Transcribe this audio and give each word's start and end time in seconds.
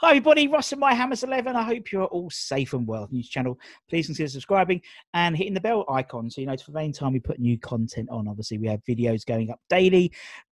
Hi 0.00 0.10
everybody, 0.10 0.46
Russ 0.46 0.72
and 0.72 0.80
my 0.80 0.92
Hammers 0.92 1.22
11. 1.22 1.56
I 1.56 1.62
hope 1.62 1.90
you're 1.90 2.04
all 2.04 2.28
safe 2.28 2.74
and 2.74 2.86
well. 2.86 3.08
News 3.10 3.30
channel, 3.30 3.58
please 3.88 4.04
consider 4.04 4.28
subscribing 4.28 4.82
and 5.14 5.34
hitting 5.34 5.54
the 5.54 5.60
bell 5.60 5.86
icon 5.88 6.28
so 6.28 6.42
you 6.42 6.46
know 6.46 6.54
for 6.58 6.78
any 6.78 6.92
time 6.92 7.14
we 7.14 7.18
put 7.18 7.38
new 7.38 7.58
content 7.58 8.10
on. 8.10 8.28
Obviously, 8.28 8.58
we 8.58 8.66
have 8.66 8.84
videos 8.86 9.24
going 9.24 9.50
up 9.50 9.58
daily, 9.70 10.12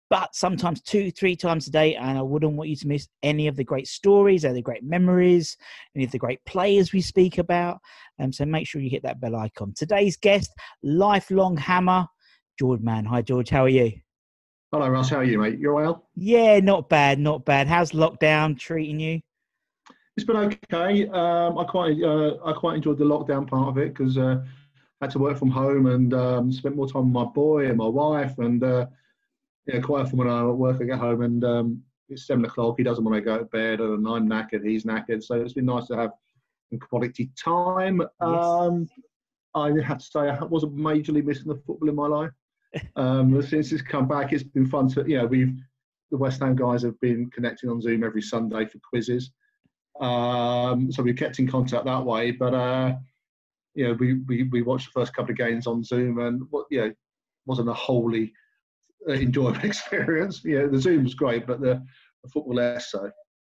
but 0.09 0.33
sometimes 0.33 0.81
two, 0.81 1.11
three 1.11 1.36
times 1.36 1.67
a 1.67 1.71
day. 1.71 1.95
And 1.95 2.17
I 2.17 2.21
wouldn't 2.21 2.53
want 2.53 2.69
you 2.69 2.77
to 2.77 2.88
miss 2.88 3.09
any 3.21 3.47
of 3.47 3.58
the 3.58 3.66
great 3.66 3.89
stories, 3.89 4.45
any 4.45 4.52
of 4.52 4.55
the 4.55 4.61
great 4.61 4.86
memories, 4.86 5.58
any 5.94 6.05
of 6.05 6.11
the 6.11 6.19
great 6.19 6.39
players 6.45 6.94
we 6.94 7.02
speak 7.02 7.38
about. 7.38 7.80
Um, 8.19 8.31
so 8.31 8.45
make 8.45 8.66
sure 8.66 8.80
you 8.80 8.89
hit 8.89 9.03
that 9.03 9.19
bell 9.19 9.36
icon. 9.36 9.73
Today's 9.75 10.16
guest, 10.16 10.52
lifelong 10.83 11.58
Hammer, 11.58 12.08
George 12.58 12.80
Mann. 12.80 13.03
Hi 13.03 13.21
George, 13.21 13.49
how 13.49 13.66
are 13.66 13.69
you? 13.69 13.91
Hello, 14.71 14.88
Russ. 14.88 15.09
How 15.09 15.17
are 15.17 15.25
you, 15.25 15.38
mate? 15.38 15.59
You 15.59 15.73
well? 15.73 16.08
Yeah, 16.16 16.61
not 16.61 16.88
bad, 16.88 17.19
not 17.19 17.44
bad. 17.44 17.67
How's 17.67 17.91
lockdown 17.91 18.58
treating 18.58 19.02
you? 19.02 19.19
It's 20.16 20.25
been 20.25 20.38
okay. 20.38 21.08
Um, 21.08 21.58
I 21.58 21.64
quite 21.64 22.02
uh, 22.02 22.36
I 22.45 22.53
quite 22.53 22.75
enjoyed 22.75 23.00
the 23.00 23.06
lockdown 23.06 23.47
part 23.47 23.69
of 23.69 23.78
it 23.78 23.94
because 23.95 24.17
uh, 24.17 24.44
I 25.02 25.05
had 25.05 25.11
to 25.11 25.20
work 25.20 25.38
from 25.38 25.49
home 25.49 25.88
and 25.88 26.14
um, 26.14 26.52
spent 26.52 26.76
more 26.76 26.88
time 26.88 27.11
with 27.11 27.26
my 27.26 27.32
boy 27.32 27.67
and 27.67 27.77
my 27.77 27.88
wife 27.88 28.38
and 28.38 28.64
uh, 28.64 28.86
yeah, 29.65 29.80
quite 29.80 30.02
often 30.02 30.17
when 30.17 30.30
I'm 30.30 30.49
at 30.49 30.58
work 30.58 30.80
I 30.82 30.86
get 30.86 30.99
home 30.99 31.21
and 31.21 31.43
um, 31.43 31.83
it's 32.10 32.27
seven 32.27 32.45
o'clock. 32.45 32.76
He 32.77 32.83
doesn't 32.83 33.04
want 33.04 33.15
to 33.15 33.21
go 33.21 33.39
to 33.39 33.45
bed 33.45 33.80
and 33.80 34.08
I'm 34.08 34.30
knackered. 34.30 34.65
He's 34.65 34.86
knackered. 34.86 35.23
So 35.23 35.42
it's 35.42 35.54
been 35.54 35.65
nice 35.65 35.88
to 35.88 35.95
have 35.95 36.11
some 36.70 36.80
quality 36.80 37.32
time. 37.36 38.02
Um, 38.20 38.88
I 39.55 39.71
have 39.82 39.98
to 39.98 40.05
say 40.05 40.20
I 40.30 40.43
wasn't 40.43 40.76
majorly 40.76 41.23
missing 41.23 41.48
the 41.48 41.55
football 41.55 41.89
in 41.89 41.95
my 41.95 42.08
life. 42.08 42.32
Um, 42.95 43.39
since 43.43 43.71
it's 43.71 43.83
come 43.83 44.08
back, 44.08 44.33
it's 44.33 44.42
been 44.42 44.65
fun 44.65 44.88
to 44.89 45.05
you 45.08 45.20
know 45.20 45.27
we've 45.27 45.54
the 46.09 46.17
West 46.17 46.42
Ham 46.42 46.55
guys 46.55 46.82
have 46.82 46.99
been 47.02 47.30
connecting 47.30 47.70
on 47.70 47.80
Zoom 47.80 48.04
every 48.04 48.21
Sunday 48.23 48.65
for 48.65 48.80
quizzes. 48.80 49.30
Um, 49.99 50.92
so 50.92 51.04
we 51.04 51.14
kept 51.14 51.39
in 51.39 51.48
contact 51.48 51.86
that 51.86 52.04
way. 52.04 52.31
But 52.31 52.54
uh, 52.54 52.95
you 53.76 53.87
know, 53.87 53.93
we, 53.93 54.15
we 54.27 54.43
we 54.43 54.61
watched 54.61 54.87
the 54.93 54.99
first 54.99 55.14
couple 55.14 55.31
of 55.31 55.37
games 55.37 55.67
on 55.67 55.83
Zoom, 55.83 56.20
and 56.20 56.43
what 56.49 56.65
you 56.70 56.81
know 56.81 56.93
wasn't 57.45 57.70
a 57.70 57.73
wholly 57.73 58.33
uh, 59.08 59.14
enjoyable 59.14 59.59
experience. 59.64 60.43
You 60.43 60.59
know, 60.59 60.70
the 60.70 60.80
Zoom 60.80 61.03
was 61.03 61.15
great, 61.15 61.45
but 61.48 61.61
the, 61.61 61.83
the 62.23 62.30
football 62.30 62.55
less 62.55 62.92
so. 62.92 63.11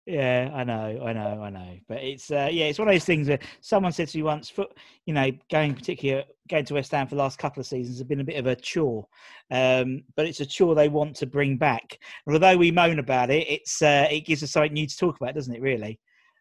Yeah, 0.05 0.51
I 0.53 0.63
know, 0.63 1.01
I 1.03 1.13
know, 1.13 1.41
I 1.41 1.49
know. 1.49 1.77
But 1.87 2.03
it's 2.03 2.29
uh, 2.29 2.47
yeah, 2.51 2.65
it's 2.65 2.77
one 2.77 2.87
of 2.87 2.93
those 2.93 3.05
things 3.05 3.27
where 3.27 3.39
someone 3.61 3.91
said 3.91 4.07
to 4.09 4.17
me 4.17 4.23
once, 4.23 4.51
foot, 4.51 4.77
you 5.07 5.15
know, 5.15 5.31
going 5.49 5.73
particular 5.73 6.23
going 6.47 6.63
to 6.65 6.75
West 6.75 6.91
Ham 6.91 7.07
for 7.07 7.15
the 7.15 7.21
last 7.21 7.39
couple 7.39 7.59
of 7.59 7.65
seasons 7.65 7.97
has 7.97 8.07
been 8.07 8.19
a 8.19 8.23
bit 8.23 8.37
of 8.37 8.45
a 8.45 8.55
chore, 8.55 9.07
um, 9.49 10.03
but 10.15 10.27
it's 10.27 10.41
a 10.41 10.45
chore 10.45 10.75
they 10.75 10.89
want 10.89 11.15
to 11.15 11.25
bring 11.25 11.57
back. 11.57 11.97
And 12.27 12.35
although 12.35 12.55
we 12.55 12.69
moan 12.69 12.99
about 12.99 13.31
it, 13.31 13.47
it's 13.49 13.81
uh, 13.81 14.07
it 14.11 14.27
gives 14.27 14.43
us 14.43 14.51
something 14.51 14.73
new 14.73 14.85
to 14.85 14.97
talk 14.97 15.17
about, 15.19 15.33
doesn't 15.33 15.55
it? 15.55 15.61
Really. 15.61 15.99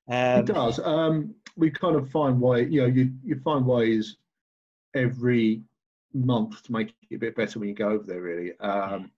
Um, 0.09 0.41
it 0.41 0.47
does. 0.47 0.79
Um, 0.81 1.35
we 1.57 1.71
kind 1.71 1.97
of 1.97 2.11
find 2.11 2.41
way, 2.41 2.65
you 2.65 2.83
know, 2.83 2.87
you 2.87 3.13
you 3.25 3.41
find 3.41 3.65
ways 3.67 4.17
every 4.95 5.63
month 6.13 6.63
to 6.65 6.73
make 6.73 6.95
it 7.11 7.17
a 7.17 7.19
bit 7.19 7.37
better 7.37 7.59
when 7.59 7.69
you 7.69 7.75
go 7.75 7.89
over 7.89 8.05
there, 8.05 8.21
really. 8.21 8.59
Um, 8.61 9.11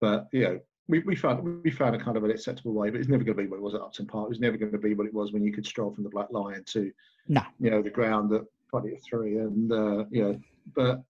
but 0.00 0.28
you 0.32 0.44
know, 0.44 0.60
we, 0.88 1.00
we 1.00 1.16
found 1.16 1.62
we 1.62 1.70
found 1.70 1.94
a 1.94 1.98
kind 1.98 2.16
of 2.16 2.24
an 2.24 2.30
acceptable 2.30 2.72
way, 2.72 2.90
but 2.90 3.00
it's 3.00 3.08
never 3.08 3.24
going 3.24 3.36
to 3.36 3.42
be 3.42 3.48
what 3.48 3.56
it 3.56 3.62
was 3.62 3.74
at 3.74 3.80
Upton 3.80 4.06
Park. 4.06 4.30
It's 4.30 4.40
never 4.40 4.56
going 4.56 4.72
to 4.72 4.78
be 4.78 4.94
what 4.94 5.06
it 5.06 5.14
was 5.14 5.32
when 5.32 5.44
you 5.44 5.52
could 5.52 5.66
stroll 5.66 5.94
from 5.94 6.04
the 6.04 6.10
Black 6.10 6.28
Lion 6.30 6.64
to, 6.66 6.92
no, 7.28 7.42
you 7.60 7.70
know, 7.70 7.82
the 7.82 7.90
ground 7.90 8.32
at 8.32 8.42
twenty 8.70 8.96
three, 9.08 9.38
and 9.38 9.72
uh, 9.72 10.04
you 10.10 10.22
know, 10.24 10.40
but 10.74 11.02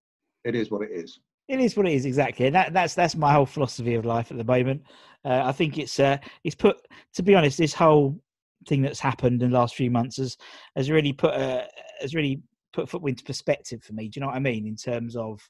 it 0.44 0.54
is 0.54 0.70
what 0.70 0.82
it 0.82 0.90
is. 0.92 1.20
It 1.48 1.60
is 1.60 1.76
what 1.76 1.86
it 1.86 1.92
is 1.92 2.06
exactly, 2.06 2.46
and 2.46 2.54
that, 2.54 2.72
that's 2.72 2.94
that's 2.94 3.16
my 3.16 3.32
whole 3.32 3.46
philosophy 3.46 3.94
of 3.94 4.04
life 4.04 4.30
at 4.30 4.36
the 4.36 4.44
moment. 4.44 4.82
Uh, 5.24 5.42
I 5.44 5.52
think 5.52 5.78
it's 5.78 5.98
uh, 5.98 6.18
it's 6.44 6.54
put 6.54 6.76
to 7.14 7.22
be 7.22 7.34
honest, 7.34 7.58
this 7.58 7.74
whole 7.74 8.20
thing 8.66 8.82
that's 8.82 9.00
happened 9.00 9.42
in 9.42 9.50
the 9.50 9.58
last 9.58 9.74
few 9.74 9.90
months 9.90 10.16
has 10.16 10.36
has 10.76 10.90
really 10.90 11.12
put 11.12 11.34
a 11.34 11.66
has 12.00 12.14
really 12.14 12.40
put 12.72 12.88
football 12.88 13.08
into 13.10 13.24
perspective 13.24 13.82
for 13.82 13.92
me. 13.92 14.08
Do 14.08 14.18
you 14.18 14.20
know 14.20 14.28
what 14.28 14.36
I 14.36 14.40
mean? 14.40 14.66
In 14.66 14.76
terms 14.76 15.14
of, 15.16 15.40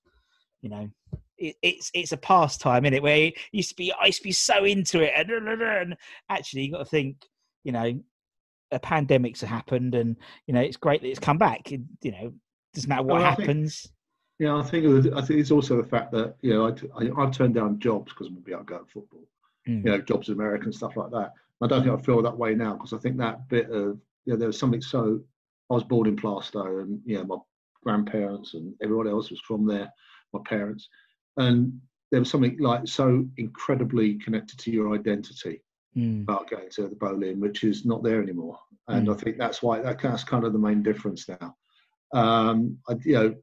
you 0.61 0.71
know, 0.71 0.89
it, 1.39 1.57
it's 1.63 1.91
it's 1.95 2.13
a 2.13 2.17
pastime, 2.17 2.85
in 2.85 2.95
it? 2.95 3.03
Where 3.03 3.17
it 3.17 3.35
used 3.53 3.71
to 3.71 3.77
be, 3.77 3.93
I 3.93 4.07
used 4.07 4.19
to 4.19 4.25
be 4.25 4.33
so 4.33 4.65
into 4.65 5.01
it, 5.01 5.13
and, 5.17 5.31
and 5.31 5.97
actually, 6.29 6.63
you 6.63 6.73
got 6.73 6.79
to 6.79 6.85
think, 6.85 7.17
you 7.65 7.73
know, 7.73 8.01
a 8.71 8.79
pandemic's 8.79 9.41
happened, 9.41 9.95
and 9.95 10.17
you 10.47 10.55
know, 10.55 10.61
it's 10.61 10.77
great 10.77 11.01
that 11.03 11.09
it's 11.09 11.19
come 11.19 11.39
back. 11.39 11.73
It, 11.73 11.81
you 12.03 12.13
know, 12.13 12.33
doesn't 12.75 12.89
matter 12.89 13.03
what 13.03 13.21
Well, 13.21 13.25
I 13.25 13.35
think- 13.35 13.49
happens. 13.49 13.89
Yeah, 14.39 14.57
I 14.57 14.63
think 14.63 14.85
it 14.85 14.89
was, 14.89 15.07
I 15.07 15.21
think 15.21 15.39
it's 15.39 15.53
also 15.53 15.77
the 15.77 15.89
fact 15.89 16.11
that 16.13 16.35
you 16.41 16.53
know 16.53 16.67
I, 16.67 17.05
I, 17.05 17.23
I've 17.23 17.31
turned 17.37 17.55
down 17.55 17.79
jobs 17.79 18.13
because 18.13 18.27
I'm 18.27 18.33
going 18.35 18.43
to 18.43 18.47
be 18.49 18.55
out 18.55 18.67
to 18.67 18.73
go 18.73 18.85
football. 18.93 19.29
Mm. 19.69 19.85
You 19.85 19.91
know, 19.91 20.01
jobs 20.01 20.29
in 20.29 20.35
America 20.35 20.65
and 20.65 20.75
stuff 20.75 20.97
like 20.97 21.13
that. 21.13 21.33
I 21.63 21.67
don't 21.67 21.85
think 21.85 21.99
I 21.99 22.03
feel 22.03 22.23
that 22.23 22.37
way 22.37 22.55
now 22.55 22.75
because 22.75 22.93
I 22.93 22.99
think 22.99 23.17
that 23.19 23.49
bit 23.49 23.67
of 23.71 23.99
you 24.25 24.33
know 24.33 24.37
there 24.37 24.49
was 24.49 24.59
something 24.59 24.83
so. 24.83 25.21
I 25.71 25.75
was 25.75 25.85
born 25.85 26.07
in 26.07 26.17
Plaistow, 26.17 26.83
and 26.83 27.01
you 27.07 27.17
know 27.17 27.25
my 27.25 27.37
grandparents 27.83 28.55
and 28.55 28.75
everyone 28.83 29.09
else 29.09 29.31
was 29.31 29.41
from 29.41 29.67
there, 29.67 29.91
my 30.33 30.41
parents, 30.45 30.89
and 31.39 31.81
there 32.11 32.21
was 32.21 32.31
something 32.31 32.59
like 32.61 32.87
so 32.87 33.27
incredibly 33.39 34.15
connected 34.17 34.59
to 34.61 34.71
your 34.71 34.95
identity 34.95 35.63
Mm. 35.97 36.23
about 36.23 36.49
going 36.49 36.71
to 36.71 36.89
the 36.89 36.97
Boleyn, 36.97 37.39
which 37.39 37.65
is 37.65 37.85
not 37.85 38.03
there 38.03 38.23
anymore. 38.23 38.59
And 38.89 39.11
I 39.11 39.15
think 39.15 39.37
that's 39.37 39.63
why 39.63 39.81
that, 39.83 40.01
that's 40.01 40.25
kind 40.25 40.45
of 40.45 40.55
the 40.55 40.59
main 40.59 40.83
difference 40.83 41.29
now. 41.29 41.55
Um, 42.15 42.79
I, 42.89 42.95
you 43.05 43.13
know, 43.13 43.35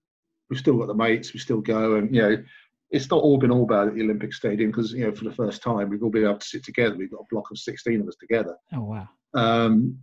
we've 0.49 0.59
still 0.59 0.77
got 0.77 0.87
the 0.87 0.95
mates, 0.95 1.31
we 1.31 1.39
still 1.39 1.61
go, 1.61 1.95
and 1.95 2.13
you 2.13 2.21
know, 2.21 2.43
it's 2.91 3.09
not 3.09 3.21
all 3.21 3.37
been 3.37 3.51
all 3.51 3.65
bad 3.65 3.87
at 3.89 3.95
the 3.95 4.01
Olympic 4.01 4.33
Stadium 4.33 4.71
because 4.71 4.93
you 4.93 5.05
know 5.05 5.13
for 5.13 5.25
the 5.25 5.33
first 5.33 5.61
time 5.61 5.89
we've 5.89 6.03
all 6.03 6.09
been 6.09 6.23
able 6.25 6.37
to 6.37 6.45
sit 6.47 6.63
together. 6.63 6.95
We've 6.97 7.11
got 7.11 7.21
a 7.21 7.25
block 7.29 7.51
of 7.51 7.57
sixteen 7.57 8.01
of 8.01 8.07
us 8.07 8.15
together. 8.19 8.55
Oh 8.73 8.81
wow. 8.83 9.07
Um, 9.33 9.99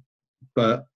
but 0.54 0.86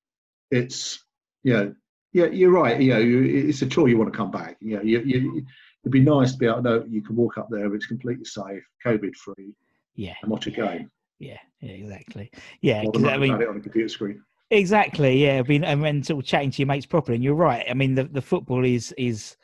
it's 0.50 1.04
you 1.42 1.52
know, 1.52 1.74
yeah, 2.12 2.26
you're 2.26 2.50
right. 2.52 2.80
You 2.80 2.94
know, 2.94 2.98
you, 3.00 3.48
it's 3.48 3.62
a 3.62 3.66
chore. 3.66 3.88
You 3.88 3.98
want 3.98 4.12
to 4.12 4.16
come 4.16 4.30
back. 4.30 4.56
You 4.60 4.76
know, 4.76 4.82
you, 4.82 5.00
you, 5.00 5.46
it'd 5.82 5.92
be 5.92 6.00
nice 6.00 6.32
to 6.32 6.38
be 6.38 6.46
able 6.46 6.56
to 6.58 6.62
know 6.62 6.84
you 6.88 7.02
can 7.02 7.16
walk 7.16 7.38
up 7.38 7.48
there. 7.50 7.74
It's 7.74 7.86
completely 7.86 8.24
safe, 8.24 8.62
COVID 8.84 9.14
free, 9.16 9.54
Yeah. 9.94 10.14
and 10.22 10.30
watch 10.30 10.46
a 10.46 10.50
game. 10.50 10.90
Yeah. 11.18 11.38
Yeah. 11.60 11.72
Exactly. 11.72 12.30
Yeah. 12.60 12.78
Rather 12.78 12.90
'cause, 12.92 13.02
than 13.02 13.10
I 13.12 13.18
mean, 13.18 13.40
it 13.40 13.48
on 13.48 13.56
a 13.56 13.60
computer 13.60 13.88
screen. 13.88 14.22
Exactly. 14.50 15.24
Yeah. 15.24 15.38
I 15.38 15.48
mean, 15.48 15.64
and 15.64 15.82
then 15.84 16.02
sort 16.02 16.22
of 16.22 16.28
chatting 16.28 16.50
to 16.50 16.58
your 16.62 16.66
mates 16.66 16.86
properly. 16.86 17.16
And 17.16 17.24
you're 17.24 17.34
right. 17.34 17.64
I 17.68 17.74
mean, 17.74 17.94
the, 17.94 18.04
the 18.04 18.22
football 18.22 18.64
is 18.64 18.92
is 18.98 19.36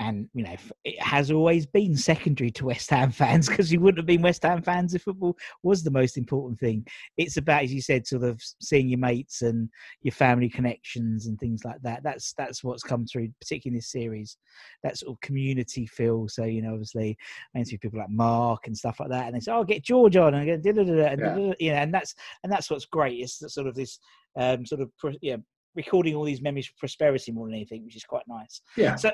and 0.00 0.28
you 0.32 0.42
know 0.42 0.56
it 0.84 1.00
has 1.00 1.30
always 1.30 1.66
been 1.66 1.94
secondary 1.94 2.50
to 2.50 2.64
West 2.64 2.90
Ham 2.90 3.10
fans 3.20 3.48
because 3.48 3.70
you 3.70 3.80
wouldn't 3.80 3.98
have 3.98 4.06
been 4.06 4.22
West 4.22 4.42
Ham 4.42 4.62
fans 4.62 4.94
if 4.94 5.02
football 5.02 5.36
was 5.62 5.84
the 5.84 5.90
most 5.90 6.16
important 6.16 6.58
thing. 6.58 6.84
It's 7.18 7.36
about, 7.36 7.64
as 7.64 7.72
you 7.72 7.82
said, 7.82 8.06
sort 8.06 8.24
of 8.24 8.42
seeing 8.60 8.88
your 8.88 8.98
mates 8.98 9.42
and 9.42 9.68
your 10.02 10.12
family 10.12 10.48
connections 10.48 11.26
and 11.26 11.38
things 11.38 11.64
like 11.64 11.80
that. 11.82 12.02
That's 12.02 12.32
that's 12.32 12.64
what's 12.64 12.82
come 12.82 13.06
through, 13.06 13.28
particularly 13.40 13.76
in 13.76 13.78
this 13.78 13.92
series. 13.92 14.38
That 14.82 14.98
sort 14.98 15.12
of 15.12 15.20
community 15.20 15.86
feel. 15.86 16.26
So 16.28 16.44
you 16.44 16.62
know, 16.62 16.72
obviously, 16.72 17.16
I 17.54 17.58
interview 17.58 17.78
people 17.78 18.00
like 18.00 18.10
Mark 18.10 18.66
and 18.66 18.76
stuff 18.76 18.98
like 18.98 19.10
that, 19.10 19.26
and 19.26 19.36
they 19.36 19.40
say, 19.40 19.52
"Oh, 19.52 19.64
get 19.64 19.84
George 19.84 20.16
on," 20.16 20.34
and 20.34 20.42
I 20.42 20.46
go, 20.46 20.56
"Da-da-da-da," 20.56 21.06
and 21.08 21.20
Yeah. 21.20 21.54
you 21.60 21.72
know, 21.72 21.78
and 21.78 21.92
that's 21.92 22.14
and 22.42 22.50
that's 22.50 22.70
what's 22.70 22.86
great. 22.86 23.20
It's 23.20 23.42
sort 23.52 23.66
of 23.66 23.74
this 23.74 23.98
um, 24.36 24.64
sort 24.64 24.80
of 24.80 24.90
yeah, 25.20 25.36
recording 25.74 26.14
all 26.14 26.24
these 26.24 26.42
memories 26.42 26.68
of 26.68 26.78
prosperity 26.78 27.32
more 27.32 27.46
than 27.46 27.54
anything, 27.54 27.84
which 27.84 27.96
is 27.96 28.04
quite 28.04 28.24
nice. 28.26 28.62
Yeah. 28.76 28.96
So, 28.96 29.12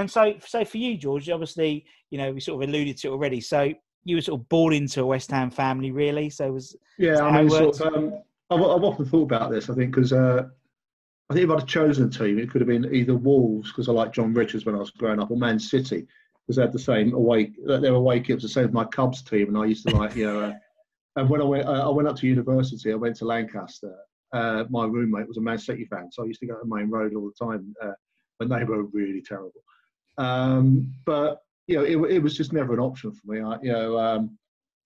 and 0.00 0.10
so, 0.10 0.34
so 0.44 0.64
for 0.64 0.78
you, 0.78 0.96
George, 0.96 1.28
obviously, 1.30 1.84
you 2.10 2.18
know, 2.18 2.32
we 2.32 2.40
sort 2.40 2.62
of 2.62 2.68
alluded 2.68 2.96
to 2.98 3.08
it 3.08 3.10
already. 3.10 3.40
So 3.40 3.72
you 4.04 4.16
were 4.16 4.22
sort 4.22 4.40
of 4.40 4.48
born 4.48 4.72
into 4.72 5.02
a 5.02 5.06
West 5.06 5.30
Ham 5.30 5.50
family, 5.50 5.90
really. 5.90 6.30
So 6.30 6.46
it 6.46 6.52
was 6.52 6.76
Yeah, 6.98 7.22
I 7.22 7.42
mean, 7.42 7.50
sort 7.50 7.80
of, 7.80 7.94
um, 7.94 8.14
I've, 8.50 8.60
I've 8.60 8.84
often 8.84 9.04
thought 9.04 9.22
about 9.22 9.50
this. 9.50 9.70
I 9.70 9.74
think 9.74 9.94
because 9.94 10.12
uh, 10.12 10.44
I 11.30 11.34
think 11.34 11.44
if 11.44 11.50
I'd 11.50 11.60
have 11.60 11.68
chosen 11.68 12.06
a 12.06 12.10
team, 12.10 12.38
it 12.38 12.50
could 12.50 12.60
have 12.60 12.68
been 12.68 12.92
either 12.92 13.14
Wolves 13.14 13.70
because 13.70 13.88
I 13.88 13.92
like 13.92 14.12
John 14.12 14.34
Richards 14.34 14.64
when 14.64 14.74
I 14.74 14.78
was 14.78 14.90
growing 14.90 15.20
up, 15.20 15.30
or 15.30 15.36
Man 15.36 15.58
City 15.58 16.06
because 16.46 16.56
they 16.56 16.62
had 16.62 16.72
the 16.72 16.78
same 16.78 17.14
away. 17.14 17.52
Their 17.64 17.94
away 17.94 18.20
kit 18.20 18.36
was 18.36 18.42
the 18.42 18.48
same 18.48 18.66
as 18.66 18.72
my 18.72 18.84
Cubs 18.84 19.22
team, 19.22 19.48
and 19.48 19.58
I 19.58 19.66
used 19.66 19.86
to 19.88 19.96
like, 19.96 20.16
you 20.16 20.26
know. 20.26 20.40
Uh, 20.40 20.52
and 21.16 21.28
when 21.28 21.40
I 21.40 21.44
went, 21.44 21.66
uh, 21.66 21.88
I 21.88 21.90
went 21.90 22.08
up 22.08 22.16
to 22.16 22.26
university. 22.26 22.92
I 22.92 22.96
went 22.96 23.16
to 23.16 23.24
Lancaster. 23.24 23.94
Uh, 24.32 24.64
my 24.70 24.86
roommate 24.86 25.28
was 25.28 25.36
a 25.36 25.40
Man 25.40 25.58
City 25.58 25.84
fan, 25.84 26.10
so 26.10 26.22
I 26.22 26.26
used 26.26 26.40
to 26.40 26.46
go 26.46 26.54
to 26.54 26.66
Maine 26.66 26.88
Road 26.88 27.14
all 27.14 27.30
the 27.30 27.44
time 27.44 27.74
uh, 27.82 27.92
when 28.38 28.48
they 28.48 28.64
were 28.64 28.84
really 28.84 29.22
terrible. 29.22 29.62
Um, 30.18 30.92
but 31.06 31.40
you 31.66 31.76
know, 31.76 31.84
it, 31.84 32.10
it 32.10 32.18
was 32.18 32.36
just 32.36 32.52
never 32.52 32.74
an 32.74 32.80
option 32.80 33.12
for 33.12 33.32
me. 33.32 33.40
I, 33.40 33.56
you 33.62 33.72
know, 33.72 33.98
um, 33.98 34.36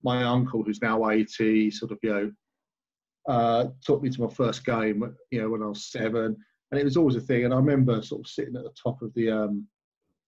my 0.02 0.22
uncle, 0.22 0.62
who's 0.62 0.82
now 0.82 1.08
80, 1.08 1.70
sort 1.70 1.92
of, 1.92 1.98
you 2.02 2.10
know, 2.10 2.32
uh, 3.26 3.66
took 3.82 4.02
me 4.02 4.10
to 4.10 4.20
my 4.20 4.28
first 4.28 4.64
game, 4.66 5.16
you 5.30 5.40
know, 5.40 5.48
when 5.48 5.62
I 5.62 5.66
was 5.66 5.90
seven. 5.90 6.36
And 6.70 6.80
it 6.80 6.84
was 6.84 6.96
always 6.96 7.16
a 7.16 7.20
thing. 7.20 7.44
And 7.44 7.54
I 7.54 7.56
remember 7.56 8.02
sort 8.02 8.20
of 8.20 8.26
sitting 8.26 8.56
at 8.56 8.64
the 8.64 8.74
top 8.80 9.00
of 9.00 9.14
the 9.14 9.30
um, 9.30 9.66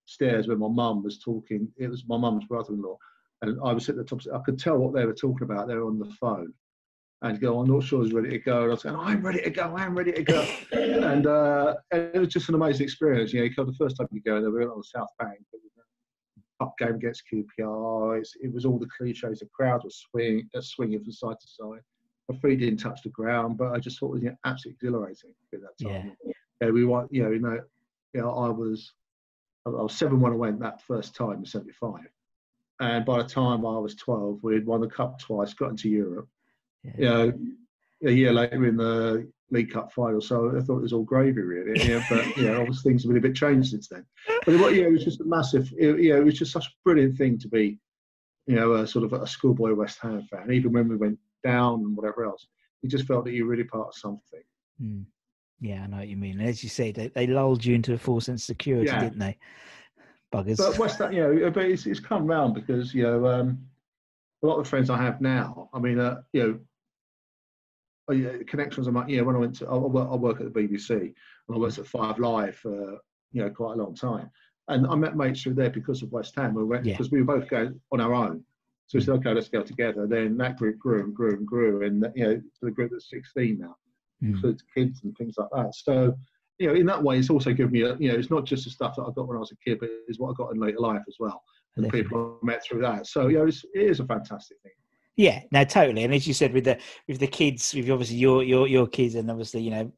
stairs 0.06 0.48
when 0.48 0.58
my 0.58 0.68
mum 0.68 1.02
was 1.02 1.18
talking. 1.18 1.68
It 1.76 1.88
was 1.88 2.04
my 2.08 2.16
mum's 2.16 2.46
brother 2.46 2.72
in 2.72 2.80
law. 2.80 2.96
And 3.42 3.58
I 3.62 3.72
was 3.72 3.84
sitting 3.84 4.00
at 4.00 4.08
the 4.08 4.16
top. 4.16 4.34
I 4.34 4.42
could 4.42 4.58
tell 4.58 4.78
what 4.78 4.94
they 4.94 5.04
were 5.04 5.12
talking 5.12 5.44
about. 5.44 5.68
They 5.68 5.74
were 5.74 5.86
on 5.86 5.98
the 5.98 6.10
phone. 6.18 6.54
And 7.22 7.40
go, 7.40 7.58
I'm 7.58 7.66
not 7.66 7.82
sure 7.82 8.04
he's 8.04 8.12
ready 8.12 8.30
to 8.30 8.38
go. 8.38 8.62
And 8.62 8.64
I 8.64 8.68
was 8.68 8.82
saying, 8.82 8.96
I'm 8.96 9.22
ready 9.22 9.40
to 9.40 9.50
go. 9.50 9.74
I'm 9.74 9.96
ready 9.96 10.12
to 10.12 10.22
go. 10.22 10.46
and, 10.72 11.26
uh, 11.26 11.74
and 11.90 12.10
it 12.14 12.18
was 12.18 12.28
just 12.28 12.48
an 12.50 12.54
amazing 12.54 12.84
experience. 12.84 13.32
You 13.32 13.42
know, 13.42 13.64
the 13.64 13.72
first 13.78 13.96
time 13.96 14.08
you 14.12 14.20
go, 14.20 14.40
they 14.40 14.48
were 14.48 14.70
on 14.70 14.78
the 14.78 14.84
South 14.84 15.08
Bank. 15.18 15.38
It 15.52 15.60
was 15.62 15.72
a 15.78 16.64
Cup 16.64 16.74
game 16.78 16.96
against 16.96 17.22
QPR. 17.32 18.18
It's, 18.18 18.34
it 18.42 18.52
was 18.52 18.66
all 18.66 18.78
the 18.78 18.88
cliches. 18.96 19.40
The 19.40 19.46
crowd 19.46 19.82
was 19.82 20.04
swinging, 20.10 20.48
uh, 20.54 20.60
swinging 20.60 21.02
from 21.02 21.12
side 21.12 21.36
to 21.40 21.46
side. 21.48 21.80
My 22.28 22.36
feet 22.38 22.60
didn't 22.60 22.80
touch 22.80 23.02
the 23.02 23.08
ground, 23.08 23.56
but 23.56 23.72
I 23.72 23.78
just 23.78 23.98
thought 23.98 24.08
it 24.08 24.12
was 24.14 24.22
you 24.22 24.30
know, 24.30 24.36
absolutely 24.44 24.76
exhilarating 24.76 25.34
at 25.54 25.60
that 25.60 25.88
time. 25.88 26.16
Yeah. 26.60 26.70
we 26.70 26.84
want, 26.84 27.12
you 27.12 27.22
know, 27.22 27.30
you 27.30 27.38
know, 27.38 27.60
you 28.12 28.20
know, 28.20 28.30
I 28.30 28.48
was, 28.50 28.92
I 29.64 29.70
was 29.70 29.94
seven 29.94 30.20
when 30.20 30.32
I 30.32 30.36
went 30.36 30.60
that 30.60 30.82
first 30.82 31.14
time 31.14 31.38
in 31.38 31.44
'75, 31.44 32.00
and 32.80 33.04
by 33.04 33.18
the 33.18 33.28
time 33.28 33.64
I 33.64 33.78
was 33.78 33.94
12, 33.94 34.40
we 34.42 34.54
had 34.54 34.66
won 34.66 34.80
the 34.80 34.88
cup 34.88 35.18
twice, 35.18 35.54
got 35.54 35.70
into 35.70 35.88
Europe. 35.88 36.28
Know, 36.84 37.32
a 38.04 38.10
year 38.10 38.32
later 38.32 38.66
in 38.66 38.76
the 38.76 39.28
League 39.50 39.72
Cup 39.72 39.92
final, 39.92 40.20
so 40.20 40.56
I 40.56 40.60
thought 40.60 40.78
it 40.78 40.82
was 40.82 40.92
all 40.92 41.04
gravy, 41.04 41.40
really. 41.40 41.88
Yeah, 41.88 42.04
but 42.08 42.36
yeah, 42.36 42.56
obviously 42.56 42.90
things 42.90 43.02
have 43.02 43.08
been 43.08 43.18
a 43.18 43.28
bit 43.28 43.34
changed 43.36 43.70
since 43.70 43.88
then. 43.88 44.04
But 44.44 44.54
it, 44.54 44.74
yeah, 44.76 44.84
it 44.84 44.92
was 44.92 45.04
just 45.04 45.20
a 45.20 45.24
massive. 45.24 45.72
It, 45.78 45.98
you 46.00 46.12
know, 46.12 46.20
it 46.20 46.24
was 46.24 46.38
just 46.38 46.52
such 46.52 46.66
a 46.66 46.74
brilliant 46.84 47.16
thing 47.16 47.38
to 47.38 47.48
be, 47.48 47.78
you 48.46 48.56
know, 48.56 48.74
a 48.74 48.86
sort 48.86 49.04
of 49.04 49.12
a 49.12 49.26
schoolboy 49.26 49.74
West 49.74 49.98
Ham 50.02 50.22
fan. 50.30 50.52
Even 50.52 50.72
when 50.72 50.88
we 50.88 50.96
went 50.96 51.18
down 51.44 51.80
and 51.80 51.96
whatever 51.96 52.24
else, 52.24 52.46
you 52.82 52.88
just 52.88 53.06
felt 53.06 53.24
that 53.24 53.32
you 53.32 53.44
were 53.44 53.50
really 53.50 53.64
part 53.64 53.88
of 53.88 53.94
something. 53.94 54.42
Mm. 54.82 55.04
Yeah, 55.60 55.84
I 55.84 55.86
know 55.86 55.96
what 55.98 56.08
you 56.08 56.16
mean. 56.16 56.40
As 56.40 56.62
you 56.62 56.68
say, 56.68 56.92
they, 56.92 57.08
they 57.08 57.26
lulled 57.26 57.64
you 57.64 57.74
into 57.74 57.94
a 57.94 57.98
false 57.98 58.26
sense 58.26 58.42
of 58.42 58.46
security, 58.46 58.88
Yeah. 58.90 59.00
didn't 59.00 59.18
they? 59.18 59.38
Buggers. 60.32 60.58
But 60.58 60.76
West 60.78 60.98
Ham, 60.98 61.12
you 61.12 61.22
know, 61.22 61.50
but 61.50 61.64
it's, 61.64 61.86
it's 61.86 62.00
come 62.00 62.26
round 62.26 62.54
because 62.54 62.92
you 62.92 63.04
know 63.04 63.26
um, 63.26 63.58
a 64.46 64.48
lot 64.48 64.58
of 64.58 64.64
the 64.64 64.70
friends 64.70 64.90
I 64.90 65.02
have 65.02 65.20
now. 65.20 65.68
I 65.74 65.78
mean, 65.80 65.98
uh, 65.98 66.20
you 66.32 66.60
know, 68.08 68.30
uh, 68.30 68.38
connections. 68.46 68.86
I'm 68.86 68.94
like, 68.94 69.08
know, 69.08 69.24
when 69.24 69.36
I 69.36 69.40
went 69.40 69.56
to, 69.56 69.66
I, 69.66 69.74
I 69.74 69.78
work, 69.78 70.08
I 70.10 70.14
work 70.14 70.40
at 70.40 70.52
the 70.52 70.60
BBC 70.60 70.90
and 70.90 71.12
I 71.54 71.58
worked 71.58 71.78
at 71.78 71.86
Five 71.86 72.18
Live 72.18 72.56
for 72.56 72.98
you 73.32 73.42
know 73.42 73.50
quite 73.50 73.74
a 73.74 73.82
long 73.82 73.94
time, 73.94 74.30
and 74.68 74.86
I 74.86 74.94
met 74.94 75.16
mates 75.16 75.42
through 75.42 75.54
there 75.54 75.70
because 75.70 76.02
of 76.02 76.12
West 76.12 76.34
Ham. 76.36 76.54
We 76.54 76.64
went 76.64 76.84
Yeah. 76.86 76.92
because 76.94 77.10
we 77.10 77.20
were 77.22 77.38
both 77.38 77.48
going 77.50 77.80
on 77.92 78.00
our 78.00 78.14
own. 78.14 78.44
So 78.86 78.98
we 78.98 79.04
said, 79.04 79.14
okay, 79.16 79.34
let's 79.34 79.48
go 79.48 79.62
together. 79.62 80.06
Then 80.06 80.36
that 80.36 80.56
group 80.58 80.78
grew 80.78 81.02
and 81.02 81.12
grew 81.14 81.32
and 81.36 81.44
grew, 81.46 81.82
and 81.84 82.06
you 82.14 82.24
know, 82.24 82.36
to 82.36 82.42
the 82.62 82.70
group 82.70 82.92
that's 82.92 83.10
16 83.10 83.58
now 83.58 83.76
Mm. 84.24 84.32
includes 84.32 84.62
kids 84.74 85.02
and 85.04 85.14
things 85.18 85.34
like 85.36 85.50
that. 85.52 85.74
So, 85.74 86.16
you 86.58 86.68
know, 86.68 86.74
in 86.74 86.86
that 86.86 87.02
way, 87.02 87.18
it's 87.18 87.28
also 87.28 87.52
given 87.52 87.70
me, 87.72 87.82
a, 87.82 87.94
you 87.98 88.10
know, 88.10 88.14
it's 88.18 88.30
not 88.30 88.46
just 88.46 88.64
the 88.64 88.70
stuff 88.70 88.96
that 88.96 89.02
I 89.02 89.10
got 89.14 89.28
when 89.28 89.36
I 89.36 89.40
was 89.40 89.52
a 89.52 89.56
kid, 89.56 89.78
but 89.78 89.90
it's 90.08 90.18
what 90.18 90.30
I 90.30 90.32
got 90.38 90.54
in 90.54 90.58
later 90.58 90.78
life 90.80 91.02
as 91.06 91.16
well, 91.20 91.42
and 91.76 91.90
people 91.90 92.38
I 92.42 92.46
met 92.46 92.64
through 92.64 92.82
that. 92.82 93.06
So, 93.06 93.28
yeah, 93.28 93.44
it's, 93.46 93.64
it 93.74 93.82
is 93.82 94.00
a 94.00 94.06
fantastic 94.06 94.56
thing. 94.62 94.72
Yeah, 95.16 95.40
no, 95.50 95.64
totally. 95.64 96.04
And 96.04 96.14
as 96.14 96.26
you 96.26 96.34
said, 96.34 96.52
with 96.52 96.64
the 96.64 96.78
with 97.08 97.18
the 97.18 97.26
kids, 97.26 97.72
with 97.74 97.90
obviously 97.90 98.16
your 98.16 98.42
your 98.42 98.66
your 98.68 98.86
kids, 98.86 99.14
and 99.14 99.30
obviously 99.30 99.62
you 99.62 99.70
know 99.70 99.92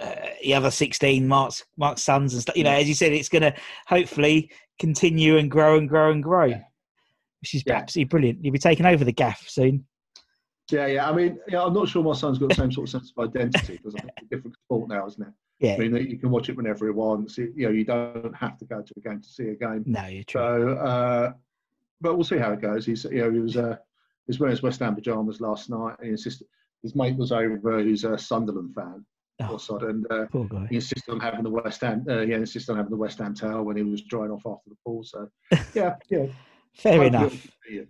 uh, 0.00 0.14
the 0.42 0.54
other 0.54 0.70
sixteen, 0.70 1.28
Mark's 1.28 1.64
Mark's 1.76 2.02
sons 2.02 2.32
and 2.32 2.42
stuff. 2.42 2.56
You 2.56 2.64
know, 2.64 2.70
as 2.70 2.88
you 2.88 2.94
said, 2.94 3.12
it's 3.12 3.28
going 3.28 3.42
to 3.42 3.54
hopefully 3.86 4.50
continue 4.78 5.36
and 5.36 5.50
grow 5.50 5.76
and 5.76 5.86
grow 5.86 6.10
and 6.10 6.22
grow, 6.22 6.48
which 7.42 7.54
is 7.54 7.62
absolutely 7.68 8.08
brilliant. 8.08 8.42
You'll 8.42 8.52
be 8.52 8.58
taking 8.58 8.86
over 8.86 9.04
the 9.04 9.12
gaff 9.12 9.44
soon. 9.46 9.84
Yeah, 10.70 10.86
yeah. 10.86 11.10
I 11.10 11.12
mean, 11.14 11.38
yeah, 11.48 11.62
I'm 11.62 11.74
not 11.74 11.88
sure 11.88 12.02
my 12.02 12.14
son's 12.14 12.38
got 12.38 12.48
the 12.48 12.54
same 12.54 12.72
sort 12.72 12.88
of 12.88 12.90
sense 12.90 13.12
of 13.14 13.28
identity 13.28 13.76
because 13.76 13.94
I 13.96 14.00
think 14.00 14.12
it's 14.16 14.26
a 14.26 14.34
different 14.34 14.56
sport 14.64 14.88
now, 14.88 15.06
isn't 15.06 15.22
it? 15.22 15.34
Yeah. 15.60 15.74
I 15.74 15.78
mean, 15.78 15.94
you 16.10 16.18
can 16.18 16.30
watch 16.30 16.48
it 16.48 16.56
whenever 16.56 16.84
he 16.86 16.90
wants. 16.92 17.38
You 17.38 17.52
know, 17.56 17.70
you 17.70 17.84
don't 17.84 18.34
have 18.36 18.58
to 18.58 18.64
go 18.64 18.82
to 18.82 18.94
a 18.96 19.00
game 19.00 19.20
to 19.20 19.28
see 19.28 19.48
a 19.48 19.54
game. 19.54 19.84
No, 19.86 20.06
you're 20.06 20.24
true. 20.24 20.40
So, 20.40 20.68
uh, 20.78 21.32
but 22.00 22.14
we'll 22.16 22.24
see 22.24 22.38
how 22.38 22.52
it 22.52 22.60
goes. 22.60 22.84
He's, 22.86 23.04
you 23.04 23.18
know, 23.22 23.30
he 23.30 23.38
was, 23.38 23.56
uh, 23.56 23.76
he 24.26 24.30
was 24.30 24.40
wearing 24.40 24.50
his 24.50 24.62
West 24.62 24.80
Ham 24.80 24.94
pajamas 24.94 25.40
last 25.40 25.70
night. 25.70 25.94
And 25.98 26.06
he 26.06 26.10
insisted, 26.10 26.46
his 26.82 26.94
mate 26.94 27.16
was 27.16 27.32
over, 27.32 27.82
who's 27.82 28.04
a 28.04 28.18
Sunderland 28.18 28.74
fan. 28.74 29.04
Also, 29.48 29.78
and 29.78 30.06
uh, 30.10 30.14
Oh, 30.14 30.26
Poor 30.30 30.44
guy. 30.46 30.66
he 30.70 30.76
insisted 30.76 31.10
on 31.10 31.18
having 31.20 31.42
the 31.42 31.50
West 31.50 31.80
Ham. 31.80 32.04
Uh, 32.08 32.20
yeah, 32.20 32.36
insisted 32.36 32.70
on 32.72 32.76
having 32.78 32.90
the 32.90 32.96
West 32.96 33.18
Ham 33.18 33.34
towel 33.34 33.64
when 33.64 33.76
he 33.76 33.82
was 33.82 34.02
drying 34.02 34.30
off 34.30 34.42
after 34.46 34.70
the 34.70 34.76
pool. 34.86 35.02
So, 35.04 35.28
yeah, 35.74 35.96
yeah. 36.08 36.26
Fair 36.74 36.92
Hopefully 37.02 37.06
enough. 37.06 37.46
it. 37.68 37.88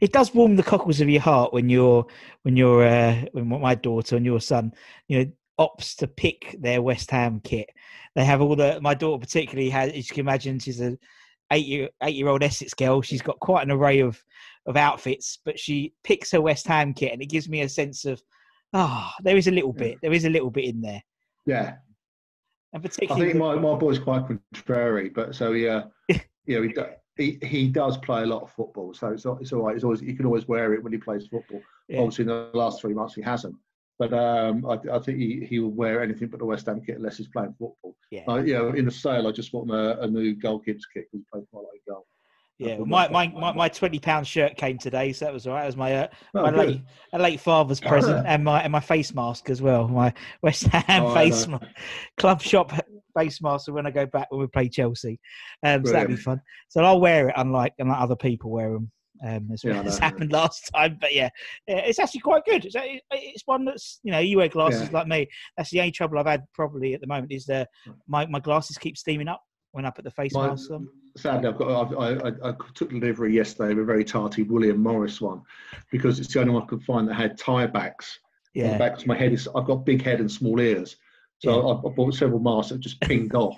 It 0.00 0.12
does 0.12 0.34
warm 0.34 0.56
the 0.56 0.62
cockles 0.62 1.00
of 1.02 1.08
your 1.10 1.20
heart 1.20 1.52
when 1.52 1.68
you're 1.68 2.06
when 2.42 2.56
you're 2.56 2.86
uh, 2.86 3.24
when 3.32 3.46
my 3.48 3.74
daughter 3.74 4.16
and 4.16 4.24
your 4.24 4.40
son, 4.40 4.72
you 5.08 5.18
know, 5.24 5.30
opts 5.58 5.96
to 5.96 6.06
pick 6.06 6.56
their 6.60 6.82
West 6.82 7.10
Ham 7.10 7.40
kit. 7.42 7.70
They 8.14 8.24
have 8.24 8.40
all 8.40 8.56
the. 8.56 8.80
My 8.80 8.94
daughter 8.94 9.20
particularly 9.20 9.70
has. 9.70 9.90
As 9.90 10.08
you 10.08 10.14
can 10.14 10.20
imagine, 10.20 10.58
she's 10.58 10.80
a 10.80 10.96
eight 11.52 11.66
year 11.66 11.88
eight 12.02 12.16
year 12.16 12.28
old 12.28 12.42
Essex 12.42 12.74
girl. 12.74 13.02
She's 13.02 13.22
got 13.22 13.38
quite 13.40 13.62
an 13.62 13.70
array 13.70 14.00
of 14.00 14.22
of 14.66 14.76
outfits, 14.76 15.38
but 15.44 15.58
she 15.58 15.92
picks 16.02 16.30
her 16.32 16.40
West 16.40 16.66
Ham 16.66 16.92
kit, 16.92 17.12
and 17.12 17.22
it 17.22 17.26
gives 17.26 17.48
me 17.48 17.62
a 17.62 17.68
sense 17.68 18.04
of 18.04 18.20
ah, 18.72 19.14
there 19.22 19.36
is 19.36 19.46
a 19.46 19.52
little 19.52 19.72
bit. 19.72 19.98
There 20.02 20.12
is 20.12 20.24
a 20.24 20.30
little 20.30 20.50
bit 20.50 20.64
in 20.64 20.80
there, 20.80 21.02
Yeah. 21.46 21.76
and 22.72 22.82
particularly, 22.82 23.26
I 23.26 23.32
think 23.32 23.38
my, 23.38 23.54
my 23.54 23.78
boy's 23.78 23.98
quite 23.98 24.24
contrary, 24.26 25.08
but 25.08 25.34
so 25.34 25.52
yeah, 25.52 25.84
yeah, 26.08 26.58
know, 26.58 26.88
he, 27.16 27.38
he 27.40 27.46
he 27.46 27.68
does 27.68 27.96
play 27.98 28.22
a 28.22 28.26
lot 28.26 28.42
of 28.42 28.50
football, 28.50 28.92
so 28.94 29.08
it's 29.08 29.24
it's 29.40 29.52
all 29.52 29.62
right. 29.62 29.74
It's 29.74 29.84
always 29.84 30.02
you 30.02 30.16
can 30.16 30.26
always 30.26 30.48
wear 30.48 30.74
it 30.74 30.82
when 30.82 30.92
he 30.92 30.98
plays 30.98 31.26
football. 31.28 31.60
Yeah. 31.88 32.00
Obviously, 32.00 32.22
in 32.22 32.28
the 32.28 32.50
last 32.52 32.80
three 32.80 32.94
months 32.94 33.14
he 33.14 33.22
hasn't, 33.22 33.54
but 33.98 34.12
um, 34.12 34.64
I, 34.66 34.78
I 34.92 34.98
think 34.98 35.18
he, 35.18 35.46
he 35.48 35.58
will 35.58 35.70
wear 35.72 36.02
anything 36.02 36.28
but 36.28 36.38
the 36.38 36.44
West 36.44 36.66
Ham 36.66 36.82
kit 36.84 36.96
unless 36.96 37.16
he's 37.16 37.28
playing 37.28 37.54
football. 37.58 37.96
Yeah. 38.10 38.24
Uh, 38.28 38.36
you 38.36 38.54
know, 38.54 38.68
in 38.70 38.84
the 38.84 38.90
sale, 38.90 39.26
I 39.26 39.32
just 39.32 39.52
want 39.52 39.70
a, 39.70 40.00
a 40.02 40.06
new 40.06 40.34
goal 40.34 40.58
Gibbs 40.58 40.84
kit 40.86 41.06
because 41.10 41.24
he 41.24 41.30
plays 41.32 41.46
quite 41.50 41.64
like 41.72 41.82
goal. 41.88 42.06
Yeah, 42.58 42.76
well, 42.76 42.86
my, 42.86 43.08
my, 43.08 43.28
my, 43.28 43.52
my 43.52 43.68
twenty 43.68 43.98
pound 43.98 44.26
shirt 44.26 44.56
came 44.56 44.78
today, 44.78 45.12
so 45.12 45.26
that 45.26 45.34
was 45.34 45.46
all 45.46 45.52
right. 45.52 45.60
That 45.60 45.66
was 45.66 45.76
my 45.76 45.94
uh, 45.94 46.08
Oh, 46.34 46.42
my 46.42 46.50
good. 46.50 46.58
late 46.58 46.82
a 47.12 47.18
late 47.18 47.40
father's 47.40 47.80
present, 47.80 48.26
and 48.28 48.44
my 48.44 48.62
and 48.62 48.72
my 48.72 48.80
face 48.80 49.12
mask 49.12 49.50
as 49.50 49.60
well. 49.60 49.88
My 49.88 50.14
West 50.42 50.62
Ham 50.68 51.04
Oh, 51.04 51.14
face 51.14 51.46
mask, 51.46 51.66
club 52.16 52.40
shop 52.40 52.72
face 53.14 53.42
mask. 53.42 53.70
When 53.70 53.86
I 53.86 53.90
go 53.90 54.06
back 54.06 54.28
when 54.30 54.40
we 54.40 54.46
play 54.46 54.70
Chelsea, 54.70 55.20
um, 55.64 55.84
so 55.84 55.92
that'd 55.92 56.08
be 56.08 56.16
fun. 56.16 56.40
So 56.68 56.82
I'll 56.82 56.98
wear 57.00 57.28
it, 57.28 57.34
unlike 57.36 57.74
unlike 57.78 58.00
other 58.00 58.16
people 58.16 58.50
wear 58.50 58.72
them. 58.72 58.90
Um, 59.24 59.48
as 59.52 59.64
Yeah, 59.64 59.82
know, 59.82 59.90
happened 60.00 60.32
last 60.32 60.70
time, 60.74 60.98
but 61.00 61.14
yeah, 61.14 61.28
yeah, 61.66 61.78
it's 61.78 61.98
actually 61.98 62.20
quite 62.20 62.44
good. 62.44 62.64
It's, 62.64 62.74
it's 63.10 63.42
one 63.46 63.64
that's 63.64 64.00
you 64.02 64.12
know 64.12 64.18
you 64.18 64.38
wear 64.38 64.48
glasses 64.48 64.82
Yeah. 64.82 64.88
like 64.98 65.06
me. 65.08 65.26
That's 65.56 65.70
the 65.70 65.80
only 65.80 65.92
trouble 65.92 66.18
I've 66.18 66.26
had 66.26 66.44
probably 66.54 66.94
at 66.94 67.00
the 67.00 67.06
moment 67.06 67.32
is 67.32 67.46
the 67.46 67.66
my, 68.06 68.26
my 68.26 68.40
glasses 68.40 68.76
keep 68.78 68.96
steaming 68.96 69.28
up 69.28 69.42
when 69.72 69.84
I 69.84 69.90
put 69.90 70.04
the 70.04 70.10
face 70.10 70.34
My- 70.34 70.48
mask 70.48 70.70
on. 70.70 70.88
Sadly, 71.16 71.48
I've 71.48 71.56
got. 71.56 71.70
I've, 71.70 71.96
I, 71.98 72.28
I, 72.28 72.50
I 72.50 72.54
took 72.74 72.90
delivery 72.90 73.34
yesterday 73.34 73.72
of 73.72 73.78
a 73.78 73.84
very 73.86 74.04
tarty 74.04 74.42
William 74.42 74.82
Morris 74.82 75.18
one 75.18 75.40
because 75.90 76.20
it's 76.20 76.30
the 76.34 76.40
only 76.40 76.52
one 76.52 76.62
I 76.64 76.66
could 76.66 76.82
find 76.82 77.08
that 77.08 77.14
had 77.14 77.38
tie 77.38 77.66
backs. 77.66 78.18
Yeah. 78.52 78.72
the 78.72 78.78
back 78.78 78.94
'cause 78.94 79.06
my 79.06 79.16
head 79.16 79.32
is. 79.32 79.48
I've 79.56 79.64
got 79.66 79.86
big 79.86 80.02
head 80.02 80.20
and 80.20 80.30
small 80.30 80.60
ears, 80.60 80.96
so 81.38 81.68
I, 81.70 81.88
I 81.88 81.92
bought 81.94 82.14
several 82.14 82.40
masks 82.40 82.70
that 82.72 82.80
just 82.80 83.00
pinged 83.00 83.34
off. 83.34 83.56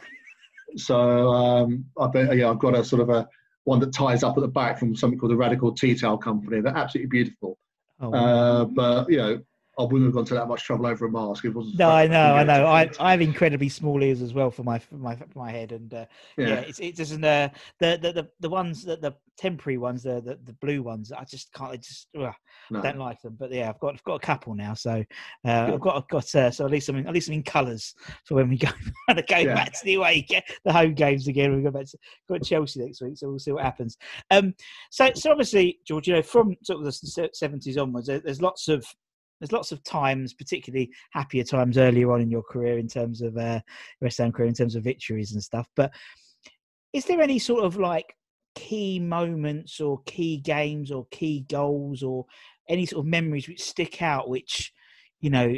So 0.76 1.30
um, 1.32 1.84
I 1.98 2.06
bet 2.08 2.36
yeah, 2.36 2.50
I've 2.50 2.58
got 2.58 2.76
a 2.76 2.84
sort 2.84 3.02
of 3.02 3.08
a 3.10 3.28
one 3.68 3.80
that 3.80 3.92
ties 3.92 4.22
up 4.22 4.36
at 4.36 4.40
the 4.40 4.48
back 4.48 4.78
from 4.78 4.96
something 4.96 5.18
called 5.18 5.30
the 5.30 5.36
Radical 5.36 5.72
Tea 5.72 5.94
Towel 5.94 6.18
Company. 6.18 6.60
They're 6.60 6.76
absolutely 6.76 7.10
beautiful. 7.10 7.58
Oh, 8.00 8.12
Uh, 8.12 8.64
but 8.64 9.10
you 9.10 9.18
know, 9.18 9.40
I 9.78 9.82
wouldn't 9.82 10.04
have 10.04 10.14
gone 10.14 10.24
to 10.26 10.34
that 10.34 10.48
much 10.48 10.64
trouble 10.64 10.86
over 10.86 11.06
a 11.06 11.10
mask. 11.10 11.44
It 11.44 11.50
wasn't. 11.50 11.78
No, 11.78 11.90
I 11.90 12.08
know, 12.08 12.34
I 12.34 12.42
know. 12.42 12.66
I, 12.66 12.90
I 12.98 13.12
have 13.12 13.20
incredibly 13.20 13.68
small 13.68 14.02
ears 14.02 14.22
as 14.22 14.34
well 14.34 14.50
for 14.50 14.64
my 14.64 14.78
for 14.78 14.96
my 14.96 15.14
for 15.14 15.38
my 15.38 15.52
head, 15.52 15.70
and 15.70 15.92
uh, 15.94 16.06
yeah. 16.36 16.48
Yeah. 16.48 16.54
it's 16.60 16.80
it 16.80 16.96
doesn't 16.96 17.24
uh, 17.24 17.48
the, 17.78 17.98
the 18.02 18.12
the 18.12 18.28
the 18.40 18.48
ones 18.48 18.84
that 18.84 19.00
the 19.00 19.14
temporary 19.36 19.78
ones, 19.78 20.02
the, 20.02 20.20
the 20.20 20.36
the 20.44 20.52
blue 20.54 20.82
ones. 20.82 21.12
I 21.12 21.22
just 21.24 21.52
can't. 21.52 21.70
I 21.72 21.76
just 21.76 22.08
ugh, 22.18 22.34
No. 22.70 22.82
don't 22.82 22.98
like 22.98 23.20
them. 23.22 23.36
But 23.38 23.52
yeah, 23.52 23.68
I've 23.68 23.78
got 23.78 23.94
I've 23.94 24.02
got 24.02 24.16
a 24.16 24.26
couple 24.26 24.54
now, 24.56 24.74
so 24.74 25.04
uh, 25.46 25.70
I've 25.72 25.80
got 25.80 25.96
I've 25.96 26.08
got 26.08 26.34
uh, 26.34 26.50
so 26.50 26.64
at 26.64 26.72
least 26.72 26.88
I'm 26.88 26.96
in, 26.96 27.06
at 27.06 27.14
least 27.14 27.28
I'm 27.28 27.34
in 27.34 27.44
colours 27.44 27.94
for 28.24 28.34
when 28.34 28.48
we 28.48 28.58
go 28.58 28.70
to 29.10 29.22
go 29.22 29.36
Yeah. 29.38 29.54
back 29.54 29.72
to 29.74 29.84
the 29.84 29.94
away 29.94 30.26
the 30.64 30.72
home 30.72 30.94
games 30.94 31.28
again. 31.28 31.54
We 31.54 31.62
go 31.62 31.70
back 31.70 31.86
to 31.86 31.98
got 32.28 32.42
Chelsea 32.42 32.80
next 32.84 33.00
week, 33.00 33.16
so 33.16 33.28
we'll 33.28 33.38
see 33.38 33.52
what 33.52 33.62
happens. 33.62 33.96
Um, 34.32 34.54
so 34.90 35.10
so 35.14 35.30
obviously, 35.30 35.78
George, 35.86 36.08
you 36.08 36.14
know, 36.14 36.22
from 36.22 36.56
sort 36.64 36.80
of 36.80 36.84
the 36.84 37.30
seventies 37.32 37.76
onwards, 37.78 38.08
there's 38.08 38.42
lots 38.42 38.66
of 38.66 38.84
there's 39.40 39.52
lots 39.52 39.72
of 39.72 39.82
times, 39.84 40.34
particularly 40.34 40.90
happier 41.12 41.44
times 41.44 41.78
earlier 41.78 42.10
on 42.12 42.20
in 42.20 42.30
your 42.30 42.42
career 42.42 42.78
in 42.78 42.88
terms 42.88 43.22
of 43.22 43.36
uh, 43.36 43.60
West 44.00 44.18
Ham 44.18 44.32
career, 44.32 44.48
in 44.48 44.54
terms 44.54 44.74
of 44.74 44.84
victories 44.84 45.32
and 45.32 45.42
stuff. 45.42 45.68
But 45.76 45.92
is 46.92 47.04
there 47.04 47.20
any 47.20 47.38
sort 47.38 47.64
of 47.64 47.76
like 47.76 48.14
key 48.54 48.98
moments 48.98 49.80
or 49.80 50.00
key 50.06 50.38
games 50.38 50.90
or 50.90 51.06
key 51.10 51.46
goals 51.48 52.02
or 52.02 52.26
any 52.68 52.86
sort 52.86 53.04
of 53.04 53.06
memories 53.06 53.48
which 53.48 53.62
stick 53.62 54.02
out, 54.02 54.28
which 54.28 54.72
you 55.20 55.30
know 55.30 55.54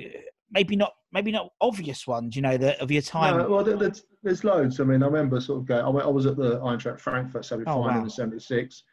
maybe 0.52 0.76
not 0.76 0.92
maybe 1.12 1.32
not 1.32 1.50
obvious 1.60 2.06
ones, 2.06 2.36
you 2.36 2.42
know, 2.42 2.56
that 2.56 2.80
of 2.80 2.90
your 2.90 3.02
time? 3.02 3.36
No, 3.36 3.48
well, 3.48 3.64
there's, 3.64 4.04
there's 4.22 4.44
loads. 4.44 4.80
I 4.80 4.84
mean, 4.84 5.02
I 5.02 5.06
remember 5.06 5.40
sort 5.40 5.60
of 5.60 5.66
going. 5.66 5.84
I, 5.84 5.88
went, 5.88 6.06
I 6.06 6.10
was 6.10 6.26
at 6.26 6.36
the 6.36 6.58
Eintracht 6.60 7.00
Frankfurt 7.00 7.44
semi 7.44 7.64
final 7.64 7.84
Oh, 7.84 7.86
wow. 7.86 8.02
in 8.02 8.10
'76, 8.10 8.84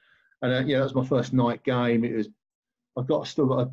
and 0.41 0.53
uh, 0.53 0.63
yeah, 0.65 0.77
that 0.77 0.84
was 0.84 0.96
my 0.96 1.06
first 1.06 1.34
night 1.34 1.63
game. 1.63 2.03
It 2.03 2.15
was. 2.15 2.29
I've 2.98 3.08
got 3.08 3.27
still 3.27 3.46
got 3.46 3.60
a, 3.60 3.72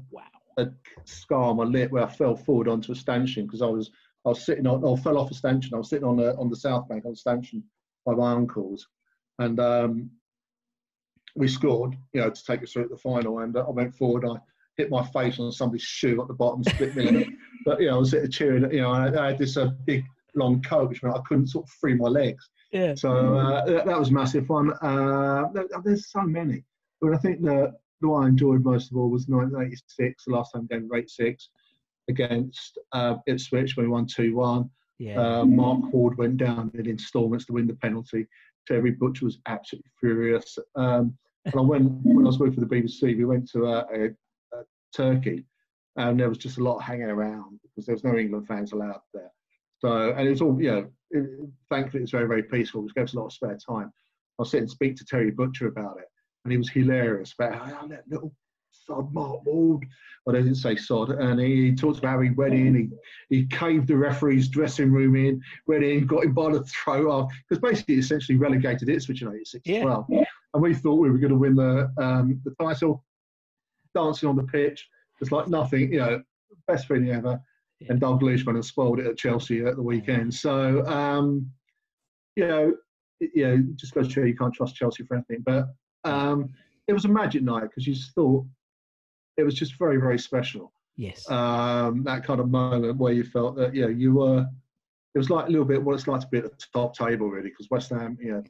a 0.59 0.67
scar 1.05 1.51
on 1.51 1.57
my 1.57 1.65
lip 1.65 1.91
where 1.91 2.05
I 2.05 2.09
fell 2.09 2.37
forward 2.37 2.69
onto 2.69 2.93
a 2.93 2.97
stanchion 2.97 3.47
because 3.47 3.63
I 3.63 3.67
was 3.67 3.91
I 4.25 4.31
was 4.31 4.45
sitting 4.45 4.67
on 4.67 4.83
or 4.85 4.97
fell 4.99 5.19
off 5.19 5.31
a 5.31 5.35
stanchion. 5.35 5.75
I 5.75 5.79
was 5.79 5.91
sitting 5.91 6.07
on 6.09 6.17
the 6.17 6.37
on 6.37 6.49
the 6.51 6.57
south 6.57 6.89
bank 6.89 7.05
on 7.05 7.13
a 7.13 7.17
stanchion 7.17 7.63
by 8.07 8.15
my 8.15 8.33
uncles, 8.33 8.87
and 9.39 9.59
um, 9.61 10.11
we 11.37 11.49
scored. 11.49 11.97
You 12.13 12.23
know, 12.23 12.31
to 12.31 12.45
take 12.45 12.63
us 12.63 12.73
through 12.73 12.85
at 12.85 12.91
the 12.91 12.97
final, 12.99 13.41
and 13.41 13.57
uh, 13.57 13.65
I 13.67 13.71
went 13.71 13.95
forward. 13.95 14.25
I 14.25 14.37
hit 14.77 14.91
my 14.91 15.05
face 15.09 15.39
on 15.39 15.53
somebody's 15.53 15.83
shoe 15.83 16.21
at 16.21 16.29
the 16.29 16.35
bottom, 16.35 16.65
split 16.65 16.97
me. 16.97 17.29
but 17.65 17.81
you 17.81 17.87
know, 17.89 17.97
I 17.97 17.99
was 17.99 18.11
sitting 18.11 18.31
cheering. 18.31 18.71
You 18.73 18.83
know, 18.83 18.91
I, 18.91 19.25
I 19.25 19.27
had 19.29 19.39
this 19.39 19.57
uh, 19.57 19.71
big 19.87 20.05
long 20.35 20.63
coat, 20.63 20.89
which 20.89 21.03
meant 21.03 21.17
I 21.17 21.21
couldn't 21.27 21.49
sort 21.49 21.65
of 21.67 21.71
free 21.71 21.95
my 21.95 22.09
legs. 22.09 22.49
Yeah. 22.73 22.95
So 22.97 23.37
uh, 23.37 23.65
that, 23.67 23.87
that 23.87 23.99
was 23.99 24.11
massive 24.11 24.47
fun. 24.47 24.73
Uh, 24.83 25.45
there- 25.53 25.69
there's 25.85 26.11
so 26.11 26.23
many, 26.23 26.65
but 27.01 27.15
I 27.15 27.19
think 27.19 27.43
the 27.43 27.73
the 28.05 28.11
one 28.11 28.25
I 28.25 28.29
enjoyed 28.29 28.65
most 28.65 28.91
of 28.91 28.99
all 28.99 29.09
was 29.09 29.29
1986, 29.29 30.25
the 30.25 30.33
last 30.33 30.53
time 30.53 30.67
game 30.67 30.89
rate 30.91 31.09
six 31.09 31.49
against 32.09 32.79
uh, 32.93 33.17
Ipswich 33.27 33.77
when 33.77 33.87
we 33.87 33.93
won 33.93 34.07
two 34.07 34.37
one. 34.37 34.71
Yeah. 34.99 35.21
Uh, 35.21 35.45
Mark 35.47 35.93
Ward 35.93 36.19
went 36.19 36.37
down 36.37 36.71
in 36.75 36.87
instalments 36.87 37.47
to 37.47 37.55
win 37.55 37.67
the 37.67 37.75
penalty. 37.75 38.27
Terry 38.69 38.91
Butcher 38.91 39.25
was 39.25 39.39
absolutely 39.47 39.91
furious. 39.99 40.59
Um, 40.77 41.17
and 41.47 41.55
I 41.57 41.61
went 41.61 41.91
when 42.03 42.27
I 42.27 42.29
was 42.29 42.39
working 42.39 42.55
for 42.55 42.61
the 42.61 42.67
BBC. 42.67 43.17
We 43.17 43.25
went 43.25 43.51
to 43.53 43.67
uh, 43.67 43.87
a, 43.93 44.05
a 44.57 44.63
Turkey, 44.95 45.45
and 45.97 46.21
there 46.21 46.29
was 46.29 46.39
just 46.39 46.59
a 46.59 46.63
lot 46.63 46.79
hanging 46.79 47.11
around 47.11 47.59
because 47.63 47.87
there 47.87 47.95
was 47.95 48.05
no 48.05 48.17
England 48.17 48.47
fans 48.47 48.73
allowed 48.73 49.01
there. 49.15 49.31
So, 49.79 50.13
and 50.13 50.27
it 50.27 50.31
was 50.31 50.43
all, 50.43 50.61
you 50.61 50.71
know, 50.71 50.91
it, 51.11 51.49
thankfully 51.71 52.01
it 52.01 52.05
was 52.05 52.11
very, 52.11 52.29
very 52.29 52.43
peaceful, 52.43 52.83
which 52.83 52.95
gave 52.95 53.05
us 53.05 53.15
a 53.15 53.19
lot 53.19 53.27
of 53.27 53.33
spare 53.33 53.59
time. 53.59 53.93
I 54.39 54.43
was 54.43 54.51
sitting 54.51 54.65
and 54.65 54.71
speak 54.71 54.97
to 54.97 55.05
Terry 55.05 55.31
Butcher 55.31 55.69
about 55.69 55.99
it, 55.99 56.07
and 56.45 56.53
he 56.53 56.59
was 56.59 56.69
hilarious 56.69 57.35
about 57.39 57.55
how 57.71 57.87
that 57.89 58.05
little 58.09 58.33
sod 58.71 59.13
Mark 59.15 59.45
Ward, 59.47 59.87
well, 60.27 60.35
they 60.35 60.43
didn't 60.43 60.57
say 60.57 60.77
sod, 60.77 61.11
and 61.11 61.41
he, 61.41 61.71
he 61.71 61.75
talked 61.75 61.99
about 61.99 62.11
how 62.17 62.21
he 62.21 62.31
went 62.31 62.55
in, 62.55 62.75
he, 63.31 63.37
he 63.37 63.47
caved 63.47 63.89
the 63.89 63.97
referee's 63.97 64.49
dressing 64.49 64.93
room 64.93 65.17
in, 65.17 65.41
went 65.67 65.85
in, 65.85 66.07
got 66.07 66.25
him 66.25 66.35
by 66.35 66.53
the 66.53 66.63
throat 66.65 67.07
off, 67.09 67.33
because 67.49 67.61
basically 67.63 67.95
essentially 67.95 68.37
relegated 68.37 68.89
Ipswich 68.89 69.23
in 69.23 69.29
86 69.29 69.63
Yeah. 69.67 69.79
as 69.79 69.85
well. 69.85 70.07
And 70.53 70.63
we 70.63 70.75
thought 70.75 70.97
we 71.01 71.11
were 71.11 71.19
going 71.19 71.33
to 71.33 71.39
win 71.39 71.57
the 71.57 71.91
um, 71.99 72.41
the 72.45 72.55
title, 72.63 73.05
dancing 73.95 74.29
on 74.29 74.37
the 74.37 74.45
pitch, 74.45 74.87
just 75.19 75.33
like 75.33 75.49
nothing, 75.49 75.93
you 75.93 75.99
know, 75.99 76.23
best 76.69 76.87
feeling 76.87 77.11
ever. 77.11 77.41
And 77.89 78.01
Dalglish 78.01 78.47
went 78.47 78.57
and 78.57 78.65
spoiled 78.65 79.01
it 79.01 79.07
at 79.07 79.17
Chelsea 79.19 79.65
at 79.65 79.77
the 79.77 79.83
weekend. 79.83 80.33
So, 80.33 80.87
um, 80.87 81.51
you 82.37 82.47
know, 82.47 82.75
it- 83.21 83.31
you 83.35 83.47
know, 83.47 83.65
just 83.75 83.95
goes 83.95 84.07
to 84.09 84.13
show 84.13 84.23
you 84.23 84.37
can't 84.37 84.55
trust 84.55 84.77
Chelsea 84.77 85.03
for 85.05 85.15
anything. 85.17 85.43
But 85.45 85.69
um, 86.05 86.51
it 86.89 86.93
was 86.93 87.05
a 87.05 87.09
magic 87.09 87.43
night 87.43 87.63
because 87.63 87.87
you 87.87 87.95
just 87.95 88.13
thought 88.15 88.45
it 89.37 89.43
was 89.43 89.55
just 89.55 89.79
very, 89.79 89.97
very 89.99 90.19
special. 90.19 90.73
Yes. 90.97 91.29
Um, 91.31 92.05
that 92.05 92.25
kind 92.25 92.41
of 92.41 92.49
moment 92.51 92.99
where 92.99 93.13
you 93.13 93.25
felt 93.25 93.57
that, 93.57 93.75
you 93.75 93.83
know, 93.83 93.89
you 93.89 94.15
were, 94.15 94.47
it 95.15 95.19
was 95.19 95.31
like 95.31 95.47
a 95.47 95.51
little 95.51 95.65
bit 95.65 95.83
what 95.83 95.95
it's 95.95 96.07
like 96.07 96.21
to 96.21 96.29
be 96.29 96.39
at 96.39 96.45
the 96.45 96.67
top 96.73 96.97
table, 96.97 97.29
really, 97.29 97.49
because 97.49 97.69
West 97.71 97.91
Ham, 97.91 98.17
you 98.21 98.33
know, 98.33 98.43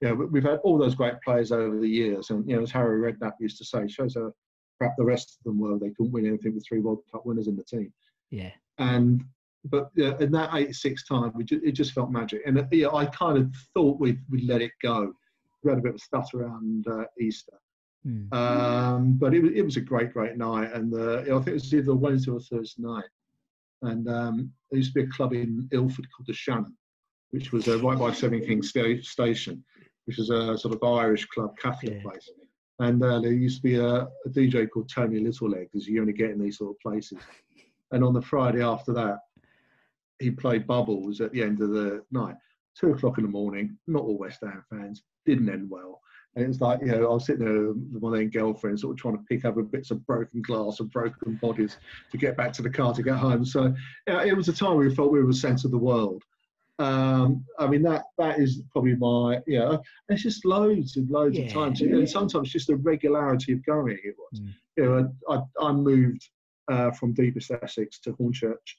you 0.00 0.08
know, 0.08 0.14
we- 0.14 0.26
we've 0.26 0.44
had 0.44 0.60
all 0.64 0.78
those 0.78 0.94
great 0.94 1.20
players 1.22 1.52
over 1.52 1.78
the 1.78 1.88
years. 1.88 2.30
And, 2.30 2.48
you 2.48 2.56
know, 2.56 2.62
as 2.62 2.70
Harry 2.70 3.12
Redknapp 3.12 3.34
used 3.38 3.58
to 3.58 3.64
say, 3.64 3.86
shows 3.86 4.14
how 4.14 4.32
crap 4.78 4.96
the 4.96 5.04
rest 5.04 5.36
of 5.38 5.44
them 5.44 5.58
were. 5.58 5.78
They 5.78 5.90
couldn't 5.90 6.12
win 6.12 6.26
anything 6.26 6.54
with 6.54 6.64
three 6.66 6.80
World 6.80 7.02
Cup 7.12 7.26
winners 7.26 7.48
in 7.48 7.56
the 7.56 7.64
team 7.64 7.92
yeah. 8.30 8.50
and 8.78 9.24
but 9.66 9.90
yeah, 9.94 10.14
in 10.20 10.32
that 10.32 10.54
86 10.54 11.06
time 11.06 11.32
we 11.34 11.44
ju- 11.44 11.60
it 11.62 11.72
just 11.72 11.92
felt 11.92 12.10
magic 12.10 12.40
and 12.46 12.58
uh, 12.58 12.64
yeah 12.72 12.88
i 12.94 13.04
kind 13.06 13.36
of 13.36 13.54
thought 13.74 14.00
we'd, 14.00 14.20
we'd 14.30 14.48
let 14.48 14.62
it 14.62 14.70
go 14.82 15.12
we 15.62 15.70
had 15.70 15.78
a 15.78 15.82
bit 15.82 15.90
of 15.90 15.96
a 15.96 15.98
stutter 15.98 16.42
around 16.42 16.86
uh, 16.88 17.04
easter 17.20 17.52
Hmm. 18.02 18.32
um, 18.32 19.12
but 19.18 19.34
it 19.34 19.42
was, 19.42 19.52
it 19.54 19.60
was 19.62 19.76
a 19.76 19.82
great 19.82 20.14
great 20.14 20.38
night 20.38 20.72
and 20.72 20.94
uh, 20.94 21.18
i 21.20 21.24
think 21.24 21.48
it 21.48 21.52
was 21.52 21.74
either 21.74 21.94
wednesday 21.94 22.30
or 22.30 22.40
thursday 22.40 22.82
night 22.82 23.04
and 23.82 24.08
um, 24.08 24.50
there 24.70 24.78
used 24.78 24.94
to 24.94 25.00
be 25.02 25.06
a 25.06 25.10
club 25.10 25.34
in 25.34 25.68
ilford 25.70 26.06
called 26.16 26.26
the 26.26 26.32
shannon 26.32 26.74
which 27.32 27.52
was 27.52 27.68
uh, 27.68 27.78
right 27.80 27.98
by 27.98 28.10
seven 28.10 28.40
kings 28.40 28.70
sta- 28.70 29.02
station 29.02 29.62
which 30.06 30.16
was 30.16 30.30
a 30.30 30.56
sort 30.56 30.74
of 30.74 30.82
irish 30.82 31.26
club 31.26 31.50
catholic 31.58 31.96
Yeah. 31.96 32.00
place 32.02 32.26
and 32.78 33.02
uh, 33.04 33.20
there 33.20 33.34
used 33.34 33.58
to 33.58 33.62
be 33.62 33.74
a, 33.76 33.94
a 34.04 34.28
dj 34.30 34.70
called 34.70 34.88
tony 34.88 35.20
littleleg 35.20 35.68
as 35.76 35.86
you 35.86 36.00
only 36.00 36.14
get 36.14 36.30
in 36.30 36.40
these 36.40 36.56
sort 36.56 36.70
of 36.70 36.80
places 36.80 37.18
and 37.92 38.02
on 38.02 38.14
the 38.14 38.22
Friday 38.22 38.62
after 38.62 38.92
that, 38.94 39.18
he 40.20 40.30
played 40.30 40.64
bubbles 40.66 41.20
at 41.20 41.32
the 41.32 41.42
end 41.42 41.60
of 41.60 41.70
the 41.70 42.02
night. 42.12 42.36
Two 42.78 42.92
o'clock 42.92 43.18
in 43.18 43.24
the 43.24 43.30
morning, 43.30 43.76
not 43.88 44.04
all 44.04 44.16
West 44.16 44.38
Ham 44.42 44.62
fans, 44.70 45.02
didn't 45.26 45.48
end 45.48 45.68
well. 45.70 46.00
And 46.36 46.44
it 46.44 46.48
was 46.48 46.60
like, 46.60 46.80
you 46.80 46.86
know, 46.86 47.10
I 47.10 47.14
was 47.14 47.26
sitting 47.26 47.44
there 47.44 47.72
with 47.72 48.02
my 48.02 48.16
then 48.16 48.30
girlfriend, 48.30 48.78
sort 48.78 48.92
of 48.92 48.98
trying 49.00 49.16
to 49.16 49.24
pick 49.24 49.44
up 49.44 49.56
bits 49.72 49.90
of 49.90 50.06
broken 50.06 50.42
glass 50.42 50.78
and 50.78 50.90
broken 50.90 51.34
bodies 51.42 51.76
to 52.12 52.16
get 52.18 52.36
back 52.36 52.52
to 52.54 52.62
the 52.62 52.70
car 52.70 52.94
to 52.94 53.02
get 53.02 53.16
home. 53.16 53.44
So 53.44 53.74
yeah, 54.06 54.22
it 54.22 54.36
was 54.36 54.48
a 54.48 54.52
time 54.52 54.76
where 54.76 54.88
we 54.88 54.94
felt 54.94 55.10
we 55.10 55.20
were 55.20 55.26
the 55.26 55.34
centre 55.34 55.66
of 55.66 55.72
the 55.72 55.78
world. 55.78 56.22
Um, 56.78 57.44
I 57.58 57.66
mean, 57.66 57.82
that 57.82 58.04
that 58.16 58.38
is 58.38 58.62
probably 58.72 58.94
my, 58.94 59.40
you 59.46 59.58
know, 59.58 59.82
there's 60.08 60.22
just 60.22 60.44
loads 60.46 60.96
and 60.96 61.10
loads 61.10 61.36
Yeah. 61.36 61.46
of 61.46 61.52
times. 61.52 61.80
And 61.82 62.08
sometimes 62.08 62.50
just 62.52 62.68
the 62.68 62.76
regularity 62.76 63.52
of 63.52 63.66
going 63.66 63.98
it 64.02 64.14
was. 64.16 64.40
Mm. 64.40 64.54
You 64.76 64.84
know, 64.84 65.12
I, 65.28 65.66
I 65.66 65.72
moved 65.72 66.26
uh, 66.70 66.92
from 66.92 67.12
deepest 67.12 67.50
Essex 67.50 67.98
to 68.00 68.12
Hornchurch 68.12 68.76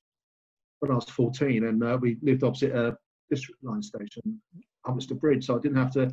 when 0.79 0.89
I 0.91 0.95
was 0.95 1.05
14, 1.05 1.65
and 1.65 1.83
uh, 1.83 1.97
we 2.01 2.17
lived 2.23 2.43
opposite 2.43 2.71
a 2.75 2.97
district 3.29 3.63
line 3.63 3.83
station, 3.83 4.41
Upminster 4.87 5.19
Bridge, 5.19 5.45
so 5.45 5.57
I 5.57 5.59
didn't 5.59 5.77
have 5.77 5.91
to 5.91 6.11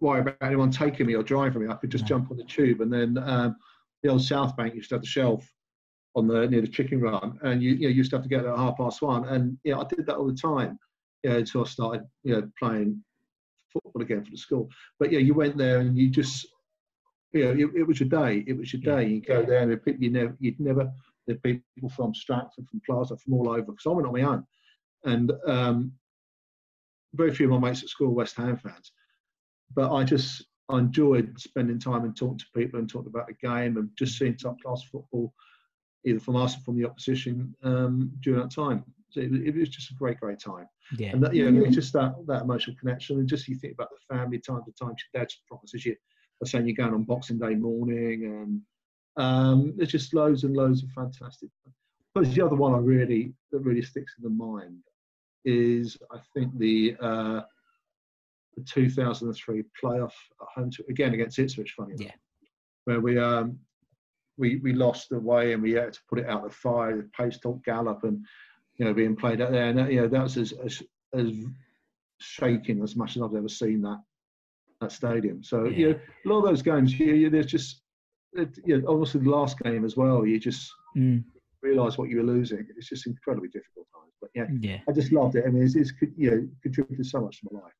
worry 0.00 0.20
about 0.20 0.36
anyone 0.42 0.70
taking 0.70 1.06
me 1.06 1.14
or 1.14 1.22
driving 1.22 1.62
me. 1.62 1.68
I 1.68 1.74
could 1.76 1.90
just 1.90 2.04
No. 2.04 2.08
jump 2.08 2.30
on 2.30 2.36
the 2.36 2.44
tube, 2.44 2.80
and 2.80 2.92
then 2.92 3.18
um, 3.18 3.56
the 4.02 4.10
old 4.10 4.22
South 4.22 4.56
Bank 4.56 4.74
used 4.74 4.88
to 4.90 4.94
have 4.96 5.02
the 5.02 5.08
shelf 5.08 5.50
on 6.14 6.26
the 6.26 6.48
near 6.48 6.60
the 6.60 6.68
chicken 6.68 7.00
run, 7.00 7.38
and 7.42 7.62
you, 7.62 7.72
you 7.74 7.88
know, 7.88 7.94
used 7.94 8.10
to 8.10 8.16
have 8.16 8.22
to 8.22 8.28
get 8.28 8.42
there 8.42 8.52
at 8.52 8.58
half 8.58 8.76
past 8.76 9.02
one, 9.02 9.26
and 9.28 9.58
yeah, 9.64 9.78
I 9.78 9.84
did 9.84 10.06
that 10.06 10.16
all 10.16 10.26
the 10.26 10.34
time, 10.34 10.78
you 11.22 11.30
know, 11.30 11.36
until 11.38 11.64
I 11.64 11.68
started, 11.68 12.04
you 12.22 12.34
know, 12.34 12.50
playing 12.58 13.02
football 13.72 14.02
again 14.02 14.24
for 14.24 14.30
the 14.30 14.36
school. 14.36 14.68
But 14.98 15.12
yeah, 15.12 15.18
you 15.18 15.34
went 15.34 15.56
there 15.56 15.80
and 15.80 15.96
you 15.96 16.08
just 16.10 16.46
you 17.32 17.44
know, 17.44 17.50
it, 17.50 17.80
it 17.80 17.86
was 17.86 18.00
your 18.00 18.08
day. 18.08 18.42
It 18.46 18.56
was 18.56 18.72
your 18.72 18.80
day. 18.80 19.06
You 19.06 19.20
go 19.20 19.44
there 19.44 19.70
and 19.70 19.84
people 19.84 20.02
you 20.02 20.10
never, 20.10 20.36
you'd 20.40 20.58
never. 20.60 20.90
There 21.26 21.36
people 21.36 21.90
from 21.94 22.14
Stratford, 22.14 22.66
from 22.70 22.80
Plaistow, 22.88 23.20
from 23.20 23.34
all 23.34 23.50
over. 23.50 23.60
Because 23.60 23.84
I 23.86 23.90
went 23.90 24.06
on 24.06 24.14
my 24.14 24.22
own, 24.22 24.46
and 25.04 25.30
um, 25.46 25.92
very 27.14 27.34
few 27.34 27.52
of 27.52 27.60
my 27.60 27.68
mates 27.68 27.82
at 27.82 27.90
school 27.90 28.08
were 28.08 28.14
West 28.14 28.36
Ham 28.36 28.56
fans. 28.56 28.92
But 29.74 29.92
I 29.94 30.04
just 30.04 30.44
I 30.68 30.78
enjoyed 30.78 31.38
spending 31.40 31.78
time 31.78 32.04
and 32.04 32.16
talking 32.16 32.38
to 32.38 32.44
people 32.54 32.78
and 32.78 32.88
talking 32.88 33.08
about 33.08 33.26
the 33.28 33.34
game 33.46 33.76
and 33.76 33.88
just 33.98 34.18
seeing 34.18 34.36
top 34.36 34.60
class 34.60 34.82
football, 34.90 35.32
either 36.04 36.20
from 36.20 36.36
us 36.36 36.56
or 36.56 36.60
from 36.60 36.76
the 36.78 36.84
opposition 36.86 37.54
um, 37.62 38.10
during 38.20 38.40
that 38.40 38.50
time. 38.50 38.84
So 39.10 39.20
it, 39.20 39.30
was- 39.30 39.40
it 39.40 39.54
was 39.56 39.68
just 39.70 39.90
a 39.90 39.94
great, 39.94 40.20
great 40.20 40.38
time. 40.38 40.66
Yeah. 40.98 41.10
And 41.10 41.22
that, 41.22 41.34
you 41.34 41.50
know, 41.50 41.64
it's 41.64 41.74
just 41.74 41.92
that 41.94 42.14
that 42.26 42.42
emotional 42.42 42.76
connection, 42.78 43.18
and 43.18 43.28
just 43.28 43.48
you 43.48 43.56
think 43.56 43.74
about 43.74 43.88
the 43.90 44.14
family 44.14 44.38
time 44.38 44.62
to 44.64 44.72
time. 44.72 44.94
Your 45.14 45.22
dad 45.22 45.28
promises 45.46 45.84
you, 45.84 45.94
are 46.42 46.46
saying 46.46 46.66
you're 46.66 46.76
going 46.76 46.94
on 46.94 47.02
Boxing 47.04 47.38
Day 47.38 47.54
morning, 47.54 48.24
and 48.24 48.62
um, 49.22 49.74
there's 49.76 49.90
just 49.90 50.14
loads 50.14 50.44
and 50.44 50.56
loads 50.56 50.82
of 50.82 50.90
fantastic. 50.90 51.50
But 52.14 52.32
the 52.32 52.40
other 52.44 52.56
one 52.56 52.74
I 52.74 52.78
really 52.78 53.34
that 53.52 53.60
really 53.60 53.82
sticks 53.82 54.14
in 54.18 54.24
the 54.24 54.30
mind 54.30 54.78
is 55.44 55.96
I 56.10 56.18
think 56.34 56.56
the 56.58 56.96
uh, 57.00 57.42
the 58.58 58.64
2003 58.64 59.62
playoff 59.82 60.12
at 60.40 60.46
home 60.54 60.70
to, 60.72 60.84
again 60.88 61.14
against 61.14 61.38
Ipswich. 61.38 61.72
Funny, 61.76 61.92
enough, 61.94 62.06
Yeah. 62.06 62.12
where 62.84 63.00
we 63.00 63.18
um 63.18 63.58
we 64.36 64.56
we 64.56 64.72
lost 64.72 65.12
away 65.12 65.52
and 65.52 65.62
we 65.62 65.72
had 65.72 65.92
to 65.92 66.00
put 66.08 66.18
it 66.18 66.26
out 66.28 66.44
the 66.44 66.50
fire. 66.50 66.96
The 66.96 67.08
pace 67.16 67.38
talk 67.38 67.64
gallop 67.64 68.04
and 68.04 68.24
you 68.76 68.84
know 68.84 68.94
being 68.94 69.16
played 69.16 69.40
out 69.40 69.52
there, 69.52 69.66
and 69.68 69.78
that, 69.78 69.92
you 69.92 70.00
know 70.00 70.08
that 70.08 70.22
was 70.22 70.36
as, 70.36 70.52
as 70.64 70.82
as 71.14 71.32
shaking 72.20 72.82
as 72.82 72.96
much 72.96 73.16
as 73.16 73.22
I've 73.22 73.34
ever 73.34 73.48
seen 73.48 73.82
that 73.82 74.00
that 74.80 74.92
stadium. 74.92 75.42
So 75.42 75.64
you 75.66 75.90
know 75.90 75.98
a 76.24 76.28
lot 76.28 76.38
of 76.38 76.44
those 76.44 76.62
games, 76.62 76.98
you, 76.98 77.14
you, 77.14 77.30
there's 77.30 77.46
just 77.46 77.82
it, 78.34 78.58
you 78.64 78.80
know, 78.80 78.88
obviously 78.92 79.20
the 79.22 79.30
last 79.30 79.58
game 79.60 79.84
as 79.84 79.96
well. 79.96 80.26
You 80.26 80.38
just 80.38 80.70
Mm. 80.96 81.22
realise 81.62 81.98
what 81.98 82.08
you 82.08 82.16
were 82.16 82.22
losing. 82.22 82.66
It's 82.76 82.88
just 82.88 83.06
incredibly 83.06 83.48
difficult 83.50 83.86
times. 83.94 84.12
But 84.20 84.30
yeah, 84.34 84.46
Yeah. 84.60 84.78
I 84.88 84.92
just 84.92 85.12
loved 85.12 85.36
it. 85.36 85.44
I 85.46 85.50
mean, 85.50 85.62
it's, 85.64 85.76
it's 85.76 85.92
you 86.16 86.30
know 86.30 86.48
contributed 86.62 87.04
so 87.06 87.20
much 87.20 87.40
to 87.40 87.48
my 87.52 87.60
life. 87.60 87.72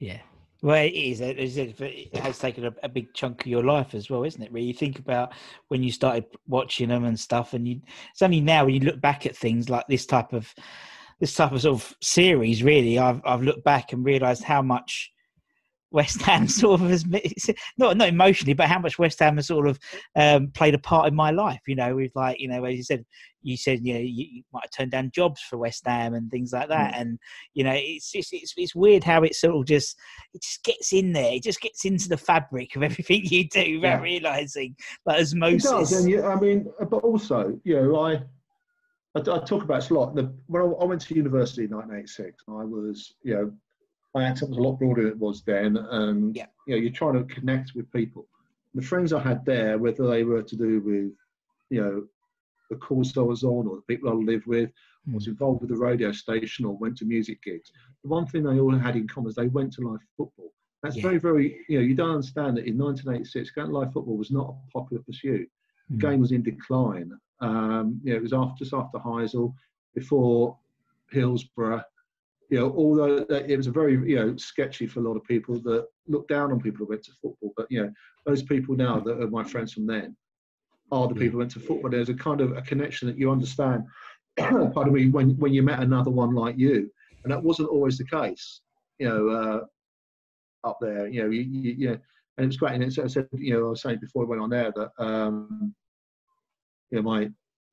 Yeah. 0.00 0.18
Well, 0.62 0.82
it 0.82 0.92
is. 0.92 1.20
It, 1.20 2.14
has 2.16 2.38
taken 2.38 2.66
a, 2.66 2.74
a 2.82 2.88
big 2.88 3.14
chunk 3.14 3.42
of 3.42 3.46
your 3.46 3.62
life 3.62 3.94
as 3.94 4.10
well, 4.10 4.24
isn't 4.24 4.42
it? 4.42 4.52
Where 4.52 4.62
you 4.62 4.74
think 4.74 4.98
about 4.98 5.32
when 5.68 5.82
you 5.82 5.92
started 5.92 6.26
watching 6.48 6.88
them 6.88 7.04
and 7.04 7.18
stuff, 7.18 7.54
and 7.54 7.66
you, 7.66 7.80
it's 8.10 8.20
only 8.20 8.40
now 8.40 8.64
when 8.64 8.74
you 8.74 8.80
look 8.80 9.00
back 9.00 9.24
at 9.24 9.36
things 9.36 9.70
like 9.70 9.86
this 9.88 10.04
type 10.04 10.32
of 10.32 10.52
this 11.18 11.34
type 11.34 11.52
of 11.52 11.62
sort 11.62 11.80
of 11.80 11.94
series. 12.02 12.62
Really, 12.62 12.98
I've 12.98 13.22
I've 13.24 13.42
looked 13.42 13.64
back 13.64 13.92
and 13.92 14.04
realised 14.04 14.42
how 14.42 14.60
much 14.60 15.10
West 15.90 16.22
Ham 16.22 16.48
sort 16.48 16.80
of 16.80 16.88
has 16.90 17.04
not 17.76 17.96
not 17.96 18.08
emotionally, 18.08 18.54
but 18.54 18.68
how 18.68 18.78
much 18.78 18.98
West 18.98 19.18
Ham 19.20 19.36
has 19.36 19.46
sort 19.46 19.66
of 19.66 19.78
um, 20.16 20.48
played 20.48 20.74
a 20.74 20.78
part 20.78 21.08
in 21.08 21.14
my 21.14 21.30
life. 21.30 21.60
You 21.66 21.76
know, 21.76 21.96
with 21.96 22.12
like 22.14 22.40
you 22.40 22.48
know, 22.48 22.64
as 22.64 22.76
you 22.76 22.82
said, 22.82 23.04
you 23.42 23.56
said 23.56 23.84
you 23.84 23.94
know 23.94 24.00
you, 24.00 24.26
you 24.30 24.42
might 24.52 24.64
have 24.64 24.70
turned 24.70 24.92
down 24.92 25.10
jobs 25.14 25.40
for 25.40 25.58
West 25.58 25.82
Ham 25.86 26.14
and 26.14 26.30
things 26.30 26.52
like 26.52 26.68
that, 26.68 26.94
and 26.96 27.18
you 27.54 27.64
know, 27.64 27.74
it's 27.74 28.10
just 28.10 28.32
it's 28.32 28.54
it's 28.56 28.74
weird 28.74 29.04
how 29.04 29.22
it 29.22 29.34
sort 29.34 29.56
of 29.56 29.66
just 29.66 29.96
it 30.34 30.42
just 30.42 30.62
gets 30.64 30.92
in 30.92 31.12
there. 31.12 31.34
It 31.34 31.42
just 31.42 31.60
gets 31.60 31.84
into 31.84 32.08
the 32.08 32.16
fabric 32.16 32.76
of 32.76 32.82
everything 32.84 33.22
you 33.24 33.48
do 33.48 33.80
without 33.80 33.98
Yeah. 33.98 34.02
realizing 34.02 34.76
like 35.06 35.20
It 35.20 35.62
does, 35.62 35.92
and 35.92 36.08
you, 36.08 36.22
I 36.22 36.38
mean, 36.38 36.66
but 36.90 37.02
also, 37.02 37.58
you 37.64 37.76
know, 37.76 37.96
I 38.00 38.22
I, 39.14 39.18
I 39.20 39.38
talk 39.40 39.64
about 39.64 39.80
this 39.80 39.90
a 39.90 39.94
lot. 39.94 40.14
The, 40.14 40.32
when 40.46 40.62
I, 40.62 40.66
I 40.66 40.84
went 40.84 41.00
to 41.02 41.14
university 41.14 41.64
in 41.64 41.70
1986, 41.70 42.44
I 42.48 42.64
was, 42.64 43.14
you 43.22 43.34
know, 43.34 43.52
my 44.14 44.24
accent 44.24 44.50
was 44.50 44.58
a 44.58 44.62
lot 44.62 44.78
broader 44.78 45.02
than 45.02 45.12
it 45.12 45.18
was 45.18 45.42
then, 45.42 45.76
and 45.76 46.34
Yeah. 46.34 46.46
you 46.66 46.74
know, 46.74 46.80
you're 46.82 46.92
trying 46.92 47.14
to 47.14 47.34
connect 47.34 47.74
with 47.74 47.90
people. 47.92 48.26
The 48.74 48.82
friends 48.82 49.12
I 49.12 49.20
had 49.20 49.44
there, 49.44 49.78
whether 49.78 50.06
they 50.06 50.24
were 50.24 50.42
to 50.42 50.56
do 50.56 50.80
with, 50.80 51.12
you 51.70 51.80
know, 51.80 52.06
the 52.70 52.76
course 52.76 53.16
I 53.16 53.20
was 53.22 53.42
on 53.44 53.66
or 53.66 53.76
the 53.76 53.82
people 53.82 54.10
I 54.10 54.12
lived 54.12 54.46
with, 54.46 54.70
was 55.12 55.26
involved 55.26 55.60
with 55.62 55.70
the 55.70 55.76
radio 55.76 56.12
station 56.12 56.64
or 56.64 56.76
went 56.76 56.96
to 56.98 57.04
music 57.04 57.42
gigs. 57.42 57.72
The 58.02 58.08
one 58.08 58.26
thing 58.26 58.42
they 58.44 58.60
all 58.60 58.76
had 58.76 58.94
in 58.96 59.08
common 59.08 59.30
is 59.30 59.34
they 59.34 59.48
went 59.48 59.72
to 59.74 59.80
live 59.88 60.00
football. 60.16 60.52
That's 60.82 60.96
Yeah. 60.96 61.02
very, 61.02 61.18
very, 61.18 61.64
you 61.68 61.78
know, 61.78 61.84
you 61.84 61.94
don't 61.94 62.10
understand 62.16 62.56
that 62.56 62.66
in 62.66 62.76
1986, 62.78 63.50
going 63.50 63.68
to 63.70 63.78
live 63.78 63.92
football 63.92 64.16
was 64.16 64.30
not 64.30 64.50
a 64.68 64.70
popular 64.72 65.02
pursuit. 65.02 65.50
The 65.88 65.96
Mm. 65.96 66.00
game 66.00 66.20
was 66.20 66.32
in 66.32 66.42
decline. 66.42 67.18
Um, 67.40 68.00
you 68.04 68.10
know, 68.12 68.16
it 68.16 68.22
was 68.22 68.32
after, 68.32 68.58
just 68.64 68.74
after 68.74 68.98
Heysel, 68.98 69.54
before 69.94 70.56
Hillsborough. 71.10 71.82
You 72.50 72.58
know, 72.58 72.74
although 72.76 73.24
it 73.28 73.56
was 73.56 73.68
a 73.68 73.72
very, 73.72 73.92
you 74.10 74.16
know, 74.16 74.36
sketchy 74.36 74.86
for 74.86 75.00
a 75.00 75.02
lot 75.02 75.16
of 75.16 75.24
people 75.24 75.60
that 75.60 75.86
looked 76.08 76.28
down 76.28 76.50
on 76.50 76.60
people 76.60 76.84
who 76.84 76.90
went 76.90 77.04
to 77.04 77.12
football. 77.22 77.52
But 77.56 77.66
you 77.70 77.82
know, 77.82 77.92
those 78.26 78.42
people 78.42 78.76
now 78.76 78.98
that 79.00 79.22
are 79.22 79.30
my 79.30 79.44
friends 79.44 79.72
from 79.72 79.86
then 79.86 80.16
are 80.90 81.06
the 81.06 81.14
people 81.14 81.32
who 81.32 81.38
went 81.38 81.52
to 81.52 81.60
football. 81.60 81.90
There's 81.90 82.08
a 82.08 82.14
kind 82.14 82.40
of 82.40 82.56
a 82.56 82.62
connection 82.62 83.06
that 83.08 83.18
you 83.18 83.30
understand. 83.30 83.84
pardon 84.36 84.92
me, 84.92 85.08
when 85.08 85.36
when 85.38 85.54
you 85.54 85.62
met 85.62 85.80
another 85.80 86.10
one 86.10 86.34
like 86.34 86.58
you, 86.58 86.90
and 87.22 87.32
that 87.32 87.42
wasn't 87.42 87.68
always 87.68 87.98
the 87.98 88.04
case. 88.04 88.60
You 88.98 89.08
know, 89.08 89.28
uh, 89.28 89.60
up 90.68 90.78
there, 90.80 91.06
you 91.08 91.22
know, 91.22 91.30
you, 91.30 91.42
you, 91.42 91.72
you 91.72 91.88
know, 91.88 91.98
and 92.36 92.44
it 92.44 92.46
was 92.46 92.56
great. 92.56 92.74
And 92.74 92.82
it's, 92.82 92.98
I 92.98 93.06
said, 93.06 93.28
you 93.32 93.54
know, 93.54 93.66
I 93.66 93.70
was 93.70 93.82
saying 93.82 93.98
before 94.00 94.24
I 94.24 94.28
went 94.28 94.42
on 94.42 94.50
there 94.50 94.72
that, 94.74 94.90
um, 94.98 95.74
you 96.90 96.98
know, 96.98 97.02
my, 97.02 97.30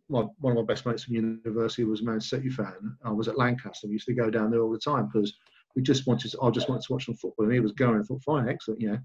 my 0.10 0.22
one 0.40 0.56
of 0.58 0.66
my 0.66 0.74
best 0.74 0.86
mates 0.86 1.04
from 1.04 1.16
university 1.16 1.84
was 1.84 2.02
a 2.02 2.06
Man 2.06 2.22
City 2.22 2.50
fan. 2.50 2.98
I 3.04 3.12
was 3.12 3.28
at 3.28 3.38
Lancaster. 3.38 3.88
We 3.88 3.94
used 3.94 4.08
to 4.08 4.14
go 4.14 4.30
down 4.30 4.52
there 4.52 4.62
all 4.62 4.72
the 4.72 4.80
time 4.80 5.10
because 5.12 5.34
we 5.76 5.82
just 5.82 6.08
wanted, 6.08 6.32
to, 6.32 6.42
I 6.42 6.50
just 6.50 6.70
wanted 6.70 6.84
to 6.84 6.94
watch 6.94 7.06
some 7.06 7.16
football, 7.16 7.46
and 7.46 7.54
he 7.54 7.60
was 7.60 7.74
going. 7.74 8.00
I 8.00 8.04
thought, 8.04 8.24
fine, 8.24 8.50
excellent, 8.50 8.82
you 8.82 8.92
know, 8.92 9.00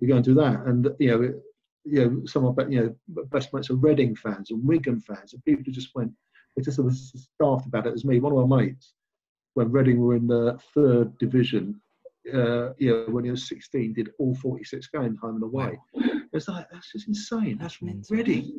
we 0.00 0.08
go 0.08 0.16
and 0.16 0.24
do 0.24 0.34
that. 0.34 0.60
And 0.66 0.88
you 0.98 1.08
know, 1.10 1.22
it- 1.22 1.42
you 1.84 2.04
know, 2.04 2.22
some 2.26 2.44
of 2.44 2.54
my 2.56 2.66
you 2.66 2.80
know 3.14 3.22
best 3.30 3.54
mates 3.54 3.70
are 3.70 3.74
Reading 3.76 4.14
fans 4.14 4.50
and 4.50 4.62
Wigan 4.66 5.00
fans, 5.00 5.32
and 5.32 5.42
people 5.44 5.62
who 5.64 5.72
just 5.72 5.94
went. 5.94 6.12
They 6.56 6.62
just 6.62 6.76
sort 6.76 6.88
of 6.92 6.98
daft 7.40 7.66
about 7.66 7.86
it 7.86 7.94
as 7.94 8.04
me. 8.04 8.20
One 8.20 8.36
of 8.36 8.46
my 8.48 8.56
mates, 8.62 8.92
when 9.54 9.70
Reading 9.70 9.98
were 10.00 10.16
in 10.16 10.26
the 10.26 10.58
third 10.74 11.16
division, 11.18 11.80
uh, 12.34 12.72
you 12.78 12.90
know, 12.90 13.04
when 13.14 13.24
he 13.24 13.30
was 13.30 13.48
16, 13.48 13.94
did 13.94 14.10
all 14.18 14.34
46 14.34 14.88
games 14.88 15.18
home 15.22 15.36
and 15.36 15.44
away. 15.44 15.78
It's 16.32 16.48
like 16.48 16.66
that's 16.70 16.92
just 16.92 17.08
insane. 17.08 17.56
That's. 17.58 17.80
Reading. 18.10 18.52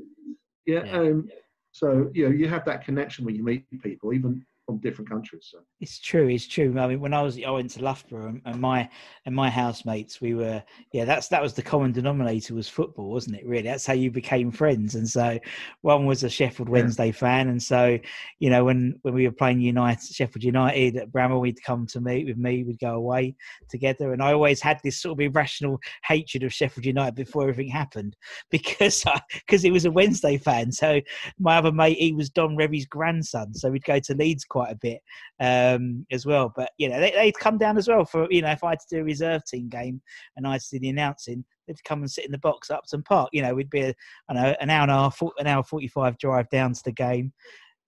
Yeah. 0.66 0.86
Yeah. 0.86 0.98
Um, 1.00 1.28
so 1.72 2.10
you 2.14 2.26
know, 2.28 2.36
you 2.36 2.48
have 2.48 2.66
that 2.66 2.84
connection 2.84 3.26
when 3.26 3.36
you 3.36 3.44
meet 3.44 3.66
people, 3.82 4.14
even 4.14 4.46
from 4.70 4.78
different 4.78 5.10
countries. 5.10 5.48
So. 5.52 5.60
It's 5.80 6.00
true. 6.00 6.28
It's 6.28 6.48
true. 6.48 6.78
I 6.78 6.88
mean, 6.88 7.00
when 7.00 7.14
I 7.14 7.24
was 7.24 7.42
I 7.44 7.50
went 7.50 7.72
to 7.72 7.84
Loughborough 7.84 8.28
and, 8.28 8.42
and 8.46 8.62
my 8.62 8.88
and 9.26 9.34
my 9.34 9.50
housemates, 9.50 10.22
we 10.22 10.36
were 10.36 10.62
yeah. 10.94 11.06
That's 11.06 11.28
that 11.30 11.42
was 11.42 11.54
the 11.54 11.64
common 11.64 11.92
denominator 11.92 12.54
was 12.54 12.70
football, 12.70 13.10
wasn't 13.10 13.38
it? 13.38 13.48
Really, 13.48 13.64
that's 13.64 13.86
how 13.86 13.94
you 13.94 14.12
became 14.12 14.52
friends. 14.52 14.94
And 14.94 15.10
so, 15.10 15.40
one 15.82 16.06
was 16.06 16.24
a 16.24 16.30
Sheffield 16.30 16.70
Wednesday 16.70 17.12
fan, 17.12 17.48
and 17.48 17.62
so 17.62 17.98
you 18.38 18.50
know 18.52 18.64
when 18.64 19.00
when 19.02 19.16
we 19.16 19.26
were 19.26 19.34
playing 19.34 19.60
United, 19.60 20.04
Sheffield 20.04 20.44
United 20.44 20.98
at 20.98 21.12
Bramall, 21.12 21.46
he'd 21.46 21.64
come 21.64 21.88
to 21.88 22.00
meet 22.00 22.28
with 22.28 22.38
me. 22.38 22.64
We'd 22.64 22.80
go 22.80 22.94
away 22.94 23.36
together, 23.70 24.14
and 24.14 24.22
I 24.22 24.34
always 24.34 24.62
had 24.62 24.80
this 24.84 25.02
sort 25.02 25.18
of 25.18 25.22
irrational 25.22 25.80
hatred 26.04 26.44
of 26.44 26.54
Sheffield 26.54 26.86
United 26.86 27.16
before 27.16 27.50
everything 27.50 27.72
happened 27.72 28.16
because 28.52 29.04
because 29.34 29.64
he 29.64 29.72
was 29.72 29.86
a 29.86 29.92
Wednesday 29.92 30.38
fan. 30.38 30.72
So 30.72 31.02
my 31.40 31.58
other 31.58 31.72
mate, 31.72 31.98
he 31.98 32.14
was 32.14 32.30
Don 32.30 32.56
Revie's 32.56 32.86
grandson, 32.86 33.56
so 33.56 33.72
we'd 33.72 33.84
go 33.84 34.00
to 34.00 34.14
Leeds 34.14 34.46
quite 34.46 34.59
a 34.68 34.76
bit 34.76 35.02
um, 35.40 36.06
as 36.12 36.26
well. 36.26 36.52
But 36.56 36.72
you 36.78 36.90
know, 36.90 37.00
they, 37.00 37.12
they'd 37.12 37.38
come 37.40 37.58
down 37.58 37.78
as 37.78 37.88
well 37.88 38.06
for 38.06 38.28
you 38.30 38.42
know 38.42 38.52
if 38.52 38.64
I 38.64 38.72
had 38.72 38.80
to 38.80 38.96
do 38.96 39.02
a 39.02 39.04
reserve 39.04 39.46
team 39.46 39.70
game 39.70 40.02
and 40.36 40.46
I 40.46 40.54
had 40.54 40.62
to 40.62 40.70
do 40.72 40.80
the 40.80 40.90
announcing, 40.90 41.46
they'd 41.68 41.84
come 41.84 42.02
and 42.02 42.12
sit 42.12 42.26
in 42.26 42.32
the 42.32 42.38
box 42.40 42.70
at 42.70 42.78
Upton 42.78 43.04
Park. 43.04 43.30
You 43.32 43.42
know, 43.42 43.54
we'd 43.56 43.70
be 43.70 43.82
a, 43.82 43.94
I 44.30 44.34
don't 44.34 44.44
know 44.44 44.56
an 44.60 44.70
hour 44.70 44.82
and 44.84 44.92
a 44.92 44.96
half, 44.96 45.22
an 45.38 45.48
hour 45.48 45.64
forty 45.64 45.88
five 45.88 46.18
drive 46.18 46.50
down 46.50 46.74
to 46.74 46.84
the 46.84 46.92
game. 46.92 47.32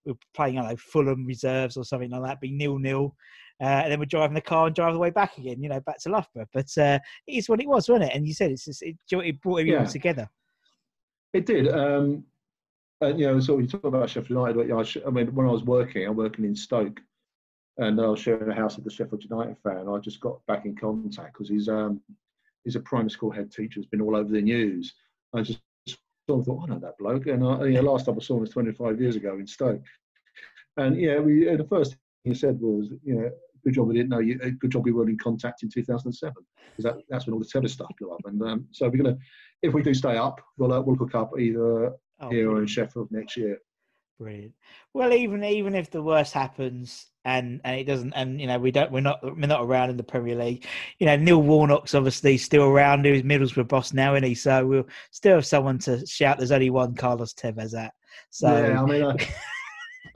We're 0.05 0.15
playing, 0.33 0.57
I 0.57 0.61
don't 0.61 0.71
know, 0.71 0.77
Fulham 0.77 1.25
reserves 1.25 1.77
or 1.77 1.83
something 1.83 2.09
like 2.09 2.23
that, 2.23 2.41
be 2.41 2.51
nil 2.51 2.79
nil. 2.79 3.15
Uh, 3.61 3.65
and 3.83 3.91
then 3.91 3.99
we're 3.99 4.05
driving 4.05 4.33
the 4.33 4.41
car 4.41 4.65
and 4.65 4.75
drive 4.75 4.93
the 4.93 4.99
way 4.99 5.11
back 5.11 5.37
again, 5.37 5.61
you 5.61 5.69
know, 5.69 5.79
back 5.81 5.99
to 5.99 6.09
Loughborough. 6.09 6.47
But 6.51 6.75
uh, 6.79 6.97
it 7.27 7.33
is 7.33 7.47
what 7.47 7.61
it 7.61 7.67
was, 7.67 7.87
wasn't 7.87 8.09
it? 8.09 8.15
And 8.15 8.25
you 8.25 8.33
said 8.33 8.49
it's 8.49 8.65
just, 8.65 8.81
it, 8.81 8.95
it 9.11 9.39
brought 9.39 9.59
everyone 9.59 9.83
Yeah. 9.83 9.89
together. 9.89 10.29
It 11.33 11.45
did. 11.45 11.67
Um, 11.71 12.25
and, 13.01 13.19
you 13.19 13.27
know, 13.27 13.39
so 13.39 13.57
you 13.57 13.67
talk 13.67 13.83
about 13.83 14.09
Sheffield 14.09 14.29
United. 14.29 14.71
I, 14.71 15.07
I 15.07 15.11
mean, 15.11 15.33
when 15.33 15.47
I 15.47 15.51
was 15.51 15.63
working, 15.63 16.05
I'm 16.07 16.15
working 16.15 16.45
in 16.45 16.55
Stoke, 16.55 16.99
and 17.77 17.99
I 17.99 18.07
was 18.07 18.19
sharing 18.19 18.49
a 18.49 18.55
house 18.55 18.75
with 18.75 18.85
the 18.85 18.91
Sheffield 18.91 19.23
United 19.23 19.57
fan. 19.63 19.87
I 19.89 19.97
just 19.99 20.19
got 20.19 20.45
back 20.45 20.65
in 20.65 20.75
contact 20.75 21.33
because 21.33 21.49
he's 21.49 21.67
um, 21.67 22.01
he's 22.63 22.75
a 22.75 22.81
primary 22.81 23.09
school 23.09 23.31
head 23.31 23.51
teacher. 23.51 23.79
Has 23.79 23.87
been 23.87 24.01
all 24.01 24.15
over 24.15 24.31
the 24.31 24.41
news. 24.41 24.93
I 25.33 25.41
just 25.41 25.59
sort 26.29 26.41
of 26.41 26.45
thought, 26.45 26.63
I 26.63 26.73
know 26.73 26.79
that 26.79 26.97
bloke. 26.97 27.27
And 27.27 27.43
I, 27.43 27.65
you 27.65 27.81
know, 27.81 27.91
last 27.91 28.05
time 28.05 28.15
I 28.19 28.23
saw 28.23 28.35
him 28.35 28.41
was 28.41 28.49
25 28.51 29.01
years 29.01 29.15
ago 29.15 29.35
in 29.35 29.47
Stoke. 29.47 29.81
And 30.77 30.95
yeah, 30.97 31.19
we 31.19 31.47
and 31.49 31.59
the 31.59 31.65
first 31.65 31.91
thing 31.91 32.33
he 32.33 32.33
said 32.33 32.59
was, 32.59 32.89
you 33.03 33.15
know, 33.15 33.29
good 33.63 33.73
job 33.73 33.87
we 33.87 33.95
didn't 33.95 34.09
know 34.09 34.19
you. 34.19 34.39
uh, 34.43 34.49
Good 34.59 34.71
job 34.71 34.85
we 34.85 34.91
weren't 34.91 35.09
in 35.09 35.17
contact 35.17 35.63
in 35.63 35.69
2007 35.69 36.33
because 36.71 36.83
that, 36.83 37.03
that's 37.09 37.25
when 37.25 37.33
all 37.33 37.39
the 37.39 37.45
terror 37.45 37.67
stuff 37.67 37.91
blew 37.99 38.11
up. 38.11 38.21
And 38.25 38.41
um, 38.43 38.67
so 38.71 38.87
we're 38.87 38.97
gonna, 38.97 39.17
if 39.61 39.73
we 39.73 39.81
do 39.83 39.93
stay 39.93 40.17
up, 40.17 40.39
we'll 40.57 40.73
uh, 40.73 40.81
we'll 40.81 40.95
hook 40.95 41.15
up 41.15 41.31
either 41.39 41.93
Oh, 42.21 42.29
here 42.29 42.49
or 42.51 42.59
in 42.61 42.67
Sheffield 42.67 43.09
next 43.11 43.35
year. 43.37 43.57
Brilliant. 44.19 44.53
Well, 44.93 45.13
even 45.13 45.43
even 45.43 45.73
if 45.73 45.89
the 45.89 46.03
worst 46.03 46.31
happens 46.33 47.07
and 47.25 47.59
and 47.63 47.79
it 47.79 47.85
doesn't, 47.85 48.13
and 48.13 48.39
you 48.39 48.45
know 48.45 48.59
we 48.59 48.69
don't, 48.71 48.91
we're 48.91 48.99
not 49.01 49.19
we're 49.23 49.47
not 49.47 49.63
around 49.63 49.89
in 49.89 49.97
the 49.97 50.03
Premier 50.03 50.35
League. 50.35 50.65
You 50.99 51.07
know, 51.07 51.15
Neil 51.15 51.41
Warnock's 51.41 51.95
obviously 51.95 52.37
still 52.37 52.65
around. 52.65 53.03
Who's 53.03 53.23
Middlesbrough 53.23 53.67
boss 53.67 53.93
now, 53.93 54.13
isn't 54.13 54.23
he? 54.27 54.35
So 54.35 54.65
we'll 54.67 54.87
still 55.09 55.35
have 55.35 55.45
someone 55.45 55.79
to 55.79 56.05
shout. 56.05 56.37
There's 56.37 56.51
only 56.51 56.69
one 56.69 56.93
Carlos 56.93 57.33
Tevez 57.33 57.75
at. 57.75 57.93
So 58.29 58.47
yeah, 58.55 58.81
I 58.81 58.85
mean, 58.85 59.03
I, 59.03 59.15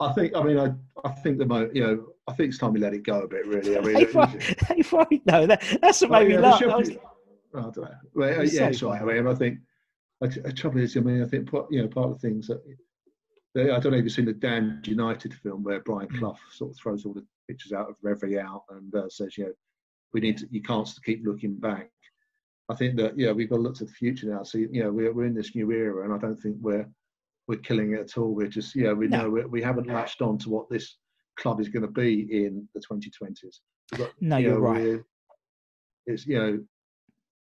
I 0.00 0.12
think, 0.12 0.36
I 0.36 0.42
mean, 0.42 0.58
I, 0.58 0.72
I 1.04 1.10
think 1.10 1.38
the 1.38 1.46
mo, 1.46 1.68
you 1.72 1.82
know, 1.82 2.06
I 2.28 2.32
think 2.34 2.50
it's 2.50 2.58
time 2.58 2.74
we 2.74 2.80
let 2.80 2.92
it 2.94 3.02
go 3.04 3.22
a 3.22 3.26
bit, 3.28 3.46
really. 3.46 3.76
I 3.76 3.80
mean, 3.80 3.94
Hey, 3.96 4.02
it- 4.02 4.14
right, 4.14 4.42
hey, 4.68 4.82
right, 4.92 5.22
no, 5.26 5.46
that, 5.46 5.62
that's 5.80 6.00
what 6.02 6.10
Oh, 6.10 6.14
made 6.20 6.28
me 6.28 6.34
yeah, 6.34 6.40
laugh. 6.40 6.60
the 6.60 6.66
I 6.70 6.76
was- 6.76 6.88
Sheffield- 6.88 7.04
oh, 7.54 7.58
I 7.58 7.62
don't 7.62 7.76
know. 7.78 7.88
Well, 8.14 8.44
yeah, 8.44 8.66
so 8.70 8.72
sure. 8.72 8.92
I 8.94 9.04
mean, 9.04 9.26
I 9.26 9.34
think 9.34 9.58
the 10.20 10.52
trouble 10.52 10.80
is, 10.80 10.96
I 10.96 11.00
mean, 11.00 11.22
I 11.22 11.26
think 11.26 11.50
part- 11.50 11.70
you 11.70 11.82
know 11.82 11.88
part 11.88 12.10
of 12.10 12.20
the 12.20 12.28
things 12.28 12.46
that 12.48 12.62
they, 13.54 13.70
I 13.70 13.78
don't 13.78 13.92
know 13.92 13.98
if 13.98 14.04
you've 14.04 14.12
seen 14.12 14.24
the 14.26 14.32
Damned 14.32 14.86
United 14.86 15.34
film 15.34 15.62
where 15.62 15.80
Brian 15.80 16.08
Mm. 16.08 16.18
Clough 16.18 16.38
sort 16.52 16.70
of 16.72 16.76
throws 16.78 17.04
all 17.06 17.14
the 17.14 17.26
pictures 17.48 17.72
out 17.72 17.88
of 17.88 17.96
Revie 18.04 18.38
out 18.40 18.62
and 18.70 18.94
uh, 18.94 19.08
says, 19.08 19.36
you 19.38 19.44
know, 19.44 19.52
we 20.12 20.20
need 20.20 20.38
to, 20.38 20.46
you 20.50 20.62
can't 20.62 20.88
keep 21.04 21.24
looking 21.24 21.54
back. 21.56 21.90
I 22.68 22.74
think 22.74 22.96
that 22.96 23.16
yeah, 23.18 23.32
we've 23.32 23.48
got 23.48 23.56
to 23.56 23.62
look 23.62 23.76
to 23.76 23.84
the 23.84 23.92
future 23.92 24.26
now. 24.28 24.42
So 24.42 24.58
you 24.58 24.82
know, 24.82 24.90
we're 24.92 25.12
we're 25.12 25.26
in 25.26 25.34
this 25.34 25.54
new 25.54 25.70
era, 25.70 26.04
and 26.04 26.12
I 26.12 26.18
don't 26.18 26.36
think 26.40 26.56
we're 26.60 26.88
we're 27.46 27.58
killing 27.58 27.92
it 27.92 28.00
at 28.00 28.18
all. 28.18 28.34
We're 28.34 28.48
just 28.48 28.74
yeah, 28.74 28.92
we 28.92 29.06
No. 29.08 29.22
know 29.22 29.30
we, 29.30 29.44
we 29.44 29.62
haven't 29.62 29.86
latched 29.86 30.20
on 30.22 30.36
to 30.38 30.50
what 30.50 30.68
this 30.68 30.96
club 31.38 31.60
is 31.60 31.68
going 31.68 31.82
to 31.82 31.88
be 31.92 32.22
in 32.44 32.66
the 32.74 32.80
2020s. 32.80 33.58
But, 33.96 34.12
No, 34.20 34.38
you 34.38 34.48
you're 34.48 34.58
right. 34.60 35.00
It's 36.06 36.26
you 36.26 36.38
know, 36.38 36.64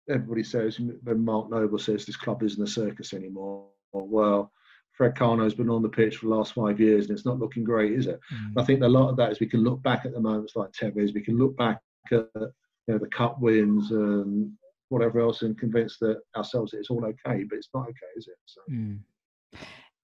everybody 0.09 0.43
says 0.43 0.79
when 0.79 1.23
Mark 1.23 1.49
Noble 1.49 1.79
says 1.79 2.05
this 2.05 2.15
club 2.15 2.43
isn't 2.43 2.63
a 2.63 2.67
circus 2.67 3.13
anymore. 3.13 3.67
Well, 3.93 4.51
Fred 4.93 5.15
Karno's 5.15 5.55
been 5.55 5.69
on 5.69 5.81
the 5.81 5.89
pitch 5.89 6.17
for 6.17 6.27
the 6.27 6.35
last 6.35 6.53
five 6.53 6.79
years, 6.79 7.05
and 7.05 7.17
it's 7.17 7.25
not 7.25 7.39
looking 7.39 7.63
great, 7.63 7.93
is 7.93 8.07
it? 8.07 8.19
Mm. 8.31 8.61
I 8.61 8.63
think 8.63 8.81
a 8.81 8.87
lot 8.87 9.09
of 9.09 9.17
that 9.17 9.31
is 9.31 9.39
we 9.39 9.47
can 9.47 9.63
look 9.63 9.81
back 9.81 10.05
at 10.05 10.13
the 10.13 10.19
moments 10.19 10.55
like 10.55 10.71
Tevez, 10.71 11.13
we 11.13 11.21
can 11.21 11.37
look 11.37 11.57
back 11.57 11.79
at 12.11 12.27
you 12.35 12.51
know 12.87 12.97
the 12.97 13.07
cup 13.07 13.39
wins 13.39 13.91
and 13.91 14.51
whatever 14.89 15.19
else, 15.19 15.41
and 15.41 15.57
convince 15.57 15.97
that 15.99 16.19
ourselves 16.35 16.71
that 16.71 16.79
it's 16.79 16.89
all 16.89 17.03
okay, 17.05 17.43
but 17.43 17.57
it's 17.57 17.69
not 17.73 17.83
okay, 17.83 18.11
is 18.15 18.27
it? 18.27 18.37
So, 18.45 18.61
Mm. 18.69 18.99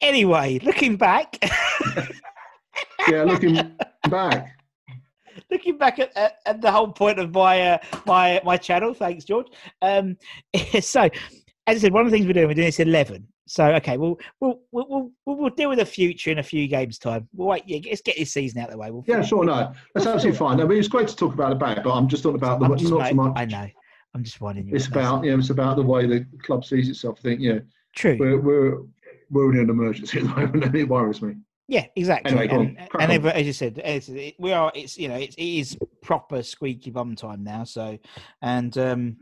Anyway, 0.02 0.60
looking 0.64 0.96
back, 0.96 1.38
yeah, 3.10 3.24
looking 3.24 3.76
back, 4.10 4.56
looking 5.52 5.78
back 5.78 6.00
at, 6.00 6.16
at, 6.16 6.40
at 6.46 6.62
the 6.62 6.72
whole 6.72 6.92
point 6.92 7.20
of 7.20 7.34
my 7.34 7.62
uh, 7.62 7.78
my 8.06 8.42
my 8.44 8.58
channel. 8.58 8.94
Thanks, 8.94 9.26
George. 9.26 9.48
Um, 9.82 10.18
so, 10.82 11.10
as 11.68 11.78
I 11.78 11.78
said, 11.78 11.94
one 11.94 12.06
of 12.06 12.12
the 12.12 12.18
things 12.18 12.28
we're 12.28 12.34
doing, 12.34 12.48
we're 12.48 12.54
doing 12.54 12.68
this 12.68 12.80
eleven. 12.80 13.28
So, 13.48 13.66
okay, 13.76 13.98
we'll 13.98 14.20
we'll 14.40 14.62
we'll 14.72 14.88
we'll, 14.88 15.12
we'll, 15.26 15.36
we'll 15.38 15.50
deal 15.50 15.70
with 15.70 15.80
the 15.80 15.86
future 15.86 16.32
in 16.32 16.40
a 16.40 16.44
few 16.44 16.68
games' 16.68 17.00
time. 17.00 17.28
We'll 17.34 17.48
wait. 17.48 17.64
Yeah, 17.66 17.80
let's 17.90 18.02
get 18.02 18.16
this 18.18 18.32
season 18.32 18.62
out 18.62 18.68
of 18.68 18.74
the 18.74 18.78
way. 18.78 18.92
We'll 18.92 19.04
yeah, 19.08 19.22
sure, 19.24 19.44
no, 19.44 19.74
that's 19.96 20.06
absolutely 20.06 20.38
fine. 20.38 20.62
I 20.62 20.66
mean, 20.66 20.78
it's 20.78 20.88
great 20.88 21.08
to 21.08 21.16
talk 21.16 21.34
about 21.34 21.50
the 21.50 21.56
back, 21.56 21.84
but 21.84 21.92
I'm 21.92 22.08
just 22.08 22.24
talking 22.24 22.36
about 22.36 22.60
the 22.60 22.68
not 22.68 22.80
so 22.80 23.14
much. 23.14 23.34
I 23.36 23.46
know. 23.46 23.68
I'm 24.16 24.24
just 24.24 24.40
you. 24.40 24.64
It's 24.72 24.88
about 24.88 25.24
you 25.24 25.32
know, 25.32 25.40
it's 25.40 25.50
about 25.50 25.78
the 25.78 25.84
way 25.84 26.06
the 26.06 26.26
club 26.44 26.66
sees 26.66 26.90
itself. 26.90 27.20
I 27.20 27.22
think 27.22 27.42
yeah. 27.42 27.60
True. 27.96 28.18
we're 28.20 28.40
we're 28.40 28.78
we're 29.30 29.52
in 29.54 29.60
an 29.60 29.70
emergency 29.70 30.18
at 30.20 30.24
the 30.24 30.30
moment, 30.30 30.64
and 30.64 30.76
it 30.76 30.88
worries 30.88 31.22
me. 31.22 31.36
Yeah, 31.70 31.86
exactly. 31.96 32.32
Anyway, 32.32 32.48
go 32.48 32.56
on. 32.62 32.66
and 32.78 32.90
and 33.00 33.12
ever, 33.12 33.28
as 33.30 33.46
you 33.46 33.54
said, 33.54 33.78
it, 33.78 34.36
we 34.40 34.52
are. 34.52 34.72
It's 34.74 34.98
you 34.98 35.08
know, 35.08 35.16
it's, 35.16 35.36
it 35.36 35.44
is 35.44 35.78
proper 36.02 36.42
squeaky 36.42 36.90
bum 36.90 37.16
time 37.16 37.44
now. 37.44 37.64
So, 37.64 38.00
and 38.42 38.76
um, 38.80 39.18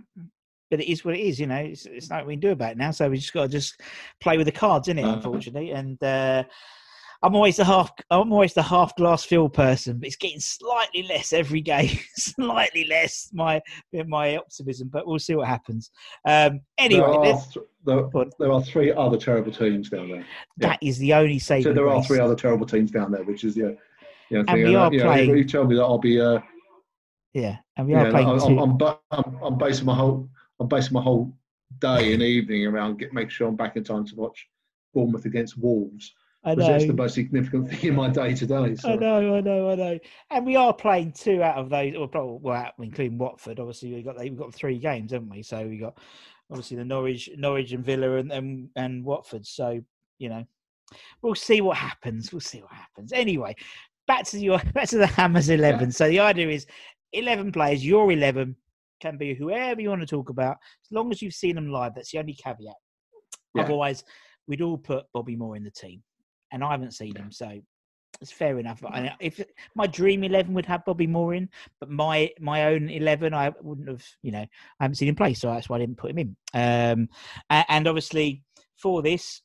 but 0.72 0.80
it 0.80 0.90
is 0.90 1.04
what 1.04 1.16
it 1.16 1.20
is. 1.20 1.42
You 1.42 1.48
know, 1.48 1.58
it's, 1.58 1.86
it's 1.86 2.10
we 2.26 2.34
can 2.36 2.40
do 2.40 2.52
about 2.52 2.72
it 2.72 2.78
now. 2.78 2.92
So 2.92 3.10
we 3.10 3.18
just 3.18 3.34
got 3.34 3.44
to 3.44 3.48
just 3.50 3.82
play 4.22 4.38
with 4.38 4.46
the 4.46 4.54
cards, 4.54 4.88
in 4.88 4.98
it, 4.98 5.04
Uh-huh. 5.04 5.16
unfortunately. 5.16 5.72
And 5.72 6.02
uh, 6.02 6.46
I'm 7.24 7.36
always 7.36 7.58
the 7.58 7.66
half. 7.66 7.92
I'm 8.10 8.32
always 8.32 8.54
the 8.54 8.62
half 8.64 8.96
glass 8.96 9.24
filled 9.24 9.54
person, 9.54 10.00
but 10.00 10.08
it's 10.08 10.16
getting 10.16 10.40
slightly 10.40 11.04
less 11.04 11.34
every 11.34 11.62
game. 11.62 11.98
slightly 12.16 12.86
less 12.86 13.30
my 13.34 13.62
my 14.08 14.38
optimism, 14.38 14.90
but 14.92 15.08
we'll 15.08 15.20
see 15.20 15.36
what 15.36 15.48
happens. 15.48 15.90
Um, 16.26 16.62
anyway, 16.78 17.08
there 17.08 17.34
are, 17.34 17.42
th- 17.54 17.66
there, 17.86 18.26
there 18.40 18.52
are 18.52 18.62
three 18.64 18.92
other 18.92 19.18
terrible 19.18 19.52
teams 19.52 19.90
down 19.90 20.10
there. 20.10 20.26
that 20.58 20.80
is 20.82 20.98
the 21.00 21.14
only 21.14 21.40
saving. 21.40 21.64
So 21.64 21.74
there 21.74 21.90
are 21.90 22.04
three 22.04 22.20
other 22.20 22.36
terrible 22.36 22.66
teams 22.66 22.92
down 22.92 23.12
there, 23.12 23.24
which 23.24 23.44
is 23.44 23.58
you 23.58 23.78
know, 24.32 24.44
And 24.48 24.64
we 24.64 24.76
are 24.76 24.92
you 24.92 25.00
know, 25.00 25.06
playing- 25.06 25.38
you 25.38 25.44
tell 25.46 25.66
me 25.66 25.76
that 25.76 25.84
I'll 25.84 25.98
be 25.98 26.20
uh, 26.22 26.40
Yeah, 27.34 27.58
and 27.78 27.88
we 27.88 27.94
yeah, 27.94 28.04
are 28.04 28.12
playing. 28.12 28.28
I'm, 28.28 28.40
two- 28.40 28.60
I'm, 28.60 28.78
I'm, 28.82 28.98
I'm, 29.12 29.44
I'm 29.44 29.58
basing 29.58 29.86
my 29.86 29.96
whole 29.96 30.30
I'm 30.60 30.68
basing 30.68 30.94
my 30.94 31.02
whole 31.02 31.34
day 31.80 32.14
and 32.14 32.24
evening 32.24 32.66
around 32.66 32.98
get 32.98 33.14
make 33.14 33.30
sure 33.30 33.48
I'm 33.48 33.56
back 33.56 33.76
in 33.76 33.84
time 33.84 34.06
to 34.08 34.16
watch 34.16 34.48
Bournemouth 34.94 35.26
against 35.26 35.58
Wolves. 35.58 36.14
I 36.48 36.56
because 36.56 36.70
That's 36.70 36.88
the 36.88 36.94
most 36.94 37.16
significant 37.16 37.70
thing 37.70 37.90
in 37.90 37.96
my 37.96 38.08
day 38.08 38.34
today. 38.34 38.74
So. 38.76 38.94
I 38.94 38.96
know, 38.96 39.36
I 39.36 39.42
know, 39.42 39.70
I 39.70 39.76
know. 39.76 40.00
And 40.32 40.46
we 40.46 40.56
are 40.56 40.74
playing 40.74 41.12
two 41.12 41.44
out 41.44 41.58
of 41.58 41.70
those, 41.70 41.94
or 41.94 42.08
probably, 42.08 42.40
well, 42.42 42.72
including 42.80 43.18
Watford. 43.18 43.60
Obviously, 43.60 43.94
we 43.94 44.02
got 44.02 44.18
we've 44.18 44.38
got 44.38 44.54
three 44.54 44.80
games, 44.80 45.12
haven't 45.12 45.30
we? 45.30 45.44
So 45.44 45.68
we 45.68 45.78
got 45.78 45.98
obviously 46.50 46.78
the 46.78 46.86
Norwich, 46.86 47.30
Norwich 47.36 47.74
and 47.74 47.84
Villa, 47.84 48.16
and 48.16 48.32
and, 48.32 48.70
and 48.78 49.04
Watford. 49.04 49.46
So 49.46 49.82
you 50.20 50.30
know, 50.30 50.46
we'll 51.22 51.36
see 51.36 51.60
what 51.60 51.76
happens. 51.76 52.32
We'll 52.32 52.40
see 52.40 52.62
what 52.62 52.72
happens. 52.72 53.12
Anyway, 53.12 53.54
back 54.08 54.24
to 54.28 54.40
your 54.40 54.60
back 54.74 54.88
to 54.90 54.98
the 54.98 55.08
Hammers 55.08 55.50
eleven. 55.50 55.92
So 55.92 56.08
the 56.08 56.22
idea 56.22 56.48
is 56.48 56.66
eleven 57.12 57.52
players. 57.52 57.86
Your 57.86 58.10
eleven 58.10 58.56
can 59.02 59.18
be 59.18 59.36
whoever 59.36 59.82
you 59.82 59.90
want 59.90 60.02
to 60.02 60.08
talk 60.08 60.30
about, 60.30 60.56
as 60.86 60.92
long 60.92 61.12
as 61.12 61.22
you've 61.22 61.34
seen 61.34 61.56
them 61.56 61.70
live. 61.70 61.94
That's 61.94 62.12
the 62.12 62.20
only 62.20 62.36
caveat. 62.36 62.74
Yeah. 63.54 63.64
Otherwise, 63.64 64.06
we'd 64.48 64.62
all 64.62 64.78
put 64.78 65.06
Bobby 65.14 65.36
Moore 65.36 65.58
in 65.58 65.64
the 65.66 65.72
team, 65.72 66.02
and 66.52 66.64
I 66.64 66.72
haven't 66.72 66.94
seen 66.94 67.16
him, 67.16 67.32
so 67.32 67.60
it's 68.22 68.32
fair 68.32 68.58
enough. 68.58 68.84
I, 68.84 69.16
if 69.20 69.40
my 69.76 69.88
dream 69.88 70.24
eleven 70.24 70.54
would 70.54 70.66
have 70.66 70.86
Bobby 70.86 71.08
Moore 71.08 71.34
in, 71.34 71.50
but 71.80 71.90
my 71.90 72.32
my 72.40 72.66
own 72.66 72.90
eleven, 72.90 73.34
I 73.34 73.54
wouldn't 73.62 73.88
have. 73.88 74.04
You 74.24 74.32
know, 74.32 74.46
I 74.80 74.84
haven't 74.84 74.96
seen 74.96 75.10
him 75.10 75.16
play, 75.16 75.34
so 75.34 75.48
that's 75.48 75.70
why 75.70 75.78
I 75.78 75.80
didn't 75.80 75.98
put 75.98 76.12
him 76.12 76.20
in. 76.20 76.36
Um, 76.54 77.10
and, 77.50 77.66
and 77.70 77.88
obviously 77.88 78.44
for 78.76 79.02
this, 79.02 79.42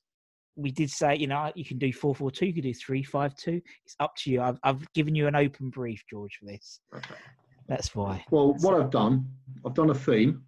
we 0.56 0.70
did 0.70 0.90
say, 0.90 1.16
you 1.16 1.26
know, 1.26 1.52
you 1.54 1.64
can 1.64 1.78
do 1.78 1.92
four 1.92 2.14
four 2.14 2.30
two, 2.30 2.46
you 2.46 2.54
can 2.54 2.62
do 2.62 2.74
three 2.74 3.02
five 3.02 3.34
two. 3.36 3.60
It's 3.84 3.96
up 4.00 4.14
to 4.16 4.30
you. 4.30 4.40
I've 4.40 4.58
I've 4.62 4.90
given 4.92 5.14
you 5.14 5.26
an 5.26 5.36
open 5.36 5.70
brief, 5.70 6.02
George, 6.08 6.38
for 6.38 6.46
this. 6.46 6.80
Okay. 6.94 7.14
That's 7.68 7.94
why. 7.94 8.24
Well, 8.30 8.54
what 8.60 8.80
I've 8.80 8.90
done, 8.90 9.28
I've 9.64 9.74
done 9.74 9.90
a 9.90 9.94
theme. 9.94 10.42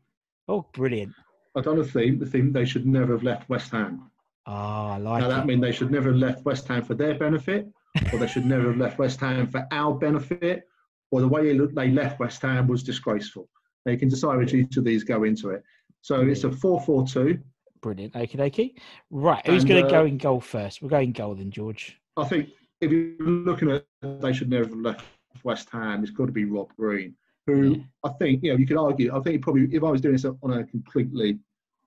Oh, 0.49 0.67
brilliant! 0.75 1.13
I've 1.57 1.65
done 1.65 1.79
a 1.79 1.85
theme. 1.85 2.19
The 2.19 2.27
theme 2.27 2.53
they 2.53 2.65
should 2.65 2.87
never 2.87 3.13
have 3.13 3.23
left 3.23 3.49
West 3.49 3.71
Ham. 3.71 4.11
Oh, 4.47 4.53
I 4.53 4.99
like 4.99 5.21
now 5.23 5.27
it. 5.27 5.31
that 5.31 5.47
means 5.47 5.63
they 5.63 5.73
should 5.73 5.91
never 5.91 6.11
have 6.11 6.19
left 6.19 6.45
West 6.45 6.69
Ham 6.69 6.85
for 6.85 6.95
their 6.95 7.15
benefit, 7.15 7.67
or 8.13 8.19
they 8.19 8.27
should 8.27 8.45
never 8.45 8.69
have 8.69 8.77
left 8.77 8.99
West 8.99 9.21
Ham 9.21 9.47
for 9.47 9.67
our 9.71 9.95
benefit, 9.95 10.69
or 11.11 11.21
the 11.21 11.29
way 11.29 11.57
they 11.57 11.91
left 11.91 12.21
West 12.21 12.43
Ham 12.43 12.67
was 12.67 12.83
disgraceful. 12.83 13.49
They 13.85 13.97
can 13.97 14.09
decide 14.09 14.39
which 14.39 14.55
each 14.55 14.77
of 14.77 14.85
these 14.85 15.05
go 15.05 15.25
into 15.25 15.51
it. 15.51 15.63
So 16.03 16.21
it's 16.21 16.45
a 16.45 16.51
four-four-two. 16.51 17.39
Brilliant. 17.81 18.15
Okie 18.15 18.37
dokie. 18.37 18.75
Right. 19.11 19.47
Who's 19.47 19.65
going 19.65 19.83
to 19.83 19.89
uh, 19.89 19.91
go 19.91 20.07
in 20.07 20.19
goal 20.19 20.41
first? 20.41 20.83
We're 20.83 20.89
going 20.89 21.13
goal 21.13 21.35
then, 21.35 21.51
George. 21.51 21.99
I 22.17 22.25
think 22.25 22.51
if 22.81 22.91
you're 22.91 23.17
looking 23.21 23.71
at 23.71 23.85
they 24.03 24.33
should 24.33 24.51
never 24.51 24.65
have 24.65 24.77
left 24.77 25.05
West 25.43 25.69
Ham, 25.71 26.03
it's 26.03 26.11
got 26.11 26.27
to 26.27 26.33
be 26.33 26.45
Rob 26.45 26.75
Green, 26.77 27.15
who 27.47 27.83
I 28.05 28.11
think 28.11 28.43
you 28.43 28.53
know 28.53 28.59
you 28.59 28.67
could 28.67 28.77
argue. 28.77 29.11
I 29.13 29.21
think 29.21 29.33
he 29.35 29.39
probably 29.39 29.69
if 29.75 29.83
I 29.83 29.91
was 29.91 30.01
doing 30.01 30.15
this 30.15 30.25
on 30.25 30.53
a 30.53 30.65
completely 30.65 31.39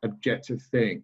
objective 0.04 0.62
thing, 0.62 1.04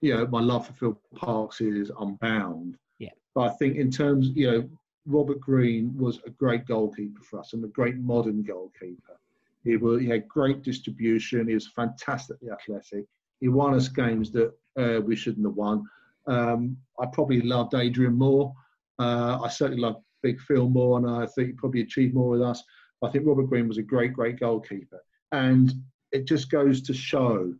you 0.00 0.14
know, 0.14 0.26
my 0.26 0.40
love 0.40 0.66
for 0.66 0.72
Phil 0.72 1.00
Parkes 1.14 1.60
is 1.60 1.90
unbound. 1.98 2.76
Yeah. 2.98 3.10
But 3.34 3.42
I 3.42 3.50
think 3.50 3.76
in 3.76 3.90
terms, 3.90 4.30
you 4.34 4.50
know, 4.50 4.68
Robert 5.06 5.40
Green 5.40 5.96
was 5.96 6.20
a 6.26 6.30
great 6.30 6.66
goalkeeper 6.66 7.22
for 7.22 7.40
us 7.40 7.52
and 7.52 7.64
a 7.64 7.68
great 7.68 7.96
modern 7.96 8.42
goalkeeper. 8.42 9.18
He, 9.64 9.76
was, 9.76 10.00
he 10.00 10.08
had 10.08 10.28
great 10.28 10.62
distribution. 10.62 11.48
He 11.48 11.54
was 11.54 11.68
fantastically 11.68 12.50
athletic. 12.50 13.04
He 13.40 13.48
won 13.48 13.74
us 13.74 13.88
games 13.88 14.30
that 14.32 14.52
uh, 14.78 15.00
we 15.00 15.16
shouldn't 15.16 15.46
have 15.46 15.56
won. 15.56 15.84
Um, 16.26 16.76
I 17.00 17.06
probably 17.06 17.40
loved 17.40 17.74
Adrian 17.74 18.14
more. 18.14 18.52
Uh, 18.98 19.40
I 19.42 19.48
certainly 19.48 19.82
loved 19.82 20.02
Big 20.22 20.40
Phil 20.40 20.68
more, 20.68 20.98
and 20.98 21.08
I 21.08 21.26
think 21.26 21.48
he 21.48 21.52
probably 21.52 21.82
achieved 21.82 22.14
more 22.14 22.30
with 22.30 22.42
us. 22.42 22.62
I 23.02 23.10
think 23.10 23.26
Robert 23.26 23.44
Green 23.44 23.68
was 23.68 23.78
a 23.78 23.82
great, 23.82 24.12
great 24.12 24.40
goalkeeper. 24.40 25.02
And 25.32 25.72
it 26.12 26.26
just 26.26 26.50
goes 26.50 26.80
to 26.82 26.94
show 26.94 27.54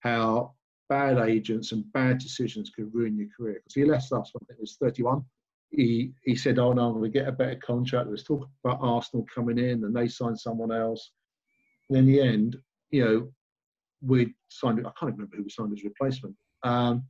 how 0.00 0.54
bad 0.92 1.16
agents 1.26 1.72
and 1.72 1.90
bad 1.94 2.18
decisions 2.18 2.68
could 2.68 2.94
ruin 2.94 3.16
your 3.16 3.28
career. 3.34 3.54
Because 3.54 3.74
he 3.74 3.84
left 3.86 4.12
us 4.12 4.30
when 4.34 4.46
he 4.54 4.60
was 4.60 4.76
31. 4.76 5.24
He, 5.70 6.12
he 6.22 6.36
said, 6.36 6.58
Oh, 6.58 6.74
no, 6.74 6.88
I'm 6.88 6.98
going 6.98 7.10
to 7.10 7.18
get 7.18 7.28
a 7.28 7.32
better 7.32 7.58
contract. 7.64 8.10
Let's 8.10 8.24
talk 8.24 8.46
about 8.62 8.78
Arsenal 8.82 9.24
coming 9.34 9.56
in 9.56 9.84
and 9.84 9.96
they 9.96 10.06
signed 10.06 10.38
someone 10.38 10.70
else. 10.70 11.12
And 11.88 11.96
in 11.96 12.04
the 12.04 12.20
end, 12.20 12.58
you 12.90 13.04
know, 13.04 13.32
we 14.02 14.34
signed, 14.48 14.80
I 14.80 14.90
can't 15.00 15.12
remember 15.12 15.36
who 15.36 15.44
we 15.44 15.50
signed 15.50 15.72
as 15.72 15.82
replacement. 15.82 16.36
Um, 16.62 17.04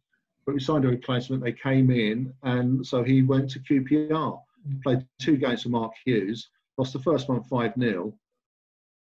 but 0.46 0.54
we 0.54 0.60
signed 0.60 0.84
a 0.84 0.88
replacement. 0.88 1.42
They 1.42 1.52
came 1.52 1.90
in, 1.90 2.32
and 2.42 2.84
so 2.84 3.02
he 3.02 3.22
went 3.22 3.50
to 3.50 3.60
QPR, 3.60 4.40
played 4.82 5.06
two 5.20 5.36
games 5.36 5.62
for 5.62 5.68
Mark 5.68 5.92
Hughes, 6.04 6.50
lost 6.78 6.92
the 6.92 6.98
first 7.00 7.28
one 7.28 7.42
5 7.44 7.72
0. 7.78 8.14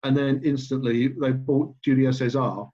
And 0.04 0.18
then 0.18 0.42
instantly 0.44 1.08
they 1.08 1.32
bought 1.32 1.74
Julio 1.86 2.12
Cesar, 2.12 2.66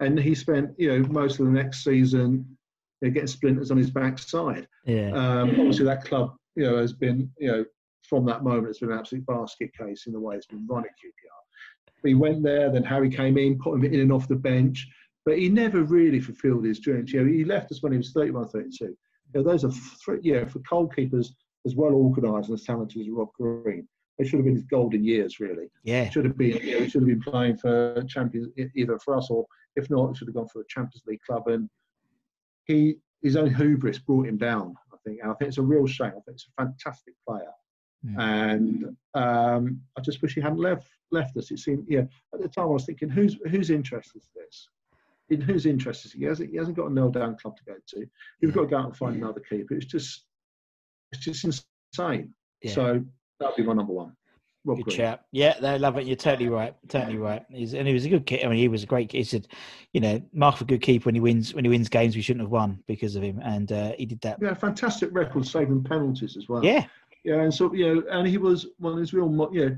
and 0.00 0.18
he 0.18 0.34
spent 0.34 0.70
you 0.78 0.88
know 0.88 1.08
most 1.08 1.38
of 1.40 1.46
the 1.46 1.52
next 1.52 1.84
season 1.84 2.56
you 3.00 3.08
know, 3.08 3.14
getting 3.14 3.26
splinters 3.26 3.70
on 3.70 3.76
his 3.76 3.90
backside. 3.90 4.66
Yeah. 4.84 5.10
Um, 5.10 5.50
obviously, 5.50 5.84
that 5.86 6.04
club 6.04 6.34
you 6.56 6.64
know 6.64 6.78
has 6.78 6.92
been 6.92 7.30
you 7.38 7.50
know 7.50 7.64
from 8.08 8.24
that 8.26 8.44
moment 8.44 8.68
it's 8.68 8.80
been 8.80 8.92
an 8.92 8.98
absolute 8.98 9.26
basket 9.26 9.70
case 9.76 10.06
in 10.06 10.12
the 10.12 10.20
way 10.20 10.36
it's 10.36 10.46
been 10.46 10.66
run 10.66 10.84
at 10.84 10.90
QPR. 10.90 12.02
But 12.02 12.08
he 12.08 12.14
went 12.14 12.42
there, 12.42 12.70
then 12.70 12.84
Harry 12.84 13.08
came 13.08 13.38
in, 13.38 13.58
put 13.58 13.74
him 13.74 13.84
in 13.84 14.00
and 14.00 14.12
off 14.12 14.28
the 14.28 14.36
bench, 14.36 14.86
but 15.24 15.38
he 15.38 15.48
never 15.48 15.82
really 15.82 16.20
fulfilled 16.20 16.64
his 16.64 16.78
dreams. 16.78 17.12
You 17.12 17.20
know, 17.22 17.32
he 17.32 17.44
left 17.44 17.72
us 17.72 17.82
when 17.82 17.92
he 17.92 17.98
was 17.98 18.12
31, 18.12 18.48
32. 18.48 18.84
You 18.84 18.96
know, 19.34 19.42
those 19.42 19.64
are 19.64 19.70
three, 19.70 20.18
you 20.22 20.34
know, 20.34 20.46
for 20.46 20.58
goalkeepers 20.60 21.28
as 21.66 21.74
well 21.74 21.94
organised 21.94 22.50
and 22.50 22.58
as 22.58 22.64
talented 22.64 23.00
as 23.00 23.08
Rob 23.08 23.32
Green. 23.32 23.88
They 24.18 24.26
should 24.26 24.36
have 24.36 24.44
been 24.44 24.54
his 24.54 24.64
golden 24.64 25.02
years, 25.02 25.40
really. 25.40 25.70
Yeah. 25.82 26.08
Should 26.10 26.26
have 26.26 26.36
been, 26.36 26.58
you 26.58 26.80
know, 26.80 26.86
should 26.86 27.02
have 27.02 27.08
been 27.08 27.22
playing 27.22 27.56
for 27.56 28.04
Champions, 28.06 28.48
either 28.76 28.98
for 28.98 29.16
us 29.16 29.28
or, 29.30 29.46
if 29.76 29.90
not, 29.90 30.08
he 30.08 30.14
should 30.16 30.28
have 30.28 30.34
gone 30.34 30.48
for 30.48 30.60
a 30.60 30.64
Champions 30.68 31.02
League 31.06 31.22
club. 31.26 31.48
And 31.48 31.68
he, 32.66 32.96
his 33.22 33.36
own 33.36 33.52
hubris 33.54 33.98
brought 33.98 34.26
him 34.26 34.38
down. 34.38 34.74
I 34.92 34.96
think. 35.04 35.20
And 35.22 35.30
I 35.30 35.34
think 35.34 35.48
it's 35.48 35.58
a 35.58 35.62
real 35.62 35.86
shame. 35.86 36.08
I 36.08 36.20
think 36.20 36.36
it's 36.36 36.48
a 36.58 36.62
fantastic 36.62 37.14
player, 37.28 37.52
and 38.18 38.96
um, 39.14 39.80
I 39.98 40.00
just 40.00 40.22
wish 40.22 40.34
he 40.34 40.40
hadn't 40.40 40.60
left 40.60 40.88
left 41.10 41.36
us. 41.36 41.50
It 41.50 41.58
seemed, 41.58 41.84
yeah. 41.88 42.04
At 42.32 42.40
the 42.40 42.48
time, 42.48 42.64
I 42.64 42.68
was 42.68 42.86
thinking, 42.86 43.08
whose 43.08 43.36
whose 43.50 43.70
interest 43.70 44.12
is 44.14 44.26
this? 44.34 44.68
In 45.30 45.40
whose 45.40 45.64
interest 45.66 46.04
is 46.04 46.12
he? 46.12 46.20
He 46.20 46.24
hasn't, 46.26 46.50
he 46.50 46.56
hasn't 46.56 46.76
got 46.76 46.90
a 46.90 46.92
nail 46.92 47.10
down 47.10 47.36
club 47.40 47.56
to 47.56 47.64
go 47.64 47.74
to. 47.88 48.06
You've 48.40 48.54
got 48.54 48.62
to 48.62 48.66
go 48.66 48.76
out 48.76 48.84
and 48.86 48.96
find 48.96 49.16
another 49.16 49.40
keeper. 49.40 49.74
It's 49.74 49.86
just, 49.86 50.24
it's 51.12 51.24
just 51.24 51.44
insane. 51.44 52.34
Yeah. 52.62 52.72
So 52.72 53.04
that'd 53.40 53.56
be 53.56 53.62
my 53.62 53.72
number 53.72 53.94
one. 53.94 54.14
Rob 54.64 54.78
Good 54.78 54.84
Green. 54.84 54.96
chap. 54.96 55.26
Yeah, 55.30 55.58
they 55.60 55.78
love 55.78 55.98
it. 55.98 56.06
You're 56.06 56.16
totally 56.16 56.48
right. 56.48 56.74
Totally 56.88 57.18
right. 57.18 57.44
He's, 57.50 57.74
and 57.74 57.86
he 57.86 57.92
was 57.92 58.04
a 58.06 58.08
good 58.08 58.24
kid. 58.24 58.44
I 58.44 58.48
mean, 58.48 58.58
he 58.58 58.68
was 58.68 58.82
a 58.82 58.86
great. 58.86 59.10
kid. 59.10 59.18
He 59.18 59.24
said, 59.24 59.46
you 59.92 60.00
know, 60.00 60.22
Mark 60.32 60.60
a 60.60 60.64
good 60.64 60.80
keeper 60.80 61.06
when 61.06 61.14
he 61.14 61.20
wins. 61.20 61.54
When 61.54 61.64
he 61.64 61.68
wins 61.68 61.88
games, 61.88 62.16
we 62.16 62.22
shouldn't 62.22 62.42
have 62.42 62.50
won 62.50 62.82
because 62.86 63.14
of 63.14 63.22
him, 63.22 63.40
and 63.42 63.70
uh, 63.70 63.92
he 63.98 64.06
did 64.06 64.20
that. 64.22 64.38
Yeah, 64.40 64.54
fantastic 64.54 65.10
record 65.12 65.46
saving 65.46 65.84
penalties 65.84 66.36
as 66.36 66.48
well. 66.48 66.64
Yeah, 66.64 66.86
Yeah, 67.24 67.42
and 67.42 67.52
so 67.52 67.72
you 67.74 67.94
know, 67.94 68.02
and 68.10 68.26
he 68.26 68.38
was 68.38 68.66
one 68.78 68.94
of 68.94 68.98
his 68.98 69.12
real, 69.12 69.28
you 69.52 69.68
know, 69.68 69.76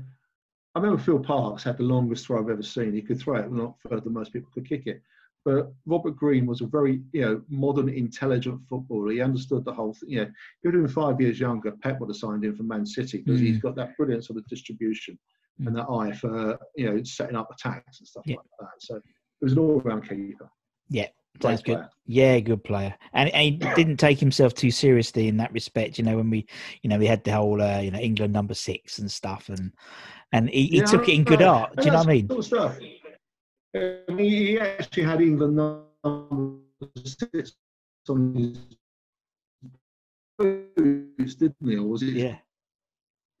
I 0.75 0.79
remember 0.79 1.01
Phil 1.01 1.19
Parkes 1.19 1.63
had 1.63 1.77
the 1.77 1.83
longest 1.83 2.25
throw 2.25 2.39
I've 2.39 2.49
ever 2.49 2.63
seen. 2.63 2.93
He 2.93 3.01
could 3.01 3.19
throw 3.19 3.37
it 3.37 3.51
not 3.51 3.75
further 3.79 4.01
than 4.01 4.13
most 4.13 4.31
people 4.31 4.49
could 4.53 4.67
kick 4.67 4.87
it. 4.87 5.01
But 5.47 5.71
Robert 5.85 6.17
Green 6.17 6.45
was 6.45 6.59
a 6.59 6.65
very, 6.65 6.99
you 7.13 7.21
know, 7.21 7.41
modern, 7.47 7.87
intelligent 7.87 8.59
footballer. 8.67 9.13
He 9.13 9.21
understood 9.21 9.63
the 9.63 9.71
whole 9.71 9.93
thing. 9.93 10.09
You 10.09 10.17
know, 10.17 10.23
if 10.23 10.29
he 10.61 10.67
would 10.67 10.75
have 10.75 10.83
been 10.83 10.91
five 10.93 11.21
years 11.21 11.39
younger, 11.39 11.71
Pep 11.71 12.01
would 12.01 12.09
have 12.09 12.17
signed 12.17 12.43
him 12.43 12.53
for 12.53 12.63
Man 12.63 12.85
City 12.85 13.19
because 13.19 13.39
he's 13.39 13.57
got 13.57 13.77
that 13.77 13.95
brilliant 13.95 14.25
sort 14.25 14.39
of 14.39 14.47
distribution 14.49 15.17
and 15.59 15.73
that 15.77 15.85
eye 15.89 16.11
for, 16.11 16.59
you 16.75 16.89
know, 16.91 17.01
setting 17.03 17.37
up 17.37 17.47
attacks 17.49 17.99
and 17.99 18.07
stuff 18.09 18.23
Yeah. 18.25 18.35
like 18.35 18.45
that. 18.59 18.71
So 18.79 18.97
it 18.97 19.03
was 19.39 19.53
an 19.53 19.59
all-round 19.59 20.03
keeper. 20.03 20.49
yeah. 20.89 21.07
Sounds 21.41 21.61
good. 21.61 21.85
Yeah, 22.07 22.39
good 22.39 22.63
player, 22.63 22.95
and, 23.13 23.29
and 23.29 23.43
he 23.43 23.69
didn't 23.75 23.97
take 23.97 24.19
himself 24.19 24.55
too 24.55 24.71
seriously 24.71 25.27
in 25.27 25.37
that 25.37 25.53
respect. 25.53 25.99
You 25.99 26.03
know, 26.03 26.17
when 26.17 26.31
we, 26.31 26.47
you 26.81 26.89
know, 26.89 26.97
we 26.97 27.05
had 27.05 27.23
the 27.23 27.31
whole, 27.33 27.61
uh, 27.61 27.79
you 27.79 27.91
know, 27.91 27.99
England 27.99 28.33
number 28.33 28.55
six 28.55 28.97
and 28.97 29.11
stuff, 29.11 29.49
and 29.49 29.71
and 30.31 30.49
he, 30.49 30.65
he 30.67 30.77
Yeah, 30.77 30.85
took 30.85 31.07
it 31.07 31.13
in 31.13 31.23
good 31.23 31.41
art. 31.43 31.75
Do 31.75 31.85
you 31.85 31.91
know 31.91 31.97
what 31.99 32.07
I 32.07 32.13
mean? 32.13 32.27
Of 32.31 32.43
stuff. 32.43 32.79
He, 34.17 34.59
actually 34.59 35.03
had 35.03 35.21
England 35.21 35.55
number 35.55 36.59
six 37.05 37.53
on 38.09 38.33
his 38.33 38.59
boots, 40.37 41.35
didn't 41.35 41.55
he? 41.65 41.75
Or 41.77 41.83
was 41.87 42.03
it? 42.03 42.13
Yeah, 42.13 42.37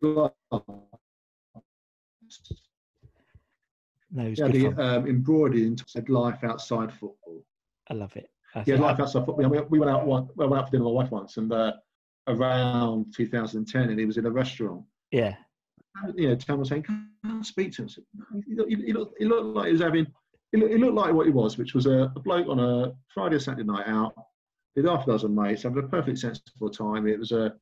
gloves? 0.01 0.33
no, 4.11 4.23
He 4.29 4.41
had 4.41 4.55
it 4.55 4.79
um, 4.79 5.07
embroidered 5.07 5.61
into 5.61 5.83
said 5.87 6.09
life 6.09 6.43
outside 6.43 6.91
football. 6.91 7.43
I 7.89 7.93
love 7.93 8.15
it. 8.15 8.29
I 8.55 8.63
think- 8.63 8.79
life 8.79 8.99
outside 8.99 9.25
football. 9.25 9.49
We, 9.49 9.59
we 9.61 9.79
went 9.79 9.91
out 9.91 10.05
one, 10.05 10.27
we 10.35 10.45
went 10.45 10.59
out 10.61 10.67
for 10.67 10.71
dinner 10.71 10.85
with 10.85 10.93
my 10.93 11.03
wife 11.03 11.11
once, 11.11 11.37
and 11.37 11.51
uh, 11.51 11.73
around 12.27 13.13
2010, 13.15 13.89
and 13.89 13.99
he 13.99 14.05
was 14.05 14.17
in 14.17 14.25
a 14.25 14.31
restaurant. 14.31 14.83
yeah, 15.11 15.35
you 16.15 16.29
know, 16.29 16.35
Tam 16.35 16.59
was 16.59 16.69
saying, 16.69 16.83
"Can 16.83 17.09
I 17.23 17.41
speak 17.41 17.71
to 17.73 17.83
him?" 17.83 17.89
He, 18.47 18.55
looked, 18.55 18.71
he, 18.71 18.93
looked, 18.93 19.15
he 19.19 19.25
looked 19.25 19.55
like 19.55 19.65
he 19.67 19.71
was 19.73 19.81
having, 19.81 20.07
he 20.51 20.57
looked, 20.59 20.73
looked 20.75 20.93
like 20.93 21.13
what 21.13 21.25
he 21.25 21.31
was, 21.31 21.57
which 21.57 21.73
was 21.73 21.85
a, 21.85 22.11
a 22.15 22.19
bloke 22.19 22.47
on 22.47 22.59
a 22.59 22.93
Friday 23.13 23.35
or 23.35 23.39
Saturday 23.39 23.63
night 23.65 23.87
out 23.87 24.13
with 24.75 24.85
half 24.85 25.03
a 25.07 25.11
dozen 25.11 25.35
mates, 25.35 25.63
having 25.63 25.83
a 25.83 25.87
perfectly 25.87 26.15
sensible 26.15 26.69
time. 26.69 27.07
It 27.07 27.19
was 27.19 27.31
a, 27.31 27.53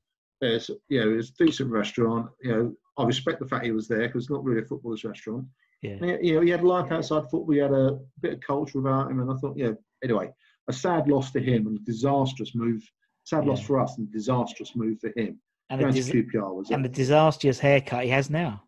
it's, 0.41 0.69
you 0.89 0.99
know, 1.03 1.11
it 1.11 1.15
was 1.15 1.31
a 1.39 1.45
decent 1.45 1.71
restaurant. 1.71 2.27
You 2.41 2.51
know, 2.51 2.73
I 2.97 3.03
respect 3.05 3.39
the 3.39 3.47
fact 3.47 3.65
he 3.65 3.71
was 3.71 3.87
there 3.87 4.07
because 4.07 4.23
it's 4.25 4.31
not 4.31 4.43
really 4.43 4.61
a 4.61 4.65
footballer's 4.65 5.03
restaurant. 5.03 5.45
yeah, 5.81 5.95
he- 6.19 6.27
you 6.29 6.35
know, 6.35 6.41
he 6.41 6.49
had 6.49 6.63
life 6.63 6.91
outside 6.91 7.23
football. 7.23 7.51
He 7.51 7.57
had 7.59 7.71
a 7.73 7.99
bit 8.21 8.33
of 8.33 8.39
culture 8.41 8.79
about 8.79 9.09
him, 9.11 9.19
and 9.19 9.31
I 9.31 9.35
thought, 9.35 9.57
yeah. 9.57 9.71
Anyway, 10.03 10.31
a 10.67 10.73
sad 10.73 11.07
loss 11.07 11.31
to 11.31 11.39
him 11.39 11.67
and 11.67 11.77
a 11.79 11.83
disastrous 11.83 12.53
move. 12.53 12.81
Sad 13.23 13.45
loss 13.47 13.61
for 13.65 13.79
us 13.79 13.97
and 13.97 14.11
disastrous 14.11 14.75
move 14.75 14.99
for 14.99 15.11
him. 15.15 15.39
and 15.71 15.81
a, 15.81 15.91
dis- 15.91 16.09
QPR 16.11 16.53
was 16.53 16.69
and 16.69 16.85
a- 16.85 16.89
the 16.89 16.93
disastrous 16.93 17.57
haircut 17.59 18.03
he 18.03 18.09
has 18.09 18.29
now. 18.29 18.61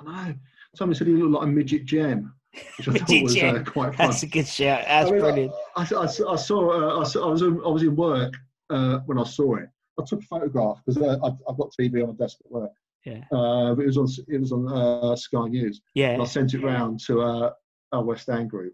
I 0.00 0.04
know. 0.28 0.34
Somebody 0.76 0.98
said 0.98 1.06
he 1.08 1.14
looked 1.14 1.32
like 1.32 1.44
a 1.44 1.46
midget 1.46 1.84
gem, 1.84 2.34
which 2.76 2.88
I 2.88 2.92
thought 3.04 3.22
was 3.22 3.36
uh, 3.36 3.62
quite 3.66 3.94
fun. 3.94 4.06
That's 4.08 4.22
a 4.22 4.26
good 4.26 4.46
shout. 4.46 4.82
That's 4.86 5.08
I 5.08 5.12
mean, 5.12 5.20
brilliant. 5.20 5.52
I, 5.76 5.82
I, 5.82 6.02
I 6.02 6.06
saw, 6.06 6.70
I, 6.70 6.94
uh, 6.96 7.00
I, 7.00 7.04
saw 7.04 7.28
I 7.28 7.30
was 7.30 7.42
in, 7.42 7.60
I 7.64 7.68
was 7.68 7.82
in 7.82 7.96
work 7.96 8.34
uh, 8.70 8.98
when 9.06 9.18
I 9.18 9.24
saw 9.24 9.56
it. 9.56 9.68
I 10.00 10.04
took 10.06 10.22
a 10.22 10.26
photograph 10.26 10.80
because 10.84 11.00
uh, 11.02 11.18
I've, 11.24 11.34
I've 11.48 11.56
got 11.56 11.72
TV 11.78 12.02
on 12.02 12.08
my 12.10 12.14
desk 12.24 12.38
at 12.44 12.50
work. 12.50 12.70
Yeah, 13.04 13.20
Uh, 13.30 13.72
it 13.78 13.86
was 13.86 13.98
on 13.98 14.08
it 14.28 14.40
was 14.40 14.50
on 14.52 14.66
uh, 14.66 15.14
Sky 15.14 15.46
News. 15.48 15.80
yeah. 15.94 16.10
And 16.10 16.22
I 16.22 16.24
sent 16.24 16.54
it 16.54 16.62
round 16.62 17.00
to 17.06 17.20
uh, 17.20 17.50
our 17.92 18.02
West 18.02 18.28
End 18.30 18.48
group, 18.50 18.72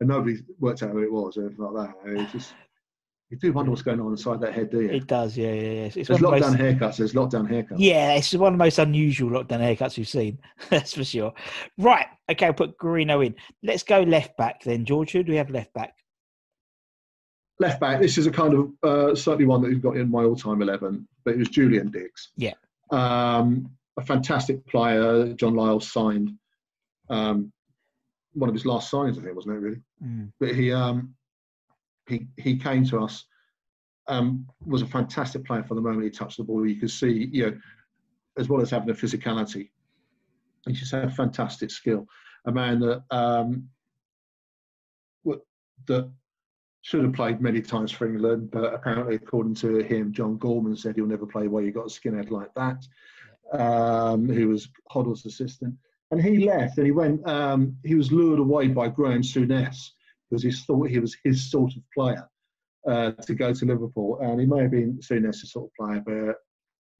and 0.00 0.08
nobody 0.08 0.38
worked 0.58 0.82
out 0.82 0.90
who 0.90 1.02
it 1.02 1.12
was 1.12 1.36
or 1.36 1.46
anything 1.46 1.64
like 1.64 1.86
that. 1.86 2.10
It 2.10 2.16
was 2.16 2.32
just 2.32 2.54
you 3.30 3.36
do 3.36 3.52
wonder 3.52 3.70
what's 3.70 3.82
going 3.82 4.00
on 4.00 4.10
inside 4.10 4.40
that 4.40 4.54
head, 4.54 4.70
do 4.70 4.80
you? 4.80 4.88
It 4.90 5.06
does. 5.06 5.36
Yeah, 5.36 5.52
yeah, 5.52 5.62
yeah. 5.62 5.90
It's 5.94 6.08
There's 6.08 6.20
one 6.22 6.34
of 6.34 6.40
the 6.40 6.46
lockdown 6.46 6.50
most- 6.50 6.60
haircuts. 6.80 6.96
There's 6.96 7.12
lockdown 7.12 7.50
haircuts. 7.50 7.76
Yeah, 7.78 8.14
it's 8.14 8.32
one 8.34 8.54
of 8.54 8.58
the 8.58 8.64
most 8.64 8.78
unusual 8.78 9.30
lockdown 9.30 9.60
haircuts 9.60 9.98
we've 9.98 10.08
seen. 10.08 10.38
That's 10.70 10.94
for 10.94 11.04
sure. 11.04 11.32
Right. 11.76 12.06
Okay, 12.30 12.46
I'll 12.46 12.54
put 12.54 12.78
Garino 12.78 13.24
in. 13.26 13.34
Let's 13.62 13.82
go 13.82 14.00
left 14.00 14.36
back 14.38 14.62
then, 14.64 14.84
George. 14.86 15.12
Who 15.12 15.22
do 15.22 15.32
we 15.32 15.38
have 15.38 15.50
left 15.50 15.72
back? 15.74 15.94
left 17.60 17.80
back. 17.80 18.00
This 18.00 18.18
is 18.18 18.26
a 18.26 18.30
kind 18.30 18.54
of 18.54 18.70
uh, 18.82 19.14
certainly 19.14 19.44
one 19.46 19.60
that 19.62 19.68
we've 19.68 19.82
got 19.82 19.96
in 19.96 20.10
my 20.10 20.22
all-time 20.24 20.62
eleven, 20.62 21.06
but 21.24 21.34
it 21.34 21.38
was 21.38 21.48
Julian 21.48 21.90
Dicks. 21.90 22.30
Yeah. 22.36 22.54
Um, 22.92 23.70
a 23.98 24.04
fantastic 24.04 24.64
player. 24.66 25.32
John 25.34 25.54
Lyall 25.54 25.82
signed 25.82 26.30
um, 27.10 27.52
one 28.34 28.48
of 28.48 28.54
his 28.54 28.64
last 28.64 28.92
signings, 28.92 29.18
I 29.18 29.22
think, 29.24 29.34
wasn't 29.34 29.56
it? 29.56 29.58
Really, 29.60 29.80
Mm. 30.04 30.30
but 30.38 30.54
he 30.54 30.72
um, 30.72 31.14
he 32.08 32.26
he 32.36 32.56
came 32.56 32.84
to 32.86 33.00
us. 33.00 33.24
Um, 34.06 34.46
was 34.64 34.80
a 34.80 34.86
fantastic 34.86 35.44
player 35.44 35.62
from 35.62 35.76
the 35.76 35.82
moment 35.82 36.04
he 36.04 36.10
touched 36.10 36.38
the 36.38 36.44
ball. 36.44 36.66
You 36.66 36.80
could 36.80 36.90
see, 36.90 37.28
you 37.30 37.46
know, 37.46 37.58
as 38.38 38.48
well 38.48 38.62
as 38.62 38.70
having 38.70 38.88
a 38.88 38.94
physicality, 38.94 39.68
he 40.66 40.72
just 40.72 40.92
had 40.92 41.04
a 41.04 41.10
fantastic 41.10 41.70
skill. 41.70 42.06
A 42.46 42.52
man 42.52 42.80
that 42.80 43.02
um, 43.10 43.68
that 45.86 46.10
should 46.82 47.02
have 47.02 47.12
played 47.12 47.40
many 47.40 47.60
times 47.60 47.90
for 47.90 48.06
England, 48.06 48.50
but 48.50 48.72
apparently, 48.72 49.16
according 49.16 49.54
to 49.56 49.78
him, 49.78 50.12
John 50.12 50.38
Gorman 50.38 50.76
said 50.76 50.94
he'll 50.94 51.06
never 51.06 51.26
play 51.26 51.48
where 51.48 51.64
you 51.64 51.72
got 51.72 51.86
a 51.86 51.88
skinhead 51.88 52.30
like 52.30 52.54
that, 52.54 52.86
um, 53.52 54.28
who 54.28 54.48
was 54.48 54.68
Hoddle's 54.90 55.26
assistant. 55.26 55.74
And 56.10 56.22
he 56.22 56.46
left 56.46 56.78
and 56.78 56.86
he 56.86 56.92
went, 56.92 57.26
um, 57.28 57.76
he 57.84 57.94
was 57.94 58.12
lured 58.12 58.38
away 58.38 58.68
by 58.68 58.88
Graham 58.88 59.20
Souness 59.20 59.90
because 60.28 60.42
he 60.42 60.52
thought 60.52 60.88
he 60.88 60.98
was 60.98 61.16
his 61.24 61.50
sort 61.50 61.72
of 61.74 61.82
player 61.94 62.28
uh, 62.86 63.12
to 63.12 63.34
go 63.34 63.52
to 63.52 63.64
Liverpool. 63.64 64.18
And 64.20 64.40
he 64.40 64.46
may 64.46 64.62
have 64.62 64.70
been 64.70 64.98
Souness' 64.98 65.46
sort 65.46 65.70
of 65.70 65.74
player, 65.74 66.02
but 66.04 66.36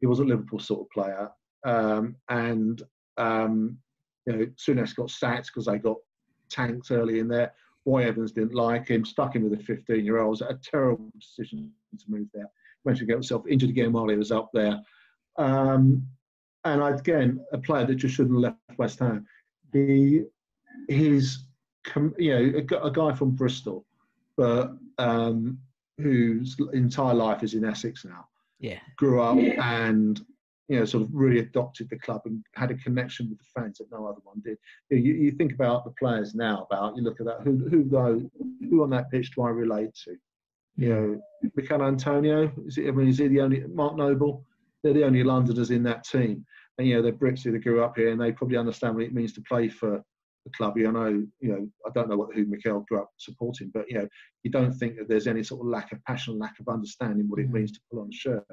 he 0.01 0.07
wasn't 0.07 0.29
Liverpool's 0.29 0.67
sort 0.67 0.83
of 0.83 0.91
player. 0.91 1.29
Um, 1.65 2.17
and, 2.29 2.83
um, 3.17 3.79
you 4.27 4.33
know, 4.33 4.47
Souness 4.57 4.95
got 4.95 5.11
sacked 5.11 5.47
because 5.47 5.67
they 5.67 5.79
got 5.79 5.97
tanked 6.51 6.91
early 6.91 7.19
in 7.19 7.29
there. 7.29 7.53
Roy 7.85 8.07
Evans 8.07 8.33
didn't 8.33 8.55
like 8.55 8.89
him, 8.89 9.05
stuck 9.05 9.35
him 9.35 9.49
with 9.49 9.59
a 9.59 9.63
15 9.63 10.05
year 10.05 10.19
old. 10.19 10.31
Was 10.31 10.41
a 10.43 10.59
terrible 10.63 11.11
decision 11.19 11.73
to 11.99 12.05
move 12.09 12.29
there. 12.35 12.49
Managed 12.85 13.01
to 13.01 13.07
get 13.07 13.15
himself 13.15 13.47
injured 13.49 13.71
again 13.71 13.93
while 13.93 14.09
he 14.09 14.17
was 14.17 14.31
up 14.31 14.51
there. 14.53 14.81
Um, 15.39 16.07
and 16.65 16.83
again, 16.83 17.45
a 17.53 17.59
player 17.59 17.87
that 17.87 17.95
just 17.95 18.15
shouldn't 18.15 18.35
have 18.35 18.55
left 18.69 18.79
West 18.79 18.99
Ham. 18.99 19.27
He, 19.73 20.25
he's, 20.89 21.45
you 22.19 22.35
know, 22.35 22.59
a, 22.79 22.87
a 22.87 22.91
guy 22.91 23.15
from 23.15 23.33
Bristol, 23.33 23.85
but 24.37 24.73
um, 24.99 25.59
whose 25.99 26.57
entire 26.73 27.15
life 27.15 27.43
is 27.43 27.55
in 27.55 27.65
Essex 27.65 28.05
now. 28.05 28.27
Yeah. 28.61 28.79
Grew 28.97 29.21
up 29.21 29.39
and 29.39 30.21
you 30.69 30.79
know, 30.79 30.85
sort 30.85 31.03
of 31.03 31.09
really 31.13 31.41
adopted 31.41 31.89
the 31.89 31.99
club 31.99 32.21
and 32.27 32.45
had 32.55 32.71
a 32.71 32.75
connection 32.75 33.31
with 33.31 33.39
the 33.39 33.45
fans 33.55 33.79
that 33.79 33.91
no 33.91 34.07
other 34.07 34.21
one 34.23 34.41
did. 34.45 34.59
You, 34.91 34.99
you 34.99 35.15
you 35.15 35.31
think 35.33 35.55
about 35.55 35.85
the 35.85 35.93
players 35.99 36.35
now. 36.35 36.67
About 36.71 36.95
you 36.97 37.03
look 37.03 37.21
at 37.21 37.27
that. 37.27 37.41
Who 37.43 37.67
who 37.71 37.85
though? 37.85 38.21
Who 38.69 38.83
on 38.83 38.91
that 38.91 39.11
pitch 39.11 39.35
do 39.35 39.43
I 39.43 39.49
relate 39.49 39.95
to? 40.05 40.17
You 40.77 40.89
know, 40.89 41.51
Michail 41.57 41.83
Antonio. 41.83 42.53
Is 42.67 42.77
it? 42.77 42.89
I 42.89 42.91
mean, 42.91 43.09
is 43.09 43.19
he 43.19 43.29
the 43.29 43.41
only 43.41 43.65
Mark 43.67 43.97
Noble? 43.97 44.45
They're 44.83 44.93
the 44.93 45.05
only 45.05 45.25
Londoners 45.25 45.71
in 45.71 45.83
that 45.85 46.05
team. 46.05 46.45
And 46.77 46.87
you 46.87 46.97
know, 46.97 47.03
they're 47.03 47.13
Brits 47.13 47.43
who 47.43 47.59
grew 47.59 47.83
up 47.83 47.97
here, 47.97 48.11
and 48.11 48.21
they 48.21 48.31
probably 48.31 48.59
understand 48.59 48.95
what 48.95 49.05
it 49.05 49.15
means 49.15 49.33
to 49.33 49.43
play 49.43 49.71
for 49.71 50.05
the 50.49 50.57
club. 50.57 50.77
You 50.77 50.91
know, 50.93 51.09
you 51.41 51.49
know, 51.53 51.69
I 51.87 51.91
don't 51.95 52.09
know 52.09 52.17
what 52.17 52.35
who 52.35 52.45
Michail 52.47 52.85
grew 52.89 53.01
up 53.01 53.11
supporting, 53.19 53.71
but 53.73 53.85
you 53.89 53.99
know, 53.99 54.09
you 54.43 54.51
don't 54.51 54.73
think 54.73 54.97
that 54.97 55.09
there's 55.09 55.27
any 55.27 55.43
sort 55.43 55.61
of 55.61 55.67
lack 55.69 55.93
of 55.93 56.03
passion, 56.05 56.39
lack 56.39 56.59
of 56.61 56.69
understanding 56.69 57.29
what 57.29 57.41
it 57.41 57.51
means 57.51 57.73
to 57.73 57.81
pull 57.91 58.01
on 58.01 58.09
a 58.09 58.13
shirt. 58.13 58.45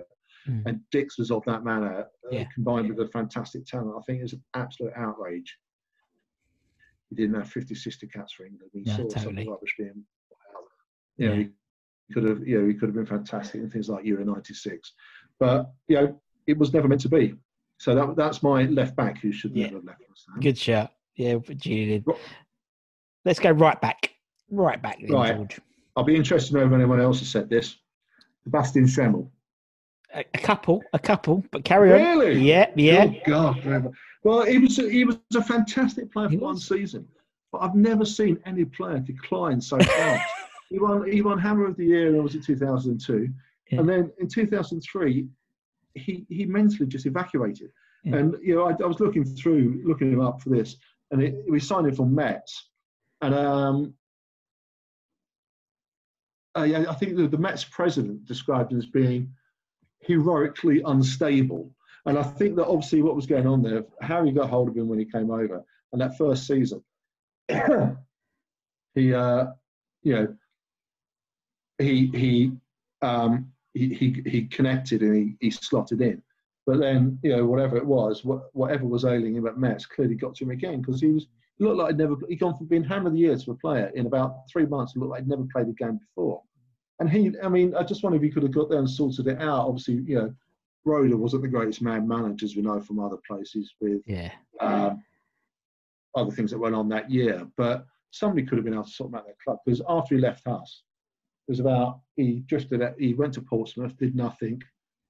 Mm. 0.48 0.64
And 0.66 0.80
Dicks 0.92 1.18
was 1.18 1.32
of 1.32 1.44
that 1.46 1.64
manner, 1.64 2.02
uh, 2.02 2.30
Yeah. 2.32 2.46
combined 2.54 2.90
with 2.90 3.00
a 3.08 3.12
fantastic 3.12 3.66
talent. 3.66 3.96
I 3.98 4.02
think 4.06 4.22
it's 4.22 4.34
an 4.34 4.44
absolute 4.54 4.94
outrage. 4.96 5.58
He 7.10 7.16
didn't 7.16 7.36
have 7.36 7.50
50 7.50 7.74
sister 7.76 8.06
cats 8.08 8.34
for 8.34 8.46
England. 8.46 8.72
We 8.74 8.84
Yeah, 8.84 8.98
saw 8.98 9.08
totally. 9.08 9.48
rubbish 9.48 9.76
being. 9.78 10.06
You 11.18 11.28
know, 11.28 11.34
Yeah. 11.34 11.48
he 12.08 12.14
could 12.14 12.24
have, 12.24 12.48
you 12.48 12.62
know, 12.62 12.68
he 12.68 12.74
could 12.74 12.90
have 12.90 12.96
been 12.96 13.06
fantastic 13.06 13.62
in 13.62 13.70
things 13.70 13.90
like 13.90 14.06
Euro 14.06 14.24
'96, 14.24 14.94
but 15.40 15.72
you 15.88 15.96
know, 15.96 16.22
it 16.46 16.58
was 16.58 16.74
never 16.74 16.88
meant 16.88 17.02
to 17.02 17.10
be. 17.10 17.36
So 17.78 17.96
that 17.96 18.16
that's 18.16 18.44
my 18.44 18.64
left 18.66 18.96
back 18.96 19.18
who 19.20 19.32
should 19.32 19.56
Yeah. 19.56 19.66
never 19.66 19.78
have 19.78 19.86
left 19.86 20.02
Good 20.42 20.58
shout. 20.58 20.92
Yeah, 21.16 21.38
Julian. 21.56 22.04
Ro- 22.06 22.18
Let's 23.24 23.40
go 23.40 23.52
right 23.52 23.80
back. 23.82 24.12
Right 24.52 24.82
back, 24.82 25.00
then, 25.02 25.12
Right. 25.12 25.36
George. 25.36 25.60
I'll 25.96 26.04
be 26.04 26.16
interested 26.16 26.54
to 26.54 26.60
know 26.60 26.68
if 26.68 26.74
anyone 26.74 27.00
else 27.00 27.20
has 27.20 27.30
said 27.30 27.50
this. 27.50 27.78
Sebastian 28.44 28.86
Schemmel. 28.86 29.30
A, 30.14 30.20
a 30.34 30.38
couple, 30.38 30.84
a 30.94 31.00
couple, 31.00 31.44
but 31.52 31.64
carry 31.64 31.92
on. 31.94 32.00
Really? 32.20 32.40
Yeah, 32.42 32.70
yeah. 32.76 33.08
Good 33.08 33.22
God. 33.26 33.94
Well, 34.24 34.44
he 34.44 34.60
was 34.60 34.78
a, 34.80 34.90
he 34.90 35.04
was 35.06 35.18
a 35.36 35.44
fantastic 35.44 36.12
player 36.12 36.30
for 36.30 36.38
one 36.38 36.58
season, 36.58 37.08
but 37.52 37.60
I've 37.60 37.76
never 37.76 38.06
seen 38.06 38.38
any 38.46 38.66
player 38.66 39.00
decline 39.00 39.60
so 39.62 39.78
fast. 39.80 40.30
he 40.70 40.80
won 40.80 41.10
he 41.12 41.22
won 41.22 41.40
Hammer 41.40 41.66
of 41.66 41.76
the 41.78 41.86
Year. 41.86 42.22
Was 42.22 42.36
in 42.36 42.42
2002, 42.42 43.30
Yeah. 43.72 43.80
and 43.80 43.90
then 43.90 44.12
in 44.20 44.28
2003, 44.28 45.28
he 45.96 46.26
he 46.30 46.46
mentally 46.46 46.88
just 46.88 47.06
evacuated. 47.08 47.72
Yeah. 48.04 48.18
And 48.18 48.36
you 48.42 48.56
know, 48.56 48.66
I, 48.70 48.72
I 48.84 48.86
was 48.88 49.00
looking 49.00 49.26
through, 49.26 49.82
looking 49.86 50.12
him 50.12 50.22
up 50.22 50.42
for 50.42 50.50
this, 50.50 50.78
and 51.12 51.22
it, 51.22 51.36
we 51.50 51.60
signed 51.60 51.88
him 51.88 51.96
from 51.96 52.16
Metz, 52.16 52.70
and 53.22 53.34
um, 53.34 53.94
uh, 56.58 56.64
yeah, 56.64 56.86
I 56.90 56.94
think 56.94 57.18
the, 57.18 57.28
the 57.28 57.38
Metz 57.38 57.64
president 57.64 58.26
described 58.26 58.72
him 58.72 58.80
as 58.80 58.86
being 58.86 59.32
heroically 60.00 60.82
unstable. 60.86 61.72
And 62.06 62.18
I 62.18 62.24
think 62.24 62.56
that 62.56 62.68
obviously 62.68 63.02
what 63.02 63.16
was 63.16 63.26
going 63.26 63.48
on 63.48 63.64
there, 63.64 63.84
Harry 64.02 64.32
got 64.32 64.50
hold 64.50 64.70
of 64.70 64.78
him 64.78 64.88
when 64.88 65.00
he 65.00 65.06
came 65.06 65.32
over, 65.32 65.64
and 65.92 66.02
that 66.02 66.18
first 66.18 66.48
season, 66.48 66.84
he, 67.50 69.14
uh, 69.14 69.48
you 70.04 70.14
know, 70.14 70.36
he 71.80 72.08
he 72.08 72.52
um, 73.02 73.52
he, 73.74 73.94
he 73.94 74.24
he 74.26 74.46
connected 74.46 75.02
and 75.02 75.16
he, 75.16 75.36
he 75.40 75.52
slotted 75.52 76.02
in. 76.02 76.22
But 76.66 76.80
then, 76.80 77.20
you 77.22 77.36
know, 77.36 77.46
whatever 77.46 77.78
it 77.78 77.86
was, 77.86 78.26
what, 78.26 78.50
whatever 78.54 78.86
was 78.86 79.06
ailing 79.06 79.36
him 79.36 79.46
at 79.46 79.58
Metz 79.58 79.86
clearly 79.86 80.16
got 80.16 80.34
to 80.36 80.44
him 80.46 80.50
again 80.52 80.82
because 80.82 81.00
he 81.00 81.08
was 81.08 81.28
he 81.58 81.64
looked 81.64 81.78
like 81.78 81.90
he'd 81.90 81.98
never 81.98 82.16
he'd 82.28 82.40
gone 82.40 82.58
from 82.58 82.66
being 82.68 82.84
hammer 82.84 83.08
of 83.08 83.14
the 83.14 83.20
year 83.20 83.38
to 83.38 83.52
a 83.52 83.56
player 83.56 83.92
in 83.96 84.08
about 84.08 84.50
three 84.52 84.66
months. 84.66 84.96
It 84.96 85.00
looked 85.00 85.12
like 85.12 85.22
he'd 85.22 85.30
never 85.30 85.46
played 85.54 85.68
a 85.68 85.74
game 85.74 86.00
before. 86.00 86.42
And 87.00 87.10
he, 87.10 87.32
I 87.44 87.50
mean, 87.50 87.76
I 87.76 87.84
just 87.84 88.04
wonder 88.04 88.18
if 88.18 88.24
he 88.24 88.30
could 88.30 88.44
have 88.44 88.54
got 88.54 88.70
there 88.70 88.80
and 88.80 88.90
sorted 88.90 89.28
it 89.28 89.42
out. 89.42 89.68
Obviously, 89.68 89.96
you 90.08 90.16
know, 90.16 90.34
Roeder 90.86 91.18
wasn't 91.18 91.44
the 91.44 91.50
greatest 91.50 91.82
man 91.82 92.08
manager, 92.08 92.46
as 92.46 92.56
we 92.56 92.62
know 92.62 92.80
from 92.82 93.00
other 93.00 93.18
places 93.28 93.74
with 93.82 94.02
Yeah. 94.06 94.32
um, 94.62 95.04
other 96.16 96.32
things 96.32 96.52
that 96.52 96.60
went 96.60 96.76
on 96.76 96.90
that 96.90 97.12
year. 97.12 97.46
But 97.58 97.86
somebody 98.12 98.46
could 98.46 98.58
have 98.58 98.66
been 98.66 98.74
able 98.74 98.86
to 98.86 98.90
sort 98.90 99.10
him 99.10 99.16
out 99.16 99.28
that 99.28 99.40
club 99.44 99.60
because 99.66 99.82
after 99.90 100.16
he 100.16 100.22
left 100.22 100.48
us, 100.48 100.84
it 101.48 101.52
was 101.52 101.60
about 101.60 102.00
he 102.16 102.40
drifted. 102.48 102.82
At, 102.82 103.00
he 103.00 103.14
went 103.14 103.34
to 103.36 103.42
Portsmouth, 103.42 103.96
did 103.98 104.16
nothing, 104.16 104.62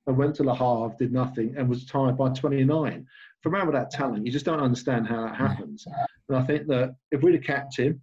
and 0.08 0.18
went 0.18 0.36
to 0.36 0.44
Le 0.44 0.54
Havre, 0.56 0.96
did 0.98 1.12
nothing, 1.12 1.56
and 1.58 1.68
was 1.68 1.86
tired 1.86 2.18
by 2.18 2.30
29. 2.30 3.06
For 3.42 3.50
a 3.50 3.52
man 3.52 3.66
with 3.68 3.76
that 3.76 3.92
talent, 3.92 4.26
you 4.26 4.32
just 4.32 4.46
don't 4.46 4.60
understand 4.60 5.08
how 5.08 5.22
that 5.26 5.36
happens. 5.36 5.86
And 6.30 6.38
I 6.38 6.44
think 6.44 6.68
that 6.68 6.96
if 7.12 7.22
we'd 7.22 7.36
have 7.36 7.44
kept 7.44 7.78
him, 7.78 8.02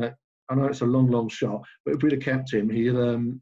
uh, 0.00 0.10
I 0.48 0.54
know 0.54 0.66
it's 0.66 0.80
a 0.82 0.86
long, 0.86 1.10
long 1.10 1.28
shot, 1.28 1.62
but 1.84 1.94
if 1.94 2.02
we'd 2.02 2.12
have 2.12 2.20
kept 2.22 2.52
him, 2.52 2.68
he'd 2.70 2.90
um, 2.94 3.40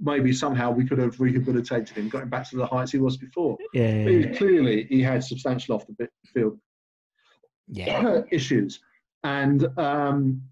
maybe 0.00 0.32
somehow 0.32 0.70
we 0.70 0.86
could 0.86 0.98
have 0.98 1.20
rehabilitated 1.20 1.90
him, 1.96 2.08
got 2.08 2.22
him 2.22 2.30
back 2.30 2.48
to 2.50 2.56
the 2.56 2.66
heights 2.66 2.92
he 2.92 2.98
was 2.98 3.16
before. 3.16 3.56
Yeah. 3.74 4.04
But 4.04 4.12
he- 4.12 4.24
clearly, 4.36 4.84
he 4.84 5.02
had 5.02 5.22
substantial 5.24 5.74
off 5.74 5.84
the 5.86 6.08
field 6.32 6.58
Yeah. 7.68 8.22
issues, 8.30 8.80
and 9.24 9.66
um, 9.78 10.42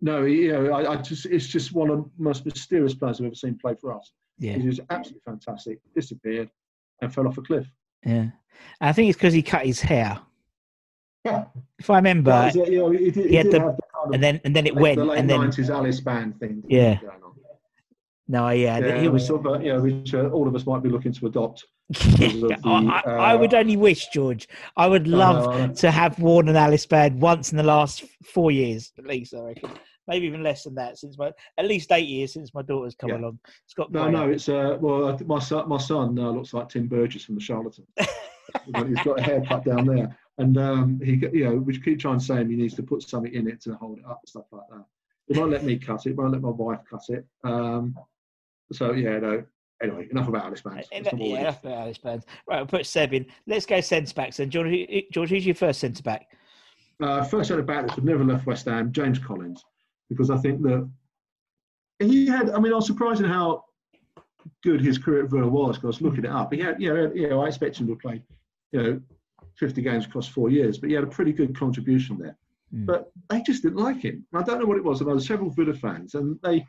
no, 0.00 0.24
you 0.24 0.52
know, 0.52 0.72
I, 0.72 0.92
I 0.92 0.96
just 0.96 1.26
it's 1.26 1.46
just 1.46 1.72
one 1.72 1.90
of 1.90 1.98
the 2.04 2.10
most 2.18 2.44
mysterious 2.44 2.94
players 2.94 3.20
I've 3.20 3.26
ever 3.26 3.34
seen 3.36 3.58
play 3.60 3.74
for 3.80 3.96
us. 3.96 4.10
Yeah. 4.38 4.54
He 4.58 4.66
was 4.66 4.80
absolutely 4.90 5.22
fantastic. 5.24 5.78
Disappeared 5.94 6.50
and 7.00 7.12
fell 7.12 7.26
off 7.28 7.38
a 7.38 7.42
cliff. 7.42 7.66
Yeah. 8.04 8.26
I 8.80 8.92
think 8.92 9.08
it's 9.10 9.16
because 9.18 9.34
he 9.34 9.42
cut 9.42 9.64
his 9.66 9.80
hair. 9.80 10.18
Yeah. 11.24 11.44
If 11.78 11.88
I 11.90 11.96
remember, 11.96 12.30
That 12.32 12.54
was 12.56 12.68
it, 12.68 12.72
you 12.72 12.78
know, 12.78 12.90
he 12.90 13.10
did- 13.10 13.24
he 13.24 13.28
he 13.30 13.34
had 13.36 13.46
the, 13.46 13.50
the 13.52 13.58
kind 13.60 13.78
of- 14.06 14.12
and 14.12 14.22
then 14.22 14.40
and 14.44 14.56
then 14.56 14.66
it 14.66 14.74
like 14.74 14.82
went, 14.82 14.98
the 14.98 15.10
and 15.10 15.30
then 15.30 15.40
90s 15.40 15.70
Alice 15.70 16.00
band 16.00 16.38
thing. 16.40 16.62
Yeah. 16.66 16.98
no, 18.28 18.48
yeah, 18.50 18.78
Yeah, 18.78 18.98
he 18.98 19.06
it 19.06 19.12
was. 19.12 19.26
sort 19.26 19.46
of, 19.46 19.52
uh, 19.52 19.58
you 19.60 19.72
know, 19.72 19.80
which 19.80 20.14
uh, 20.14 20.28
all 20.30 20.48
of 20.48 20.54
us 20.54 20.66
might 20.66 20.82
be 20.82 20.88
looking 20.88 21.12
to 21.12 21.26
adopt. 21.26 21.64
I, 21.94 21.98
the, 21.98 22.58
I, 22.64 23.02
I 23.06 23.34
uh, 23.34 23.38
would 23.38 23.54
only 23.54 23.76
wish, 23.76 24.08
George. 24.08 24.48
I 24.76 24.86
would 24.86 25.06
love 25.06 25.44
know. 25.68 25.74
to 25.74 25.90
have 25.90 26.18
worn 26.18 26.48
an 26.48 26.56
Alice 26.56 26.86
band 26.86 27.20
once 27.20 27.50
in 27.52 27.56
the 27.58 27.62
last 27.62 28.02
four 28.24 28.50
years, 28.50 28.92
at 28.98 29.04
least. 29.06 29.34
I 29.34 29.40
reckon, 29.40 29.70
maybe 30.08 30.26
even 30.26 30.42
less 30.42 30.64
than 30.64 30.74
that. 30.74 30.98
Since 30.98 31.18
my 31.18 31.30
at 31.58 31.66
least 31.66 31.92
eight 31.92 32.08
years 32.08 32.32
since 32.32 32.52
my 32.54 32.62
daughter's 32.62 32.94
come 32.94 33.10
Yeah. 33.10 33.18
along. 33.18 33.38
It's 33.64 33.74
got 33.74 33.92
No, 33.92 34.08
no, 34.10 34.24
a- 34.24 34.30
it's 34.30 34.48
uh, 34.48 34.78
well, 34.80 35.18
my 35.26 35.38
son, 35.38 35.68
my 35.68 35.78
son 35.78 36.18
uh, 36.18 36.30
looks 36.30 36.52
like 36.54 36.68
Tim 36.68 36.86
Burgess 36.88 37.24
from 37.24 37.34
the 37.36 37.40
Charlatan. 37.40 37.86
He's 38.86 39.02
got 39.04 39.18
a 39.18 39.22
haircut 39.22 39.64
down 39.64 39.86
there, 39.86 40.16
and 40.38 40.58
um, 40.58 41.00
he, 41.02 41.12
you 41.32 41.44
know, 41.44 41.54
we 41.56 41.78
keep 41.80 41.98
trying 42.00 42.18
to 42.18 42.24
say 42.24 42.36
him 42.36 42.50
he 42.50 42.56
needs 42.56 42.74
to 42.74 42.82
put 42.82 43.02
something 43.02 43.32
in 43.32 43.48
it 43.48 43.62
to 43.62 43.74
hold 43.74 43.98
it 43.98 44.04
up 44.04 44.20
and 44.22 44.28
stuff 44.28 44.44
like 44.52 44.62
that. 44.70 44.84
He 45.28 45.38
won't 45.38 45.52
let 45.52 45.64
me 45.64 45.78
cut 45.78 46.04
it. 46.06 46.16
Won't 46.16 46.32
let 46.32 46.42
my 46.42 46.50
wife 46.50 46.80
cut 46.90 47.02
it. 47.08 47.24
Um, 47.44 47.96
so 48.72 48.92
yeah, 48.92 49.18
no. 49.20 49.44
Anyway, 49.82 50.06
enough 50.10 50.28
about 50.28 50.44
Alice 50.44 50.60
Banks. 50.60 50.86
What 50.92 51.14
we 51.18 51.32
yeah, 51.32 51.40
enough 51.40 51.64
about 51.64 51.78
Alice 51.78 51.98
bands. 51.98 52.24
Right, 52.46 52.58
we'll 52.58 52.66
put 52.66 52.86
Seb 52.86 53.14
in. 53.14 53.26
Let's 53.46 53.66
go 53.66 53.80
centre 53.80 54.14
backs 54.14 54.36
then. 54.36 54.48
George, 54.50 54.86
George, 55.12 55.30
who's 55.30 55.44
your 55.46 55.54
first 55.56 55.80
centre 55.80 56.02
back? 56.04 56.26
Uh, 57.02 57.24
first 57.24 57.48
centre 57.48 57.62
back 57.64 57.86
that 57.86 57.94
could 57.94 58.04
never 58.04 58.22
left 58.24 58.46
West 58.46 58.66
Ham, 58.66 58.92
James 58.92 59.18
Collins, 59.18 59.64
because 60.08 60.30
I 60.30 60.36
think 60.36 60.62
that 60.62 60.88
he 61.98 62.26
had. 62.26 62.50
I 62.50 62.58
mean, 62.58 62.72
I 62.72 62.76
was 62.76 62.86
surprised 62.86 63.22
at 63.22 63.28
how 63.28 63.64
good 64.62 64.80
his 64.80 64.98
career 64.98 65.24
at 65.24 65.30
Villa 65.30 65.48
was. 65.48 65.76
Because 65.76 65.84
I 65.84 65.86
was 65.88 66.02
looking 66.02 66.24
it 66.24 66.30
up. 66.30 66.52
He 66.52 66.60
had, 66.60 66.80
you 66.80 66.92
know, 66.92 67.12
you 67.14 67.28
know, 67.28 67.42
I 67.42 67.48
expect 67.48 67.78
him 67.78 67.86
to 67.88 67.96
play, 67.96 68.22
you 68.72 68.82
know, 68.82 69.00
50 69.56 69.82
games 69.82 70.06
across 70.06 70.26
four 70.26 70.50
years, 70.50 70.78
but 70.78 70.88
he 70.88 70.94
had 70.94 71.04
a 71.04 71.08
pretty 71.08 71.32
good 71.32 71.56
contribution 71.56 72.18
there. 72.18 72.36
Mm. 72.74 72.86
But 72.86 73.12
they 73.28 73.42
just 73.42 73.62
didn't 73.62 73.78
like 73.78 74.00
him. 74.00 74.26
I 74.34 74.42
don't 74.42 74.58
know 74.58 74.66
what 74.66 74.78
it 74.78 74.84
was. 74.84 75.00
And 75.00 75.08
there 75.08 75.14
were 75.14 75.20
several 75.20 75.50
Villa 75.50 75.74
fans, 75.74 76.14
and 76.14 76.38
they. 76.42 76.66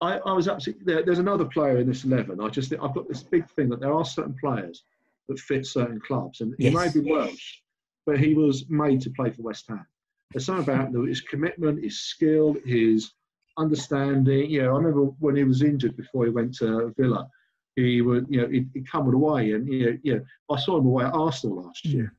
I, 0.00 0.18
I 0.18 0.32
was 0.32 0.48
absolutely. 0.48 0.84
There, 0.84 1.02
there's 1.04 1.18
another 1.18 1.44
player 1.44 1.78
in 1.78 1.86
this 1.86 2.04
eleven. 2.04 2.40
I 2.40 2.48
just 2.48 2.70
think 2.70 2.82
I've 2.82 2.94
got 2.94 3.08
this 3.08 3.22
big 3.22 3.48
thing 3.50 3.68
that 3.70 3.80
there 3.80 3.92
are 3.92 4.04
certain 4.04 4.36
players 4.40 4.84
that 5.28 5.38
fit 5.38 5.66
certain 5.66 6.00
clubs, 6.00 6.40
and 6.40 6.54
he 6.58 6.70
may 6.70 6.88
be 6.92 7.00
Welsh, 7.00 7.58
but 8.06 8.18
he 8.18 8.34
was 8.34 8.68
made 8.68 9.00
to 9.02 9.10
play 9.10 9.30
for 9.30 9.42
West 9.42 9.66
Ham. 9.68 9.86
There's 10.32 10.46
something 10.46 10.64
about 10.64 10.88
him, 10.88 11.06
his 11.06 11.20
commitment, 11.20 11.82
his 11.82 12.00
skill, 12.00 12.56
his 12.64 13.12
understanding. 13.58 14.50
You 14.50 14.62
know, 14.62 14.74
I 14.74 14.78
remember 14.78 15.04
when 15.18 15.36
he 15.36 15.44
was 15.44 15.62
injured 15.62 15.96
before 15.96 16.24
he 16.24 16.30
went 16.30 16.54
to 16.58 16.94
Villa, 16.98 17.28
he 17.76 18.02
would, 18.02 18.26
you 18.28 18.42
know, 18.42 18.48
he'd, 18.48 18.70
he'd 18.74 18.90
come 18.90 19.12
away, 19.12 19.52
and 19.52 19.66
you 19.66 19.86
know, 19.86 19.98
you 20.02 20.14
know, 20.14 20.24
I 20.50 20.58
saw 20.60 20.78
him 20.78 20.86
away 20.86 21.04
at 21.04 21.14
Arsenal 21.14 21.62
last 21.62 21.84
year, 21.84 22.14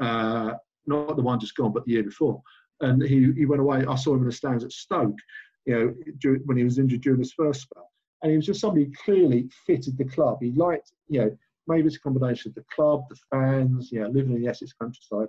uh, 0.00 0.52
not 0.86 1.16
the 1.16 1.22
one 1.22 1.40
just 1.40 1.56
gone, 1.56 1.72
but 1.72 1.84
the 1.84 1.92
year 1.92 2.04
before, 2.04 2.42
and 2.80 3.02
he 3.02 3.32
he 3.32 3.46
went 3.46 3.62
away. 3.62 3.84
I 3.86 3.96
saw 3.96 4.14
him 4.14 4.20
in 4.20 4.26
the 4.26 4.32
stands 4.32 4.64
at 4.64 4.72
Stoke, 4.72 5.18
you 5.66 5.74
know, 5.74 5.94
during, 6.18 6.42
when 6.42 6.56
he 6.56 6.64
was 6.64 6.78
injured 6.78 7.00
during 7.00 7.18
his 7.18 7.32
first 7.32 7.62
spell, 7.62 7.90
and 8.22 8.30
he 8.30 8.36
was 8.36 8.46
just 8.46 8.60
somebody 8.60 8.84
who 8.84 8.92
clearly 9.04 9.48
fitted 9.66 9.98
the 9.98 10.04
club. 10.04 10.38
He 10.40 10.52
liked, 10.52 10.92
you 11.08 11.20
know. 11.20 11.38
Maybe 11.66 11.86
it's 11.86 11.96
a 11.96 12.00
combination 12.00 12.50
of 12.50 12.56
the 12.56 12.64
club, 12.76 13.04
the 13.08 13.16
fans, 13.30 13.90
you 13.90 14.00
know, 14.00 14.08
living 14.08 14.36
in 14.36 14.42
the 14.42 14.48
Essex 14.48 14.74
countryside 14.74 15.28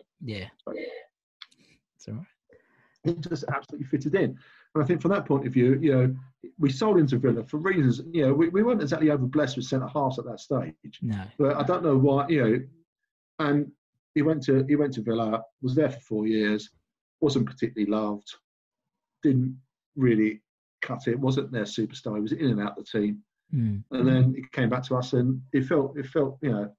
Yeah, 0.76 0.90
it's 2.08 2.16
all 2.16 2.16
right. 2.16 3.16
he 3.16 3.30
just 3.30 3.46
absolutely 3.54 3.88
fitted 3.88 4.16
in. 4.16 4.38
And 4.74 4.84
I 4.84 4.86
think 4.86 5.02
from 5.02 5.12
that 5.12 5.26
point 5.26 5.48
of 5.48 5.54
view, 5.54 5.80
you 5.82 5.96
know, 5.96 6.16
we 6.60 6.72
sold 6.72 6.98
into 6.98 7.18
Villa 7.18 7.44
for 7.44 7.58
reasons, 7.58 8.02
you 8.12 8.26
know, 8.26 8.34
we, 8.34 8.50
we 8.50 8.64
weren't 8.64 8.82
exactly 8.82 9.10
over 9.10 9.26
blessed 9.26 9.58
with 9.58 9.66
centre 9.66 9.88
halves 9.88 10.20
at 10.20 10.26
that 10.26 10.40
stage. 10.40 11.00
No. 11.02 11.22
But 11.38 11.56
I 11.56 11.64
don't 11.64 11.84
know 11.84 11.98
why, 11.98 12.28
you 12.28 12.44
know, 12.44 12.60
and 13.40 13.72
he 14.16 14.22
went 14.22 14.44
to 14.44 14.66
he 14.68 14.76
went 14.76 14.94
to 14.94 15.02
Villa, 15.02 15.44
was 15.62 15.76
there 15.76 15.90
for 15.90 16.00
four 16.00 16.28
years, 16.28 16.70
wasn't 17.22 17.46
particularly 17.46 17.92
loved, 17.92 18.34
didn't 19.24 19.58
really 19.96 20.42
cut 20.82 21.08
it, 21.08 21.20
wasn't 21.20 21.52
their 21.52 21.64
superstar, 21.64 22.16
he 22.16 22.22
was 22.22 22.32
in 22.32 22.48
and 22.48 22.62
out 22.62 22.78
of 22.78 22.86
the 22.86 23.00
team. 23.00 23.22
Mm. 23.54 23.84
And 23.92 24.08
then 24.08 24.34
he 24.34 24.44
came 24.52 24.70
back 24.70 24.84
to 24.84 24.96
us 24.96 25.14
and 25.14 25.42
it 25.54 25.66
felt 25.66 25.98
it 25.98 26.08
felt, 26.08 26.38
you 26.42 26.52
know, 26.52 26.72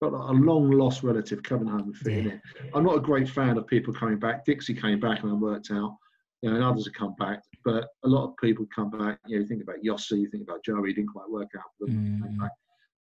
like 0.00 0.12
a 0.12 0.32
long 0.32 0.70
lost 0.70 1.02
relative 1.02 1.42
coming 1.42 1.66
home 1.68 1.80
and 1.82 1.96
fitting 1.96 2.26
Yeah. 2.26 2.32
in. 2.32 2.40
I'm 2.74 2.84
not 2.84 2.96
a 2.96 3.00
great 3.00 3.28
fan 3.28 3.56
of 3.58 3.66
people 3.66 3.92
coming 3.92 4.18
back. 4.18 4.44
Dixie 4.44 4.74
came 4.74 5.00
back 5.00 5.22
and 5.22 5.30
I 5.32 5.34
worked 5.34 5.70
out, 5.70 5.96
you 6.42 6.50
know, 6.50 6.56
and 6.56 6.64
others 6.64 6.86
have 6.86 6.94
come 6.94 7.14
back. 7.18 7.42
But 7.64 7.88
a 8.04 8.08
lot 8.08 8.28
of 8.28 8.36
people 8.36 8.66
come 8.74 8.90
back. 8.90 9.18
You 9.26 9.36
know, 9.36 9.42
you 9.42 9.46
think 9.48 9.62
about 9.62 9.82
Yossi, 9.84 10.20
you 10.20 10.30
think 10.30 10.44
about 10.44 10.64
Joey, 10.64 10.92
didn't 10.92 11.10
quite 11.12 11.28
work 11.28 11.48
out 11.56 11.64
for 11.78 11.86
them. 11.86 12.22
Mm. 12.38 12.48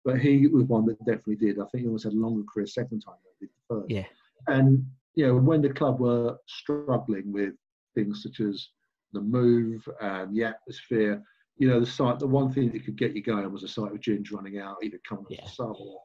But 0.03 0.19
he 0.19 0.47
was 0.47 0.63
one 0.65 0.85
that 0.87 0.97
definitely 0.99 1.35
did. 1.35 1.59
I 1.59 1.65
think 1.65 1.81
he 1.81 1.85
almost 1.87 2.05
had 2.05 2.13
a 2.13 2.17
longer 2.17 2.43
career 2.51 2.65
second 2.65 3.01
time 3.01 3.15
than 3.23 3.33
he 3.39 3.45
did 3.45 3.53
the 3.69 3.75
first. 3.75 3.91
Yeah. 3.91 4.05
And 4.53 4.85
you 5.15 5.25
know, 5.27 5.35
when 5.37 5.61
the 5.61 5.69
club 5.69 5.99
were 5.99 6.37
struggling 6.47 7.31
with 7.31 7.53
things 7.95 8.21
such 8.23 8.39
as 8.39 8.69
the 9.13 9.21
move 9.21 9.87
and 10.01 10.35
the 10.35 10.43
atmosphere, 10.45 11.23
you 11.57 11.67
know, 11.67 11.79
the 11.79 11.85
site, 11.87 12.19
the 12.19 12.27
one 12.27 12.51
thing 12.51 12.71
that 12.71 12.85
could 12.85 12.95
get 12.97 13.15
you 13.15 13.23
going 13.23 13.51
was 13.51 13.63
a 13.63 13.67
sight 13.67 13.91
with 13.91 14.01
Ginge 14.01 14.31
running 14.31 14.59
out, 14.59 14.77
either 14.83 14.99
coming 15.09 15.25
Yeah. 15.29 15.41
the 15.43 15.49
sub 15.49 15.75
or 15.79 16.01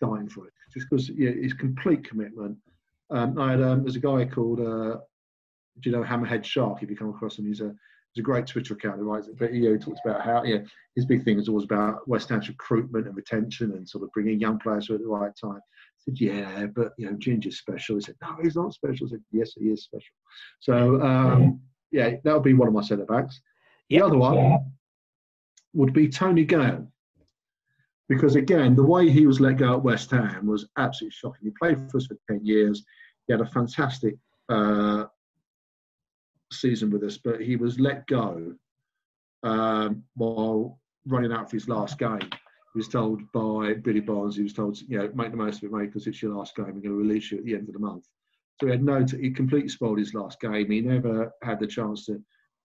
dying 0.00 0.28
for 0.28 0.46
it. 0.46 0.52
Just 0.72 0.88
because 0.88 1.08
yeah, 1.10 1.30
his 1.30 1.52
complete 1.52 2.08
commitment. 2.08 2.56
Um, 3.10 3.38
I 3.38 3.52
had 3.52 3.62
um, 3.62 3.82
there's 3.82 3.96
a 3.96 4.00
guy 4.00 4.24
called 4.24 4.60
uh, 4.60 4.98
do 5.80 5.90
you 5.90 5.92
know 5.92 6.02
Hammerhead 6.02 6.44
Shark? 6.44 6.82
If 6.82 6.90
you 6.90 6.96
come 6.96 7.10
across 7.10 7.38
him, 7.38 7.46
he's 7.46 7.60
a 7.60 7.74
he's 8.12 8.22
a 8.22 8.24
great 8.24 8.46
Twitter 8.46 8.74
account 8.74 8.98
who 8.98 9.04
writes. 9.04 9.28
But 9.38 9.52
you 9.52 9.64
know, 9.64 9.72
he 9.72 9.78
talks 9.78 10.00
about 10.04 10.22
how 10.22 10.44
yeah, 10.44 10.58
his 10.94 11.06
big 11.06 11.24
thing 11.24 11.38
is 11.38 11.48
always 11.48 11.64
about 11.64 12.06
West 12.08 12.28
Ham's 12.28 12.48
recruitment 12.48 13.06
and 13.06 13.16
retention 13.16 13.72
and 13.72 13.88
sort 13.88 14.04
of 14.04 14.12
bringing 14.12 14.40
young 14.40 14.58
players 14.58 14.86
through 14.86 14.96
at 14.96 15.02
the 15.02 15.08
right 15.08 15.32
time. 15.40 15.60
I 15.60 16.02
said, 16.04 16.20
yeah, 16.20 16.66
but 16.66 16.92
you 16.98 17.06
know, 17.06 17.16
Ginger's 17.18 17.58
special. 17.58 17.96
He 17.96 18.02
said, 18.02 18.16
no, 18.22 18.36
he's 18.42 18.56
not 18.56 18.72
special. 18.72 19.06
I 19.06 19.10
said, 19.10 19.22
yes, 19.32 19.52
he 19.58 19.66
is 19.66 19.84
special. 19.84 20.14
So 20.60 21.02
um, 21.02 21.60
yeah, 21.90 22.16
that 22.24 22.34
would 22.34 22.42
be 22.42 22.54
one 22.54 22.68
of 22.68 22.74
my 22.74 22.82
centre 22.82 23.04
backs. 23.04 23.40
The 23.88 24.00
other 24.00 24.16
one 24.16 24.72
would 25.74 25.92
be 25.92 26.08
Tony 26.08 26.44
Gale. 26.44 26.86
Because 28.10 28.34
again, 28.34 28.74
the 28.74 28.84
way 28.84 29.08
he 29.08 29.24
was 29.24 29.38
let 29.38 29.58
go 29.58 29.74
at 29.74 29.84
West 29.84 30.10
Ham 30.10 30.44
was 30.44 30.66
absolutely 30.76 31.14
shocking. 31.14 31.44
He 31.44 31.50
played 31.50 31.88
for 31.88 31.98
us 31.98 32.06
for 32.06 32.16
10 32.28 32.44
years. 32.44 32.84
He 33.28 33.32
had 33.32 33.40
a 33.40 33.46
fantastic 33.46 34.16
uh, 34.48 35.04
season 36.52 36.90
with 36.90 37.04
us, 37.04 37.18
but 37.18 37.40
he 37.40 37.54
was 37.54 37.78
let 37.78 38.08
go 38.08 38.52
um, 39.44 40.02
while 40.16 40.80
running 41.06 41.32
out 41.32 41.48
for 41.48 41.56
his 41.56 41.68
last 41.68 41.98
game. 42.00 42.18
He 42.20 42.78
was 42.78 42.88
told 42.88 43.22
by 43.30 43.74
Billy 43.74 44.00
Bonds, 44.00 44.34
he 44.36 44.42
was 44.42 44.54
told, 44.54 44.80
you 44.80 44.98
know, 44.98 45.08
make 45.14 45.30
the 45.30 45.36
most 45.36 45.58
of 45.58 45.64
it, 45.64 45.72
mate, 45.72 45.86
because 45.86 46.08
it's 46.08 46.20
your 46.20 46.34
last 46.34 46.56
game. 46.56 46.66
We're 46.66 46.72
going 46.72 46.82
to 46.82 46.94
release 46.94 47.30
you 47.30 47.38
at 47.38 47.44
the 47.44 47.54
end 47.54 47.68
of 47.68 47.74
the 47.74 47.78
month. 47.78 48.08
So 48.60 48.66
he 48.66 48.72
had 48.72 48.82
no, 48.82 49.04
t- 49.04 49.22
he 49.22 49.30
completely 49.30 49.68
spoiled 49.68 50.00
his 50.00 50.14
last 50.14 50.40
game. 50.40 50.68
He 50.68 50.80
never 50.80 51.32
had 51.44 51.60
the 51.60 51.66
chance 51.68 52.06
to 52.06 52.20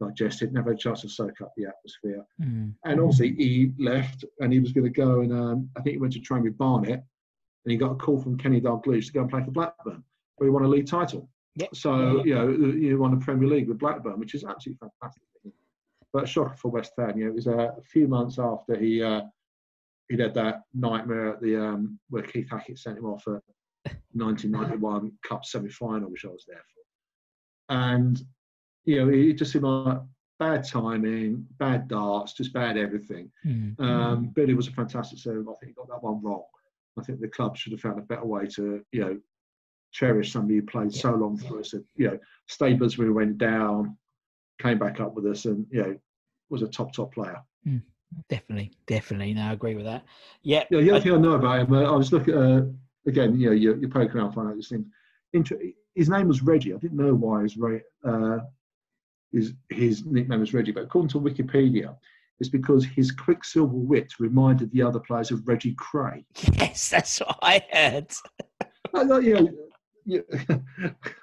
digest 0.00 0.42
it, 0.42 0.52
never 0.52 0.70
had 0.70 0.78
a 0.78 0.80
chance 0.80 1.02
to 1.02 1.08
soak 1.08 1.40
up 1.40 1.52
the 1.56 1.66
atmosphere. 1.66 2.24
Mm. 2.40 2.74
And 2.84 3.00
obviously, 3.00 3.34
he 3.34 3.72
left 3.78 4.24
and 4.40 4.52
he 4.52 4.60
was 4.60 4.72
going 4.72 4.84
to 4.84 4.90
go 4.90 5.20
and 5.20 5.32
um, 5.32 5.70
I 5.76 5.82
think 5.82 5.94
he 5.94 6.00
went 6.00 6.12
to 6.14 6.20
train 6.20 6.42
with 6.44 6.58
Barnet 6.58 7.02
and 7.64 7.72
he 7.72 7.76
got 7.76 7.92
a 7.92 7.96
call 7.96 8.18
from 8.18 8.38
Kenny 8.38 8.60
Dalglish 8.60 9.06
to 9.06 9.12
go 9.12 9.20
and 9.22 9.30
play 9.30 9.42
for 9.44 9.50
Blackburn, 9.50 10.02
where 10.36 10.48
he 10.48 10.50
won 10.50 10.64
a 10.64 10.68
league 10.68 10.86
title. 10.86 11.28
Yep. 11.56 11.74
So, 11.74 12.24
you 12.24 12.34
know, 12.34 12.48
you 12.48 12.98
won 12.98 13.18
the 13.18 13.24
Premier 13.24 13.48
League 13.48 13.68
with 13.68 13.78
Blackburn, 13.78 14.18
which 14.18 14.34
is 14.34 14.44
absolutely 14.44 14.78
fantastic. 14.78 15.22
But 16.12 16.24
a 16.24 16.26
shocker 16.26 16.56
for 16.56 16.70
West 16.70 16.92
Ham, 16.98 17.18
you 17.18 17.24
know, 17.24 17.30
it 17.30 17.34
was 17.34 17.46
a 17.46 17.74
few 17.84 18.08
months 18.08 18.38
after 18.38 18.76
he 18.76 19.02
uh, 19.02 19.22
he'd 20.08 20.20
had 20.20 20.34
that 20.34 20.62
nightmare 20.72 21.34
at 21.34 21.40
the 21.42 21.56
um, 21.56 21.98
where 22.08 22.22
Keith 22.22 22.48
Hackett 22.50 22.78
sent 22.78 22.98
him 22.98 23.04
off 23.04 23.24
at 23.26 23.42
1991 24.12 25.12
Cup 25.26 25.44
semi-final, 25.44 26.10
which 26.10 26.24
I 26.24 26.28
was 26.28 26.44
there 26.48 26.56
for. 26.56 27.74
And 27.74 28.22
you 28.88 29.04
know, 29.04 29.12
it 29.12 29.34
just 29.34 29.52
seemed 29.52 29.64
like 29.64 29.98
bad 30.38 30.66
timing, 30.66 31.46
bad 31.58 31.88
darts, 31.88 32.32
just 32.32 32.54
bad 32.54 32.78
everything. 32.78 33.30
Mm. 33.44 33.78
Um, 33.78 34.28
Billy 34.28 34.54
was 34.54 34.66
a 34.66 34.72
fantastic 34.72 35.18
server. 35.18 35.50
I 35.50 35.54
think 35.56 35.72
he 35.72 35.74
got 35.74 35.88
that 35.88 36.02
one 36.02 36.22
wrong. 36.22 36.44
I 36.98 37.02
think 37.02 37.20
the 37.20 37.28
club 37.28 37.54
should 37.54 37.72
have 37.72 37.82
found 37.82 37.98
a 37.98 38.02
better 38.02 38.24
way 38.24 38.46
to, 38.46 38.82
you 38.92 39.00
know, 39.00 39.20
cherish 39.92 40.32
somebody 40.32 40.56
who 40.56 40.62
played 40.62 40.94
so 40.94 41.12
long 41.12 41.36
for 41.36 41.60
us. 41.60 41.74
And, 41.74 41.84
you 41.96 42.08
know, 42.08 42.18
stayed 42.46 42.80
with 42.80 42.92
us 42.92 42.98
when 42.98 43.08
we 43.08 43.12
went 43.12 43.36
down, 43.36 43.94
came 44.58 44.78
back 44.78 45.00
up 45.00 45.14
with 45.14 45.26
us, 45.26 45.44
and 45.44 45.66
you 45.70 45.82
know, 45.82 45.98
was 46.48 46.62
a 46.62 46.68
top 46.68 46.94
top 46.94 47.12
player. 47.12 47.42
Mm. 47.66 47.82
Definitely, 48.30 48.72
definitely. 48.86 49.34
No, 49.34 49.42
I 49.42 49.52
agree 49.52 49.74
with 49.74 49.84
that. 49.84 50.02
Yeah. 50.42 50.64
Yeah, 50.70 50.80
the 50.80 50.90
other 50.92 51.00
thing 51.02 51.12
I 51.12 51.18
know 51.18 51.32
about 51.32 51.60
him, 51.60 51.74
uh, 51.74 51.82
I 51.82 51.94
was 51.94 52.10
looking 52.10 52.34
uh, 52.34 52.64
again. 53.06 53.38
You 53.38 53.50
know, 53.50 53.52
you're, 53.54 53.76
you're 53.76 53.90
poking 53.90 54.16
around 54.16 54.32
finding 54.32 54.52
out 54.52 54.56
these 54.56 54.68
things. 54.68 54.86
Inter- 55.34 55.60
his 55.94 56.08
name 56.08 56.26
was 56.26 56.42
Reggie. 56.42 56.72
I 56.72 56.78
didn't 56.78 56.96
know 56.96 57.12
why 57.12 57.42
his 57.42 57.58
uh, 58.04 58.38
his 59.32 59.54
his 59.70 60.04
nickname 60.04 60.40
was 60.40 60.54
Reggie, 60.54 60.72
but 60.72 60.84
according 60.84 61.10
to 61.10 61.20
Wikipedia, 61.20 61.96
it's 62.40 62.48
because 62.48 62.84
his 62.84 63.10
quicksilver 63.10 63.74
wit 63.74 64.14
reminded 64.18 64.70
the 64.72 64.82
other 64.82 65.00
players 65.00 65.30
of 65.30 65.46
Reggie 65.46 65.74
Kray. 65.74 66.24
Yes, 66.58 66.88
that's 66.88 67.20
what 67.20 67.38
I 67.42 67.62
heard. 67.72 68.12
I 68.94 69.04
know, 69.04 69.18
you 69.18 69.34
know, 69.34 69.48
you- 70.04 70.24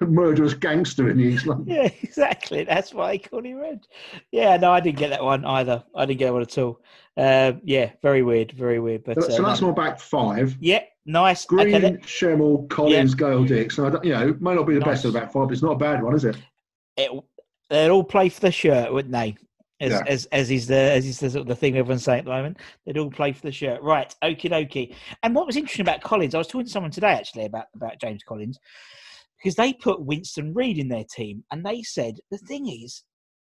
murderous 0.00 0.54
gangster 0.54 1.10
in 1.10 1.18
East 1.18 1.46
London. 1.46 1.66
Yeah, 1.74 1.88
exactly. 2.02 2.64
That's 2.64 2.94
why 2.94 3.12
I 3.12 3.18
called 3.18 3.44
him 3.44 3.56
Red. 3.56 3.86
Yeah, 4.30 4.56
no, 4.56 4.72
I 4.72 4.80
didn't 4.80 4.98
get 4.98 5.10
that 5.10 5.24
one 5.24 5.44
either. 5.44 5.82
I 5.94 6.06
didn't 6.06 6.18
get 6.18 6.26
that 6.26 6.32
one 6.32 6.42
at 6.42 6.58
all. 6.58 6.80
Uh, 7.16 7.52
yeah, 7.64 7.92
very 8.02 8.22
weird, 8.22 8.52
very 8.52 8.78
weird. 8.78 9.04
But 9.04 9.22
so 9.22 9.42
uh, 9.42 9.48
that's 9.48 9.62
no. 9.62 9.68
my 9.68 9.74
back 9.74 9.98
five. 9.98 10.56
yeah, 10.60 10.82
nice. 11.06 11.46
Green, 11.46 11.74
Okay, 11.74 11.98
Collins, 12.68 13.14
Gale, 13.14 13.44
Dicks. 13.44 13.78
And 13.78 13.86
I 13.86 13.90
don't, 13.90 14.04
you 14.04 14.12
know, 14.12 14.28
it 14.28 14.42
may 14.42 14.54
not 14.54 14.66
be 14.66 14.74
the 14.74 14.80
best 14.80 15.04
of 15.04 15.12
the 15.12 15.18
back 15.18 15.32
five, 15.32 15.48
but 15.48 15.52
it's 15.52 15.62
not 15.62 15.72
a 15.72 15.78
bad 15.78 16.02
one, 16.02 16.14
is 16.14 16.24
it? 16.24 16.36
it, 16.96 17.10
they'd 17.70 17.90
all 17.90 18.04
play 18.04 18.28
for 18.28 18.40
the 18.40 18.50
shirt, 18.50 18.92
wouldn't 18.92 19.12
they? 19.12 19.36
As 19.80 19.92
Yeah. 19.92 20.02
as 20.06 20.24
as 20.26 20.50
is 20.50 20.66
the 20.66 20.76
as 20.76 21.04
is 21.04 21.20
the 21.20 21.28
sort 21.30 21.42
of 21.42 21.48
the 21.48 21.54
thing 21.56 21.76
everyone's 21.76 22.04
saying 22.04 22.20
at 22.20 22.24
the 22.24 22.30
moment. 22.30 22.58
They'd 22.86 22.96
all 22.96 23.10
play 23.10 23.32
for 23.32 23.42
the 23.42 23.52
shirt, 23.52 23.82
right? 23.82 24.14
Okie 24.24 24.50
dokie. 24.50 24.94
And 25.22 25.34
what 25.34 25.46
was 25.46 25.56
interesting 25.56 25.84
about 25.84 26.00
Collins, 26.02 26.34
I 26.34 26.38
was 26.38 26.46
talking 26.46 26.64
to 26.66 26.72
someone 26.72 26.90
today 26.90 27.12
actually 27.12 27.44
about 27.44 27.66
about 27.74 28.00
James 28.00 28.22
Collins 28.26 28.58
because 29.38 29.54
they 29.54 29.74
put 29.74 30.00
Winston 30.04 30.54
Reid 30.54 30.78
in 30.78 30.88
their 30.88 31.04
team, 31.04 31.44
and 31.52 31.64
they 31.64 31.82
said 31.82 32.14
the 32.30 32.38
thing 32.38 32.68
is, 32.68 33.02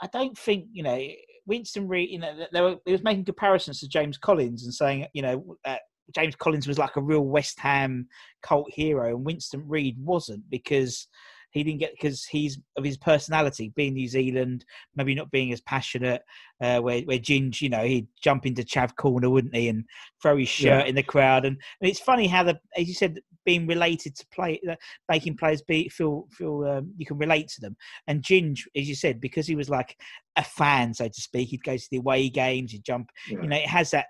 I 0.03 0.09
don't 0.13 0.37
think 0.37 0.67
you 0.73 0.83
know 0.83 1.01
Winston 1.47 1.89
Reid. 1.89 2.11
You 2.11 2.19
know, 2.19 2.47
they 2.53 2.61
were 2.61 2.77
they 2.85 2.93
was 2.93 3.03
making 3.03 3.25
comparisons 3.25 3.81
to 3.81 3.89
James 3.89 4.19
Collins 4.19 4.65
and 4.65 4.75
saying 4.75 5.07
you 5.15 5.23
know. 5.23 5.57
Uh, 5.65 5.77
James 6.13 6.35
Collins 6.35 6.67
was 6.67 6.77
like 6.77 6.97
a 6.97 7.01
real 7.01 7.21
West 7.21 7.61
Ham 7.61 8.09
cult 8.43 8.67
hero, 8.73 9.15
and 9.15 9.25
Winston 9.25 9.63
Reid 9.69 9.97
wasn't 10.01 10.43
because 10.51 11.07
he 11.51 11.63
didn't 11.65 11.81
get 11.81 11.93
because 11.93 12.25
he's 12.25 12.59
of 12.77 12.85
his 12.85 12.97
personality, 12.97 13.73
being 13.75 13.95
New 13.95 14.09
Zealand, 14.09 14.65
maybe 14.97 15.15
not 15.15 15.31
being 15.31 15.53
as 15.53 15.61
passionate. 15.61 16.23
Uh, 16.63 16.79
where 16.79 17.01
where 17.03 17.19
Ginge, 17.19 17.61
you 17.63 17.69
know, 17.69 17.85
he'd 17.85 18.07
jump 18.23 18.47
into 18.47 18.63
Chav 18.63 18.95
corner, 18.97 19.31
wouldn't 19.31 19.55
he, 19.57 19.69
and 19.69 19.85
throw 20.21 20.37
his 20.37 20.49
shirt 20.49 20.85
Yeah. 20.85 20.89
in 20.89 20.95
the 20.95 21.03
crowd. 21.03 21.45
And, 21.47 21.57
and 21.81 21.91
it's 21.91 22.01
funny 22.01 22.27
how 22.27 22.43
the, 22.43 22.61
as 22.77 22.87
you 22.87 22.95
said, 22.95 23.19
being 23.47 23.67
related 23.67 24.15
to 24.17 24.27
play, 24.33 24.61
uh, 24.71 24.77
making 25.09 25.37
players 25.37 25.63
be 25.63 25.89
feel 25.89 26.27
feel 26.31 26.65
um, 26.67 26.93
you 26.99 27.07
can 27.07 27.19
relate 27.19 27.49
to 27.49 27.61
them. 27.63 27.77
And 28.07 28.23
Ginge, 28.23 28.61
as 28.77 28.89
you 28.89 28.95
said, 28.95 29.21
because 29.21 29.47
he 29.47 29.57
was 29.57 29.71
like 29.71 29.97
a 30.37 30.45
fan, 30.45 30.93
so 30.93 31.09
to 31.09 31.21
speak, 31.21 31.49
he'd 31.49 31.65
go 31.65 31.77
to 31.77 31.89
the 31.91 31.97
away 31.99 32.29
games, 32.29 32.73
he'd 32.73 32.85
jump. 32.85 33.11
Yeah. 33.29 33.43
You 33.43 33.49
know, 33.49 33.57
it 33.57 33.67
has 33.67 33.91
that 33.93 34.07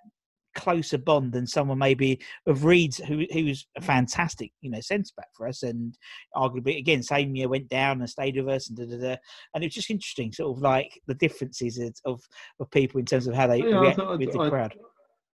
closer 0.55 0.99
bond 0.99 1.33
than 1.33 1.47
someone 1.47 1.79
maybe 1.79 2.21
of 2.47 2.65
Reid's 2.65 2.99
who 2.99 3.25
who's 3.33 3.67
a 3.77 3.81
mm. 3.81 3.85
fantastic 3.85 4.53
you 4.61 4.71
know 4.71 4.81
centre 4.81 5.13
back 5.17 5.29
for 5.35 5.47
us 5.47 5.63
and 5.63 5.97
arguably 6.35 6.79
again 6.79 7.03
same 7.03 7.35
year 7.35 7.49
went 7.49 7.69
down 7.69 8.01
and 8.01 8.11
stayed 8.11 8.37
with 8.37 8.49
us 8.49 8.69
and 8.69 8.79
da, 8.79 8.85
da, 8.85 9.01
da. 9.01 9.17
and 9.55 9.65
it's 9.65 9.75
just 9.75 9.91
interesting 9.91 10.33
sort 10.33 10.57
of 10.57 10.63
like 10.63 11.01
the 11.07 11.15
differences 11.15 11.79
of 12.05 12.21
of, 12.61 12.71
people 12.71 13.01
in 13.01 13.07
terms 13.07 13.27
of 13.27 13.35
how 13.35 13.47
they 13.47 13.59
Yeah, 13.59 13.79
I 13.79 13.81
react 13.81 13.97
thought- 13.97 14.19
with 14.19 14.33
the 14.33 14.41
I- 14.41 14.51
crowd. 14.51 14.75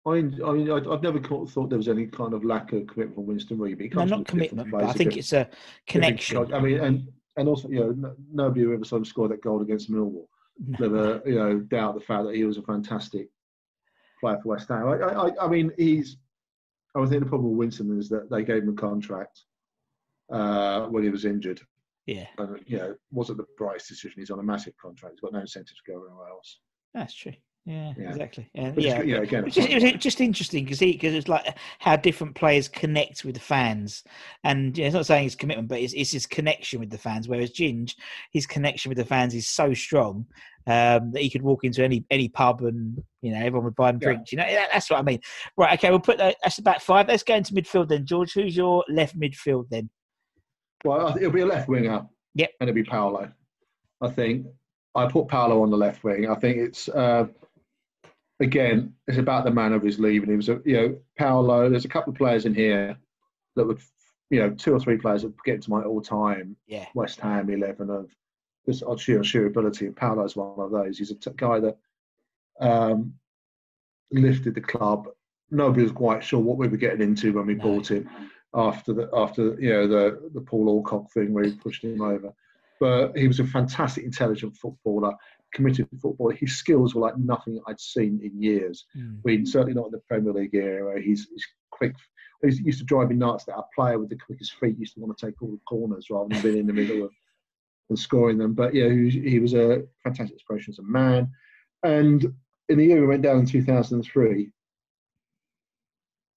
I, 0.06 0.10
I 0.10 0.22
mean, 0.22 0.70
I, 0.70 0.76
I've 0.92 1.02
never 1.02 1.18
thought 1.18 1.70
there 1.70 1.78
was 1.78 1.88
any 1.88 2.08
kind 2.08 2.34
of 2.34 2.44
lack 2.44 2.74
of 2.74 2.86
commitment 2.88 3.16
from 3.16 3.26
Winston 3.26 3.58
Reid. 3.58 3.96
No, 3.96 4.04
not 4.04 4.30
from 4.30 4.42
a 4.42 4.44
different 4.44 4.50
commitment, 4.50 4.72
but 4.72 4.84
I 4.84 4.92
think 4.92 5.16
it's 5.16 5.32
a 5.32 5.50
connection. 5.88 6.54
I 6.54 6.60
mean, 6.60 6.82
and 6.82 7.08
and 7.38 7.48
also, 7.48 7.70
you 7.70 7.80
know, 7.80 8.16
nobody 8.30 8.64
who 8.64 8.74
ever 8.74 8.84
saw 8.84 8.98
him 8.98 9.06
score 9.06 9.30
that 9.30 9.42
goal 9.42 9.62
against 9.62 9.90
Millwall 9.90 10.28
never, 10.80 11.22
you 11.26 11.36
know, 11.36 11.60
doubt 11.60 11.96
the 11.96 12.02
fact 12.02 12.26
that 12.26 12.36
he 12.36 12.44
was 12.44 12.58
a 12.58 12.62
fantastic 12.64 13.30
player 14.24 14.40
for 14.42 14.50
West 14.50 14.70
Ham. 14.70 14.88
I, 14.88 14.94
I, 14.94 15.46
I- 15.46 15.48
mean, 15.48 15.72
he's. 15.78 16.18
I 16.96 17.04
think 17.08 17.24
the 17.24 17.30
problem 17.30 17.50
with 17.52 17.58
Winston 17.58 17.98
is 18.00 18.08
that 18.10 18.30
they 18.30 18.44
gave 18.44 18.62
him 18.64 18.70
a 18.70 18.74
contract 18.74 19.42
uh, 20.32 20.86
when 20.88 21.04
he 21.04 21.10
was 21.10 21.26
injured, 21.26 21.60
Yeah, 22.06 22.28
and 22.38 22.60
you 22.68 22.78
know, 22.78 22.96
wasn't 23.12 23.40
the 23.40 23.46
Bryce 23.58 23.88
decision. 23.88 24.14
He's 24.22 24.30
on 24.30 24.40
a 24.40 24.44
massive 24.44 24.74
contract. 24.78 25.16
He's 25.16 25.22
got 25.22 25.34
no 25.34 25.40
incentive 25.40 25.76
to 25.76 25.92
go 25.92 26.06
anywhere 26.06 26.28
else. 26.30 26.60
that's 26.94 27.16
true. 27.16 27.34
Yeah, 27.66 27.94
Yeah. 27.98 28.10
exactly. 28.10 28.50
And 28.56 28.76
yeah, 28.78 29.02
yeah, 29.02 29.22
again, 29.22 29.46
It's 29.48 29.56
just, 29.56 29.70
it 29.70 29.82
was 29.82 30.04
just 30.04 30.20
interesting 30.20 30.66
because 30.66 30.80
because 30.80 31.14
it's 31.14 31.30
like 31.30 31.58
how 31.80 31.96
different 31.96 32.36
players 32.36 32.68
connect 32.68 33.24
with 33.24 33.36
the 33.36 33.42
fans, 33.42 34.04
and 34.44 34.78
you 34.78 34.84
know, 34.84 34.88
it's 34.88 34.94
not 34.96 35.06
saying 35.06 35.24
his 35.24 35.36
commitment, 35.36 35.70
but 35.70 35.80
it's, 35.80 35.94
it's 35.94 36.12
his 36.12 36.26
connection 36.28 36.80
with 36.82 36.90
the 36.90 36.98
fans. 36.98 37.28
Whereas 37.28 37.52
Ginge, 37.52 37.96
his 38.32 38.46
connection 38.46 38.90
with 38.90 38.98
the 38.98 39.06
fans 39.06 39.34
is 39.34 39.48
so 39.50 39.74
strong 39.74 40.26
um, 40.68 41.12
that 41.12 41.22
he 41.22 41.30
could 41.30 41.42
walk 41.42 41.64
into 41.64 41.84
any 41.84 42.06
any 42.10 42.30
pub 42.30 42.62
and 42.62 43.02
you 43.22 43.32
know 43.32 43.38
everyone 43.40 43.66
would 43.66 43.76
buy 43.76 43.90
him 43.90 44.00
Yeah. 44.02 44.08
drinks. 44.08 44.32
You 44.32 44.38
know 44.40 44.46
that, 44.50 44.70
that's 44.72 44.90
what 44.90 45.00
I 45.00 45.04
mean. 45.04 45.20
Right? 45.58 45.74
Okay, 45.78 45.90
we'll 45.90 46.00
put 46.00 46.18
that. 46.18 46.38
That's 46.44 46.58
about 46.60 46.82
five. 46.82 47.08
Let's 47.08 47.24
go 47.24 47.36
into 47.36 47.54
midfield 47.54 47.90
then. 47.90 48.06
George, 48.06 48.34
who's 48.34 48.56
your 48.56 48.84
left 48.90 49.20
midfield 49.20 49.70
then? 49.70 49.90
Well, 50.86 51.16
it'll 51.18 51.32
be 51.32 51.42
a 51.42 51.46
left 51.46 51.70
winger. 51.70 52.06
Yep. 52.36 52.50
And 52.60 52.70
it'll 52.70 52.76
be 52.76 52.84
Paolo. 52.84 53.32
I 54.02 54.10
think 54.10 54.48
I 54.96 55.08
put 55.08 55.28
Paolo 55.28 55.62
on 55.64 55.70
the 55.72 55.78
left 55.78 56.04
wing. 56.04 56.30
I 56.30 56.36
think 56.36 56.58
it's 56.58 56.90
uh, 56.90 57.28
again, 58.40 58.94
it's 59.08 59.18
about 59.18 59.46
the 59.46 59.52
man 59.52 59.74
of 59.74 59.82
his 59.84 60.00
leaving. 60.00 60.30
He 60.30 60.36
was 60.36 60.50
a 60.50 60.62
you 60.66 60.76
know 60.76 60.98
Paolo. 61.18 61.70
There's 61.70 61.86
a 61.86 61.90
couple 61.90 62.12
of 62.12 62.18
players 62.18 62.46
in 62.46 62.54
here 62.54 62.98
that 63.56 63.66
would 63.66 63.80
you 64.30 64.40
know 64.40 64.50
two 64.52 64.74
or 64.74 64.80
three 64.80 64.98
players 64.98 65.22
that 65.24 65.34
get 65.46 65.56
into 65.56 65.70
my 65.70 65.82
all-time 65.84 66.56
Yeah, 66.68 66.86
West 66.96 67.20
Ham 67.22 67.50
eleven 67.50 67.90
of 67.90 68.10
on 68.68 68.98
sheer 68.98 69.24
sheer 69.24 69.46
ability. 69.48 69.86
And 69.88 69.96
Paolo's 69.96 70.36
one 70.36 70.60
of 70.60 70.72
those. 70.72 70.98
He's 70.98 71.12
a 71.12 71.16
t- 71.16 71.32
guy 71.36 71.60
that 71.60 71.78
um, 72.60 73.14
lifted 74.12 74.56
the 74.56 74.62
club. 74.62 75.08
Nobody 75.52 75.84
was 75.84 75.92
quite 75.92 76.24
sure 76.24 76.40
what 76.40 76.58
we 76.58 76.68
were 76.68 76.78
getting 76.78 77.02
into 77.02 77.34
when 77.34 77.46
we 77.46 77.56
No. 77.56 77.64
bought 77.64 77.92
him 77.92 78.10
after 78.56 78.94
the 78.94 79.10
after 79.14 79.56
you 79.60 79.70
know 79.70 79.88
the 79.88 80.30
the 80.34 80.42
Paul 80.42 80.70
Alcock 80.70 81.12
thing 81.12 81.34
where 81.34 81.44
he 81.44 81.52
pushed 81.56 81.84
him 81.84 82.02
over. 82.02 82.34
But 82.80 83.18
he 83.18 83.28
was 83.28 83.40
a 83.40 83.46
fantastic, 83.46 84.04
intelligent 84.04 84.58
footballer, 84.58 85.14
committed 85.54 85.88
footballer. 86.02 86.34
His 86.34 86.58
skills 86.58 86.94
were 86.96 87.02
like 87.02 87.18
nothing 87.18 87.62
I'd 87.68 87.80
seen 87.80 88.20
in 88.24 88.42
years. 88.42 88.86
Mm. 88.98 89.20
I 89.20 89.22
mean, 89.24 89.46
certainly 89.46 89.74
not 89.74 89.86
in 89.86 89.92
the 89.92 90.02
Premier 90.10 90.34
League 90.34 90.56
era. 90.56 91.02
He's, 91.02 91.28
he's 91.30 91.48
quick. 91.72 91.96
He 92.42 92.50
used 92.62 92.80
to 92.80 92.86
drive 92.86 93.08
me 93.10 93.16
nuts 93.16 93.46
that 93.46 93.56
a 93.56 93.64
player 93.74 93.98
with 94.00 94.10
the 94.10 94.18
quickest 94.18 94.56
feet 94.56 94.78
used 94.78 94.96
to 94.96 95.00
want 95.00 95.18
to 95.18 95.26
take 95.26 95.42
all 95.42 95.52
the 95.52 95.60
corners 95.66 96.08
rather 96.10 96.28
than 96.28 96.42
being 96.42 96.58
in 96.58 96.68
the 96.68 96.74
middle 96.74 97.04
of 97.06 97.12
and 97.90 97.98
scoring 98.00 98.38
them. 98.38 98.54
But 98.54 98.74
yeah, 98.74 98.90
he, 98.90 99.04
was- 99.04 99.14
he 99.14 99.40
was 99.40 99.54
a 99.54 99.84
fantastic 100.04 100.34
inspiration 100.36 100.72
as 100.74 100.80
a 100.80 100.84
man. 100.84 101.30
And 101.84 102.34
in 102.70 102.78
the 102.78 102.86
year 102.86 103.02
we 103.02 103.08
went 103.08 103.22
down 103.24 103.40
in 103.40 103.46
2003, 103.46 104.50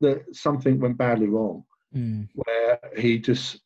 that 0.00 0.22
something 0.34 0.78
went 0.80 0.98
badly 0.98 1.26
wrong 1.28 1.64
Mm. 1.94 2.28
where 2.34 2.78
he 2.98 3.18
just 3.18 3.60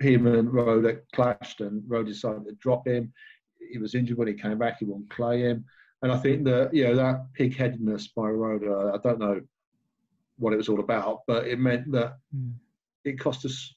him 0.00 0.26
and 0.26 0.52
Roeder 0.52 1.04
clashed 1.14 1.60
and 1.60 1.82
Roeder 1.86 2.08
decided 2.08 2.46
to 2.46 2.52
drop 2.54 2.86
him. 2.88 3.12
He 3.70 3.78
was 3.78 3.94
injured 3.94 4.16
when 4.18 4.28
he 4.28 4.34
came 4.34 4.58
back. 4.58 4.78
He 4.78 4.86
wouldn't 4.86 5.10
play 5.10 5.42
him, 5.42 5.64
and 6.02 6.10
I 6.10 6.16
think 6.16 6.44
that 6.44 6.72
you 6.74 6.84
know 6.84 6.96
that 6.96 7.32
pig-headedness 7.34 8.08
by 8.08 8.28
Roeder. 8.30 8.92
I 8.92 8.98
don't 8.98 9.18
know 9.20 9.40
what 10.38 10.52
it 10.52 10.56
was 10.56 10.68
all 10.70 10.80
about, 10.80 11.20
but 11.26 11.46
it 11.46 11.58
meant 11.60 11.92
that 11.92 12.16
Mm. 12.34 12.54
it 13.04 13.20
cost 13.20 13.44
us. 13.44 13.74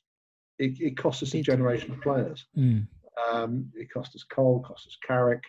It, 0.57 0.79
it 0.81 0.97
cost 0.97 1.21
us 1.21 1.33
a 1.35 1.41
generation 1.41 1.91
of 1.91 2.01
players. 2.01 2.45
Mm. 2.57 2.87
Um, 3.31 3.71
it 3.75 3.91
cost 3.91 4.15
us 4.15 4.23
Cole, 4.23 4.59
cost 4.61 4.87
us 4.87 4.97
Carrick. 5.05 5.43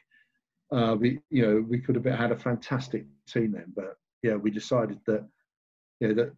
Uh, 0.72 0.96
we, 0.98 1.20
you 1.30 1.42
know, 1.46 1.64
we 1.68 1.78
could 1.80 1.96
have 1.96 2.04
had 2.04 2.32
a 2.32 2.36
fantastic 2.38 3.04
team 3.28 3.52
then, 3.52 3.72
but 3.74 3.96
yeah, 4.22 4.34
we 4.34 4.50
decided 4.50 4.98
that 5.06 5.26
you 6.00 6.08
know, 6.08 6.14
that 6.14 6.32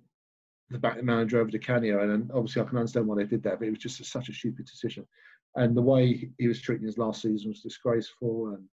the 0.70 0.78
back 0.78 1.02
manager 1.02 1.38
over 1.40 1.50
to 1.50 1.58
Canio, 1.58 2.02
and, 2.02 2.30
obviously 2.32 2.62
I 2.62 2.64
can 2.64 2.78
understand 2.78 3.06
why 3.06 3.16
they 3.16 3.24
did 3.24 3.42
that, 3.42 3.58
but 3.58 3.68
it 3.68 3.70
was 3.70 3.78
just 3.78 4.00
a, 4.00 4.04
such 4.04 4.28
a 4.28 4.32
stupid 4.32 4.66
decision. 4.66 5.06
And 5.54 5.76
the 5.76 5.82
way 5.82 6.30
he 6.38 6.48
was 6.48 6.62
treating 6.62 6.86
his 6.86 6.96
last 6.96 7.20
season 7.22 7.50
was 7.50 7.60
disgraceful, 7.60 8.54
and 8.54 8.64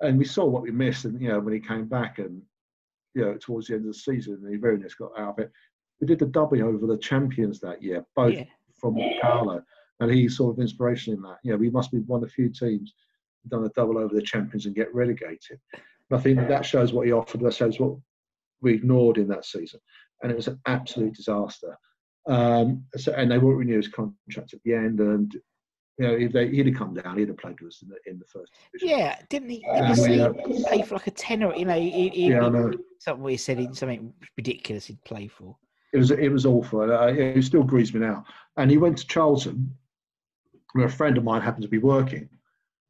and 0.00 0.18
we 0.18 0.24
saw 0.24 0.44
what 0.44 0.62
we 0.62 0.72
missed. 0.72 1.04
And 1.04 1.20
you 1.20 1.28
know, 1.28 1.38
when 1.38 1.54
he 1.54 1.60
came 1.60 1.86
back, 1.86 2.18
and 2.18 2.42
you 3.14 3.22
know, 3.22 3.36
towards 3.38 3.68
the 3.68 3.74
end 3.74 3.86
of 3.86 3.92
the 3.92 3.98
season, 3.98 4.44
he 4.50 4.56
very 4.56 4.76
nearly 4.76 4.92
got 4.98 5.16
out 5.16 5.38
of 5.38 5.38
it. 5.38 5.52
We 6.00 6.08
did 6.08 6.18
the 6.18 6.26
double 6.26 6.62
over 6.64 6.86
the 6.86 6.98
champions 6.98 7.60
that 7.60 7.80
year, 7.82 8.04
both 8.16 8.34
Yeah. 8.34 8.44
from 8.80 8.96
Paolo, 9.20 9.62
and 10.00 10.10
he's 10.10 10.36
sort 10.36 10.54
of 10.54 10.60
inspiration 10.60 11.14
in 11.14 11.22
that. 11.22 11.38
You 11.42 11.52
know, 11.52 11.58
we 11.58 11.70
must 11.70 11.92
be 11.92 11.98
one 11.98 12.22
of 12.22 12.28
the 12.28 12.32
few 12.32 12.48
teams 12.48 12.94
done 13.48 13.64
a 13.64 13.68
double 13.70 13.98
over 13.98 14.14
the 14.14 14.22
champions 14.22 14.66
and 14.66 14.74
get 14.74 14.94
relegated. 14.94 15.60
And 15.72 16.18
I 16.18 16.22
think 16.22 16.38
that, 16.38 16.66
shows 16.66 16.92
what 16.92 17.06
he 17.06 17.12
offered. 17.12 17.40
That 17.40 17.54
shows 17.54 17.78
what 17.78 17.96
we 18.60 18.74
ignored 18.74 19.18
in 19.18 19.28
that 19.28 19.44
season, 19.44 19.80
and 20.22 20.32
it 20.32 20.36
was 20.36 20.48
an 20.48 20.60
absolute 20.66 21.14
disaster. 21.14 21.76
Um, 22.26 22.84
so, 22.96 23.12
and 23.12 23.30
they 23.30 23.38
won't 23.38 23.56
renew 23.56 23.76
his 23.76 23.88
contract 23.88 24.52
at 24.52 24.60
the 24.64 24.74
end, 24.74 25.00
and 25.00 25.32
you 26.00 26.06
know, 26.06 26.14
if 26.14 26.32
they, 26.32 26.48
he'd 26.48 26.66
have 26.66 26.76
come 26.76 26.94
down, 26.94 27.18
he'd 27.18 27.28
have 27.28 27.36
played 27.36 27.60
with 27.60 27.68
us 27.68 27.82
in 27.82 27.88
the, 27.88 27.96
in 28.10 28.18
the 28.18 28.24
first 28.24 28.52
division. 28.72 28.98
Yeah, 28.98 29.18
didn't 29.28 29.50
he? 29.50 29.64
Uh, 29.70 29.94
Didn't 29.94 30.10
he 30.10 30.16
yeah. 30.16 30.66
play 30.66 30.82
for 30.82 30.94
like 30.94 31.06
a 31.06 31.10
tenner? 31.10 31.54
You 31.54 31.66
know, 31.66 31.78
he, 31.78 32.08
he, 32.08 32.28
Yeah, 32.30 32.48
know. 32.48 32.72
something 32.98 33.22
where 33.22 33.32
he 33.32 33.36
said 33.36 33.58
he, 33.58 33.68
something 33.72 34.12
ridiculous 34.36 34.86
he'd 34.86 35.04
play 35.04 35.28
for. 35.28 35.56
It 35.92 35.98
was 35.98 36.10
it 36.10 36.30
was 36.30 36.46
awful. 36.46 36.80
Uh, 36.80 37.08
it 37.08 37.42
still 37.42 37.64
grieves 37.64 37.92
me 37.92 38.00
now. 38.00 38.24
And 38.56 38.70
he 38.70 38.78
went 38.78 38.96
to 38.98 39.06
Charlton, 39.06 39.76
where 40.72 40.86
a 40.86 40.90
friend 40.90 41.18
of 41.18 41.24
mine 41.24 41.42
happened 41.42 41.62
to 41.62 41.68
be 41.68 41.78
working. 41.78 42.28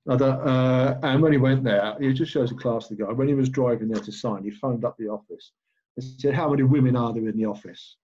Uh, 0.08 0.94
and 1.02 1.22
when 1.22 1.32
he 1.32 1.38
went 1.38 1.62
there, 1.62 1.96
it 2.00 2.14
just 2.14 2.32
shows 2.32 2.48
the 2.50 2.56
class 2.56 2.90
of 2.90 2.96
the 2.96 3.04
guy. 3.04 3.12
When 3.12 3.28
he 3.28 3.34
was 3.34 3.48
driving 3.48 3.88
there 3.88 4.02
to 4.02 4.12
sign, 4.12 4.44
he 4.44 4.50
phoned 4.50 4.84
up 4.84 4.96
the 4.98 5.08
office 5.08 5.52
and 5.96 6.04
said, 6.04 6.34
"How 6.34 6.50
many 6.50 6.62
women 6.62 6.96
are 6.96 7.12
there 7.12 7.28
in 7.28 7.36
the 7.36 7.44
office?" 7.44 7.96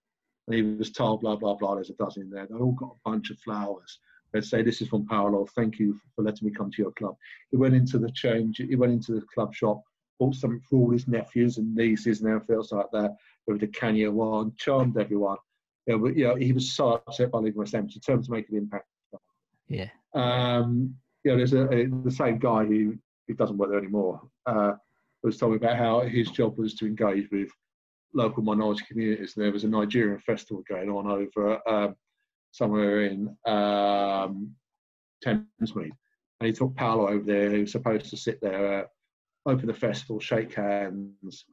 And 0.47 0.55
he 0.55 0.63
was 0.63 0.93
told, 0.93 1.23
"Blah 1.23 1.37
blah 1.37 1.55
blah." 1.55 1.75
There's 1.75 1.91
a 1.91 1.95
dozen 1.95 2.23
in 2.25 2.31
there. 2.31 2.47
They 2.47 2.55
all 2.55 2.73
got 2.73 2.97
a 2.97 3.11
bunch 3.11 3.31
of 3.31 3.39
flowers. 3.39 3.99
They'd 4.33 4.45
say, 4.45 4.63
"This 4.63 4.83
is 4.83 4.89
from 4.89 5.07
Paolo. 5.07 5.47
Thank 5.57 5.79
you 5.79 5.99
for 6.15 6.23
letting 6.23 6.47
me 6.47 6.55
come 6.55 6.71
to 6.71 6.83
your 6.83 6.93
club." 6.93 7.17
He 7.51 7.57
went 7.57 7.75
into 7.75 7.99
the 7.99 8.11
change. 8.11 8.59
He 8.59 8.77
went 8.77 8.93
into 8.93 9.13
the 9.13 9.27
club 9.35 9.55
shop, 9.55 9.83
bought 10.21 10.35
something 10.35 10.61
for 10.69 10.77
all 10.81 10.91
his 10.91 11.09
nephews 11.09 11.59
and 11.59 11.75
nieces 11.75 12.21
and 12.21 12.31
everything 12.31 12.57
else 12.57 12.73
like 12.73 12.91
that. 12.93 13.17
With 13.47 13.61
the 13.61 13.69
Kenya 13.69 14.11
one, 14.11 14.53
charmed 14.57 14.99
everyone. 14.99 15.39
Yeah, 15.87 15.97
but, 15.97 16.17
you 16.17 16.27
know, 16.27 16.35
he 16.35 16.53
was 16.53 16.73
so 16.73 16.95
upset 16.95 17.31
by 17.31 17.39
leaving 17.39 17.59
West 17.59 17.73
Ham. 17.73 17.87
Determined 17.87 18.27
to 18.27 18.33
make 18.33 18.49
an 18.49 18.57
impact. 18.57 18.87
Yeah. 19.69 19.89
Um, 20.15 20.95
you 21.25 21.33
know, 21.33 21.37
there's 21.37 21.53
a, 21.53 21.69
a 21.69 21.87
the 21.87 22.11
same 22.11 22.39
guy 22.39 22.65
who, 22.65 22.97
who 23.27 23.35
doesn't 23.35 23.59
work 23.59 23.71
there 23.71 23.79
anymore. 23.79 24.21
Uh, 24.47 24.73
was 25.27 25.37
telling 25.37 25.55
me 25.55 25.57
about 25.57 25.77
how 25.77 26.01
his 26.01 26.31
job 26.31 26.57
was 26.57 26.75
to 26.77 26.87
engage 26.87 27.29
with 27.31 27.49
local 28.15 28.43
minority 28.43 28.85
communities, 28.89 29.35
and 29.37 29.45
there 29.45 29.53
was 29.53 29.65
a 29.65 29.69
Nigerian 29.69 30.21
festival 30.21 30.63
going 30.69 30.89
on 30.89 31.07
over 31.07 31.69
um, 31.69 31.97
somewhere 32.53 33.03
in 33.03 33.29
um, 33.45 34.53
Thamesmead, 35.25 35.91
and 36.41 36.47
he 36.47 36.53
took 36.53 36.75
Paolo 36.77 37.09
over 37.09 37.25
there. 37.25 37.51
He 37.51 37.61
was 37.63 37.73
supposed 37.73 38.09
to 38.11 38.17
sit 38.17 38.41
there, 38.41 38.83
uh, 38.83 39.51
open 39.51 39.67
the 39.67 39.75
festival, 39.75 40.21
shake 40.21 40.55
hands, 40.55 41.45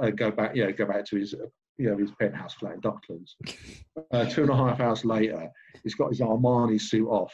uh, 0.00 0.10
go 0.10 0.30
back, 0.30 0.54
yeah, 0.54 0.70
go 0.70 0.86
back 0.86 1.04
to 1.06 1.16
his, 1.16 1.34
uh, 1.34 1.46
you 1.78 1.90
know, 1.90 1.96
his 1.96 2.12
penthouse 2.12 2.54
flat 2.54 2.74
in 2.74 2.80
Docklands. 2.80 3.32
Uh, 4.10 4.24
two 4.26 4.42
and 4.42 4.50
a 4.50 4.56
half 4.56 4.80
hours 4.80 5.04
later, 5.04 5.50
he's 5.82 5.94
got 5.94 6.08
his 6.08 6.20
Armani 6.20 6.80
suit 6.80 7.08
off, 7.08 7.32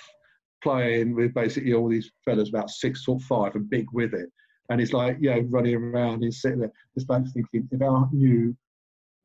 playing 0.62 1.14
with 1.14 1.34
basically 1.34 1.72
all 1.74 1.88
these 1.88 2.11
fellas 2.24 2.48
about 2.48 2.70
six 2.70 3.04
foot 3.04 3.20
five 3.22 3.54
and 3.54 3.68
big 3.70 3.86
with 3.92 4.14
it. 4.14 4.28
And 4.70 4.80
he's 4.80 4.92
like, 4.92 5.16
you 5.20 5.30
know, 5.30 5.40
running 5.48 5.74
around, 5.74 6.22
he's 6.22 6.42
sitting 6.42 6.61
there. 6.61 6.72
This 6.94 7.04
bloke's 7.04 7.32
thinking, 7.32 7.68
if 7.72 7.80
our 7.82 8.09
new 8.12 8.54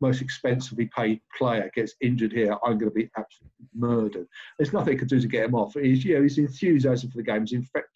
most 0.02 0.22
expensively 0.22 0.90
paid 0.96 1.22
player 1.38 1.70
gets 1.76 1.96
injured 2.02 2.32
here, 2.34 2.56
I'm 2.64 2.78
going 2.78 2.92
to 2.92 2.96
be 2.96 3.10
absolutely 3.18 3.68
murdered. 3.74 4.28
There's 4.58 4.74
nothing 4.74 4.94
he 4.94 5.00
can 5.00 5.08
do 5.08 5.20
to 5.20 5.28
get 5.28 5.46
him 5.46 5.56
off. 5.56 5.74
He's, 5.74 6.04
you 6.06 6.16
know, 6.16 6.24
his 6.24 6.38
enthusiasm 6.38 7.10
for 7.12 7.18
the 7.18 7.24
game, 7.24 7.42
his, 7.42 7.54
infect, 7.54 7.90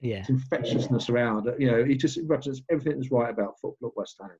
Yeah. 0.00 0.18
his 0.18 0.30
infectiousness 0.30 1.08
around, 1.08 1.48
you 1.58 1.70
know, 1.70 1.84
he 1.84 1.96
just 1.96 2.18
represents 2.24 2.62
everything 2.70 3.00
that's 3.00 3.12
right 3.12 3.30
about 3.30 3.58
football 3.60 3.90
at 3.90 3.96
West 3.96 4.20
Ham. 4.20 4.30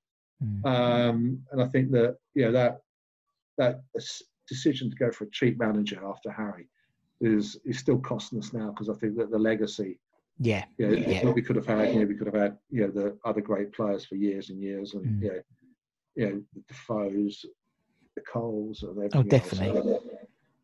Um, 0.64 1.40
and 1.52 1.62
I 1.62 1.68
think 1.68 1.92
that 1.92 2.16
you 2.34 2.44
know 2.44 2.50
that 2.50 2.80
that 3.58 3.82
decision 4.48 4.90
to 4.90 4.96
go 4.96 5.12
for 5.12 5.22
a 5.22 5.30
cheap 5.30 5.56
manager 5.56 6.00
after 6.04 6.32
Harry 6.32 6.68
is 7.22 7.56
is 7.64 7.78
still 7.78 7.98
costing 7.98 8.38
us 8.40 8.52
now 8.52 8.70
because 8.70 8.88
I 8.90 8.94
think 8.94 9.16
that 9.16 9.30
the 9.30 9.38
legacy, 9.38 9.98
Yeah. 10.38 10.64
you 10.78 10.88
know, 10.88 10.92
Yeah. 10.94 11.24
what 11.24 11.34
we 11.36 11.42
could 11.42 11.56
have 11.56 11.66
had, 11.66 11.92
you 11.94 12.00
know, 12.00 12.06
we 12.06 12.16
could 12.16 12.26
have 12.26 12.34
had, 12.42 12.58
you 12.70 12.82
know, 12.82 12.90
the 12.90 13.18
other 13.24 13.40
great 13.40 13.72
players 13.72 14.04
for 14.04 14.16
years 14.16 14.50
and 14.50 14.60
years, 14.60 14.94
and 14.94 15.04
Mm. 15.06 15.22
you 15.22 15.28
know, 15.30 15.42
you 16.16 16.26
know, 16.26 16.42
the 16.54 16.60
Defoes, 16.68 17.44
the 18.16 18.20
Coles, 18.22 18.82
and 18.82 18.90
everything. 18.98 19.10
Oh, 19.14 19.20
else. 19.20 19.28
definitely. 19.28 19.98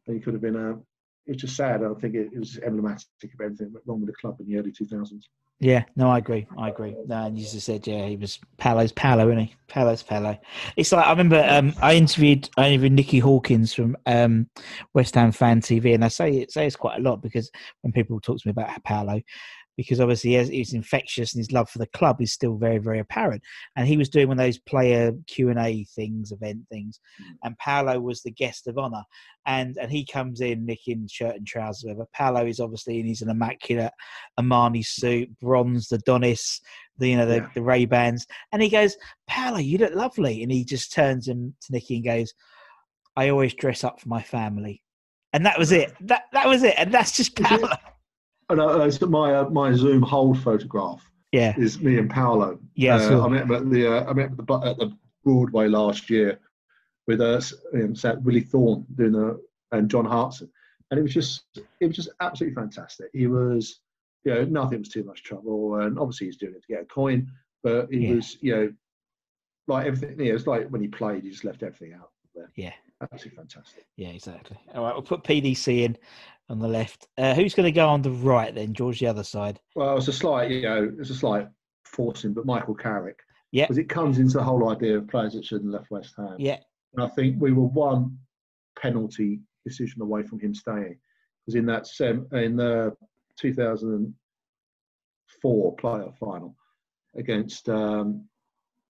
And 0.07 0.17
he 0.17 0.21
could 0.21 0.35
have 0.35 0.43
been 0.43 0.57
a. 0.57 0.81
It's 1.27 1.43
just 1.43 1.57
sad. 1.57 1.85
I 1.85 1.93
think 1.95 2.15
it, 2.15 2.33
it 2.33 2.39
was 2.39 2.59
emblematic 2.59 3.07
of 3.23 3.41
everything 3.41 3.67
that 3.69 3.75
went 3.75 3.87
wrong 3.87 4.01
with 4.01 4.09
the 4.09 4.15
club 4.17 4.41
in 4.41 4.47
the 4.47 4.57
early 4.59 4.73
2000s. 4.73 5.29
Yeah, 5.61 5.85
no, 5.97 6.09
I 6.09 6.19
agree. 6.19 6.47
I 6.57 6.69
agree. 6.69 6.95
No, 7.07 7.25
and 7.27 7.37
you 7.37 7.45
just 7.45 7.67
said, 7.67 7.85
yeah, 7.85 8.07
he 8.07 8.17
was 8.17 8.39
Paolo's 8.59 8.93
Paolo, 8.93 9.27
isn't 9.29 9.47
he? 9.47 9.55
Paolo's 9.67 10.05
Paolo. 10.05 10.39
It's 10.77 10.93
like 10.93 11.05
I 11.05 11.11
remember 11.11 11.45
um, 11.49 11.75
I 11.83 11.95
interviewed 11.97 12.49
I 12.57 12.69
interviewed 12.69 12.93
Nicky 12.93 13.19
Hawkins 13.19 13.75
from 13.75 13.97
um, 14.07 14.49
West 14.95 15.17
Ham 15.17 15.33
Fan 15.33 15.61
TV, 15.61 15.95
and 15.95 16.05
I 16.05 16.09
say 16.09 16.31
it 16.39 16.53
say 16.53 16.65
it's 16.65 16.77
quite 16.77 16.99
a 16.99 17.03
lot 17.03 17.23
because 17.23 17.51
when 17.83 17.93
people 17.93 18.21
talk 18.21 18.39
to 18.39 18.47
me 18.47 18.53
about 18.53 18.85
Paolo, 18.85 19.21
because 19.79 20.01
obviously 20.01 20.33
he 20.33 20.57
he's 20.57 20.75
infectious 20.75 21.33
and 21.33 21.41
his 21.41 21.53
love 21.53 21.71
for 21.71 21.79
the 21.79 21.87
club 21.87 22.21
is 22.21 22.33
still 22.33 22.57
very 22.57 22.79
very 22.79 22.99
apparent. 22.99 23.41
And 23.77 23.87
he 23.87 23.97
was 23.97 24.09
doing 24.11 24.27
one 24.27 24.39
of 24.39 24.45
those 24.45 24.59
player 24.59 25.13
Q 25.29 25.49
and 25.51 25.59
A 25.59 25.85
things, 25.95 26.33
event 26.33 26.63
things, 26.69 26.99
mm. 27.23 27.37
and 27.45 27.57
Paolo 27.59 28.01
was 28.01 28.21
the 28.21 28.33
guest 28.33 28.67
of 28.67 28.77
honor. 28.77 29.05
And 29.47 29.79
and 29.81 29.91
he 29.91 30.05
comes 30.05 30.41
in, 30.41 30.67
Nick 30.67 30.89
in 30.89 31.07
shirt 31.09 31.37
and 31.37 31.47
trousers, 31.47 31.85
whatever. 31.85 32.07
Paolo 32.13 32.45
is 32.45 32.59
obviously 32.61 32.99
in 32.99 33.07
his 33.07 33.23
an 33.23 33.31
immaculate 33.31 33.93
Armani 34.39 34.85
suit, 34.85 35.31
bronze, 35.39 35.87
the 35.87 35.99
Donis, 35.99 36.61
the 36.99 37.09
you 37.11 37.17
know 37.17 37.27
the, 37.27 37.37
Yeah. 37.37 37.49
the 37.55 37.63
Ray 37.63 37.87
Bans, 37.87 38.27
and 38.53 38.61
he 38.61 38.69
goes, 38.69 38.97
"Paolo, 39.29 39.59
you 39.59 39.79
look 39.79 39.95
lovely." 39.95 40.43
And 40.43 40.51
he 40.51 40.65
just 40.65 40.93
turns 40.93 41.29
him 41.29 41.55
to 41.63 41.73
Nicky 41.73 41.97
and 41.97 42.05
goes, 42.05 42.35
"I 43.17 43.29
always 43.29 43.55
dress 43.55 43.85
up 43.85 44.01
for 44.01 44.09
my 44.09 44.23
family," 44.23 44.83
and 45.33 45.47
that 45.47 45.57
was 45.57 45.71
it. 45.71 45.95
That 46.01 46.25
that 46.33 46.49
was 46.49 46.65
it, 46.65 46.75
and 46.77 46.93
that's 46.93 47.17
just 47.17 47.37
Paolo. 47.37 47.71
And 48.51 48.61
uh, 48.61 48.91
so 48.91 49.07
my 49.07 49.35
uh, 49.35 49.49
my 49.51 49.73
Zoom 49.73 50.03
hold 50.03 50.39
photograph 50.43 51.09
Yeah, 51.33 51.55
is 51.59 51.81
me 51.81 51.99
and 51.99 52.11
Paolo. 52.11 52.59
Yeah, 52.75 52.97
I 52.97 53.15
uh. 53.15 53.25
I 53.25 53.29
met 53.29 53.43
him 53.43 53.53
at 53.53 53.71
the 53.71 53.87
uh, 53.87 54.05
I 54.11 54.13
met 54.15 54.31
at 54.31 54.37
the, 54.47 54.55
at 54.65 54.79
the 54.79 54.97
Broadway 55.25 55.69
last 55.69 56.09
year 56.09 56.39
with 57.07 57.21
us, 57.21 57.53
s- 57.75 58.05
um, 58.05 58.23
Willie 58.25 58.41
Thorne 58.41 58.87
doing 58.95 59.13
the 59.13 59.41
and 59.73 59.91
John 59.91 60.07
Hartson, 60.07 60.51
and 60.91 60.99
it 60.99 61.03
was 61.03 61.13
just 61.13 61.45
it 61.81 61.87
was 61.87 61.97
just 61.97 62.09
absolutely 62.21 62.55
fantastic. 62.55 63.09
He 63.13 63.27
was 63.27 63.81
you 64.25 64.33
know 64.35 64.45
nothing 64.45 64.79
was 64.79 64.89
too 64.89 65.05
much 65.05 65.23
trouble, 65.23 65.77
and 65.81 65.99
obviously 65.99 66.29
he's 66.29 66.37
doing 66.39 66.55
it 66.55 66.63
to 66.63 66.69
get 66.73 66.83
a 66.83 66.87
coin, 66.87 67.31
but 67.63 67.89
he 67.91 68.07
Yeah. 68.07 68.15
was 68.15 68.39
you 68.41 68.57
know 68.57 68.73
like 69.67 69.87
everything. 69.87 70.19
You 70.21 70.31
know, 70.33 70.37
it's 70.37 70.47
like 70.47 70.69
when 70.69 70.81
he 70.81 70.89
played, 70.89 71.25
he 71.25 71.31
just 71.31 71.45
left 71.45 71.63
everything 71.63 71.93
out 71.93 72.11
there. 72.35 72.51
yeah, 72.57 72.73
Absolutely 73.01 73.37
fantastic. 73.37 73.87
yeah, 73.97 74.09
exactly. 74.09 74.57
All 74.75 74.83
right, 74.85 74.93
we'll 74.93 75.03
put 75.03 75.23
PDC 75.23 75.83
in 75.85 75.97
on 76.49 76.59
the 76.59 76.67
left. 76.69 77.07
Uh, 77.17 77.33
who's 77.35 77.55
going 77.55 77.67
to 77.67 77.71
go 77.73 77.89
on 77.89 78.03
the 78.03 78.11
right 78.11 78.53
then? 78.55 78.75
George, 78.75 78.99
the 79.01 79.07
other 79.07 79.23
side. 79.23 79.61
Well, 79.77 79.97
it's 79.99 80.09
a 80.09 80.13
slight, 80.13 80.51
you 80.51 80.63
know, 80.63 80.91
it's 80.99 81.11
a 81.11 81.15
slight 81.15 81.47
forcing, 81.85 82.33
but 82.35 82.45
Michael 82.47 82.75
Carrick, 82.75 83.21
Yeah, 83.53 83.65
because 83.67 83.79
it 83.79 83.89
comes 83.89 84.19
into 84.19 84.39
the 84.39 84.43
whole 84.43 84.69
idea 84.71 84.97
of 84.99 85.07
players 85.09 85.35
that 85.35 85.45
shouldn't 85.45 85.73
have 85.73 85.83
left 85.83 85.91
West 85.93 86.15
Ham. 86.17 86.35
yeah, 86.39 86.59
And 86.95 87.05
I 87.05 87.09
think 87.09 87.41
we 87.41 87.53
were 87.53 87.67
one 87.69 88.19
penalty 88.81 89.41
decision 89.65 90.03
away 90.03 90.25
from 90.25 90.41
him 90.41 90.53
staying, 90.55 90.99
because 91.47 91.55
in 91.55 91.67
that 91.67 91.87
sem- 91.87 92.27
in 92.33 92.57
the 92.57 92.97
2004 93.39 95.77
playoff 95.77 96.19
final 96.19 96.57
against 97.17 97.69
um, 97.69 98.25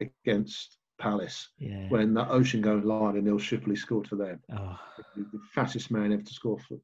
against 0.00 0.77
Palace, 0.98 1.48
yeah. 1.58 1.88
when 1.88 2.12
that 2.14 2.28
Ocean 2.30 2.60
going 2.60 2.82
line 2.82 3.16
and 3.16 3.24
Neil 3.24 3.38
Shipperley 3.38 3.78
scored 3.78 4.08
for 4.08 4.16
them, 4.16 4.40
Oh, 4.52 4.78
the, 5.16 5.22
the 5.32 5.40
fastest 5.54 5.90
man 5.90 6.12
ever 6.12 6.22
to 6.22 6.34
score 6.34 6.58
for. 6.58 6.78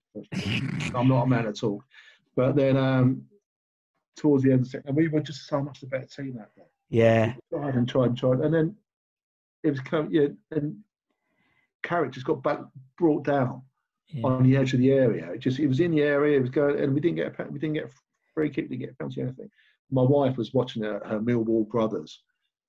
I'm 0.95 1.09
not 1.09 1.25
a 1.25 1.27
man 1.27 1.47
at 1.47 1.63
all, 1.63 1.83
but 2.37 2.55
then 2.55 2.77
um, 2.77 3.23
towards 4.17 4.45
the 4.45 4.53
end, 4.53 4.61
of 4.61 4.65
the 4.67 4.71
second, 4.71 4.89
and 4.89 4.97
we 4.97 5.09
were 5.09 5.21
just 5.21 5.49
so 5.49 5.61
much 5.63 5.81
the 5.81 5.87
better 5.87 6.07
team 6.07 6.35
that 6.37 6.55
day. 6.55 6.63
yeah, 6.91 7.35
tried 7.53 7.75
and 7.75 7.89
tried 7.89 8.07
and 8.07 8.19
tried, 8.19 8.41
and 8.41 8.55
then 8.55 8.77
it 9.63 9.71
was 9.71 9.81
kind 9.81 10.07
of, 10.07 10.13
yeah, 10.13 10.29
and 10.53 10.77
Carrick 11.83 12.13
just 12.13 12.27
got 12.27 12.43
back 12.43 12.61
brought 12.97 13.25
down 13.25 13.63
yeah. 14.09 14.27
on 14.27 14.43
the 14.43 14.57
edge 14.57 14.75
of 14.75 14.81
the 14.81 14.93
area. 14.93 15.31
It 15.33 15.41
just 15.41 15.59
it 15.59 15.67
was 15.67 15.81
in 15.81 15.91
the 15.91 16.03
area, 16.03 16.39
it 16.39 16.43
was 16.43 16.51
going, 16.51 16.79
and 16.79 16.95
we 16.95 17.01
didn't 17.01 17.17
get 17.17 17.39
a 17.39 17.45
we 17.51 17.59
didn't 17.59 17.75
get 17.75 17.87
a 17.87 17.91
free 18.33 18.51
kick, 18.51 18.69
didn't 18.69 18.81
get 18.81 18.91
a 18.91 18.95
penalty, 18.95 19.23
anything. 19.23 19.51
My 19.91 20.03
wife 20.03 20.37
was 20.37 20.55
watching 20.55 20.83
her, 20.83 21.01
her 21.05 21.21
Millwall 21.21 21.69
brothers, 21.69 22.23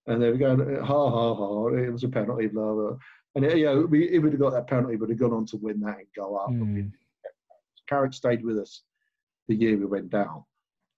and 0.07 0.21
they 0.21 0.29
were 0.29 0.37
going 0.37 0.59
ha 0.83 1.09
ha 1.09 1.35
ha, 1.35 1.67
it 1.67 1.91
was 1.91 2.03
a 2.03 2.09
penalty, 2.09 2.47
blah 2.47 2.73
blah. 2.73 2.97
And 3.35 3.45
you 3.57 3.65
know, 3.65 3.81
we 3.81 4.09
it 4.09 4.19
would 4.19 4.33
have 4.33 4.41
got 4.41 4.53
that 4.53 4.67
penalty, 4.67 4.95
would 4.95 5.09
have 5.09 5.19
gone 5.19 5.33
on 5.33 5.45
to 5.47 5.57
win 5.57 5.79
that 5.81 5.97
and 5.97 6.07
go 6.15 6.35
up. 6.35 6.49
Mm. 6.49 6.91
Carrick 7.87 8.13
stayed 8.13 8.43
with 8.43 8.57
us 8.57 8.83
the 9.47 9.55
year 9.55 9.77
we 9.77 9.85
went 9.85 10.09
down. 10.09 10.43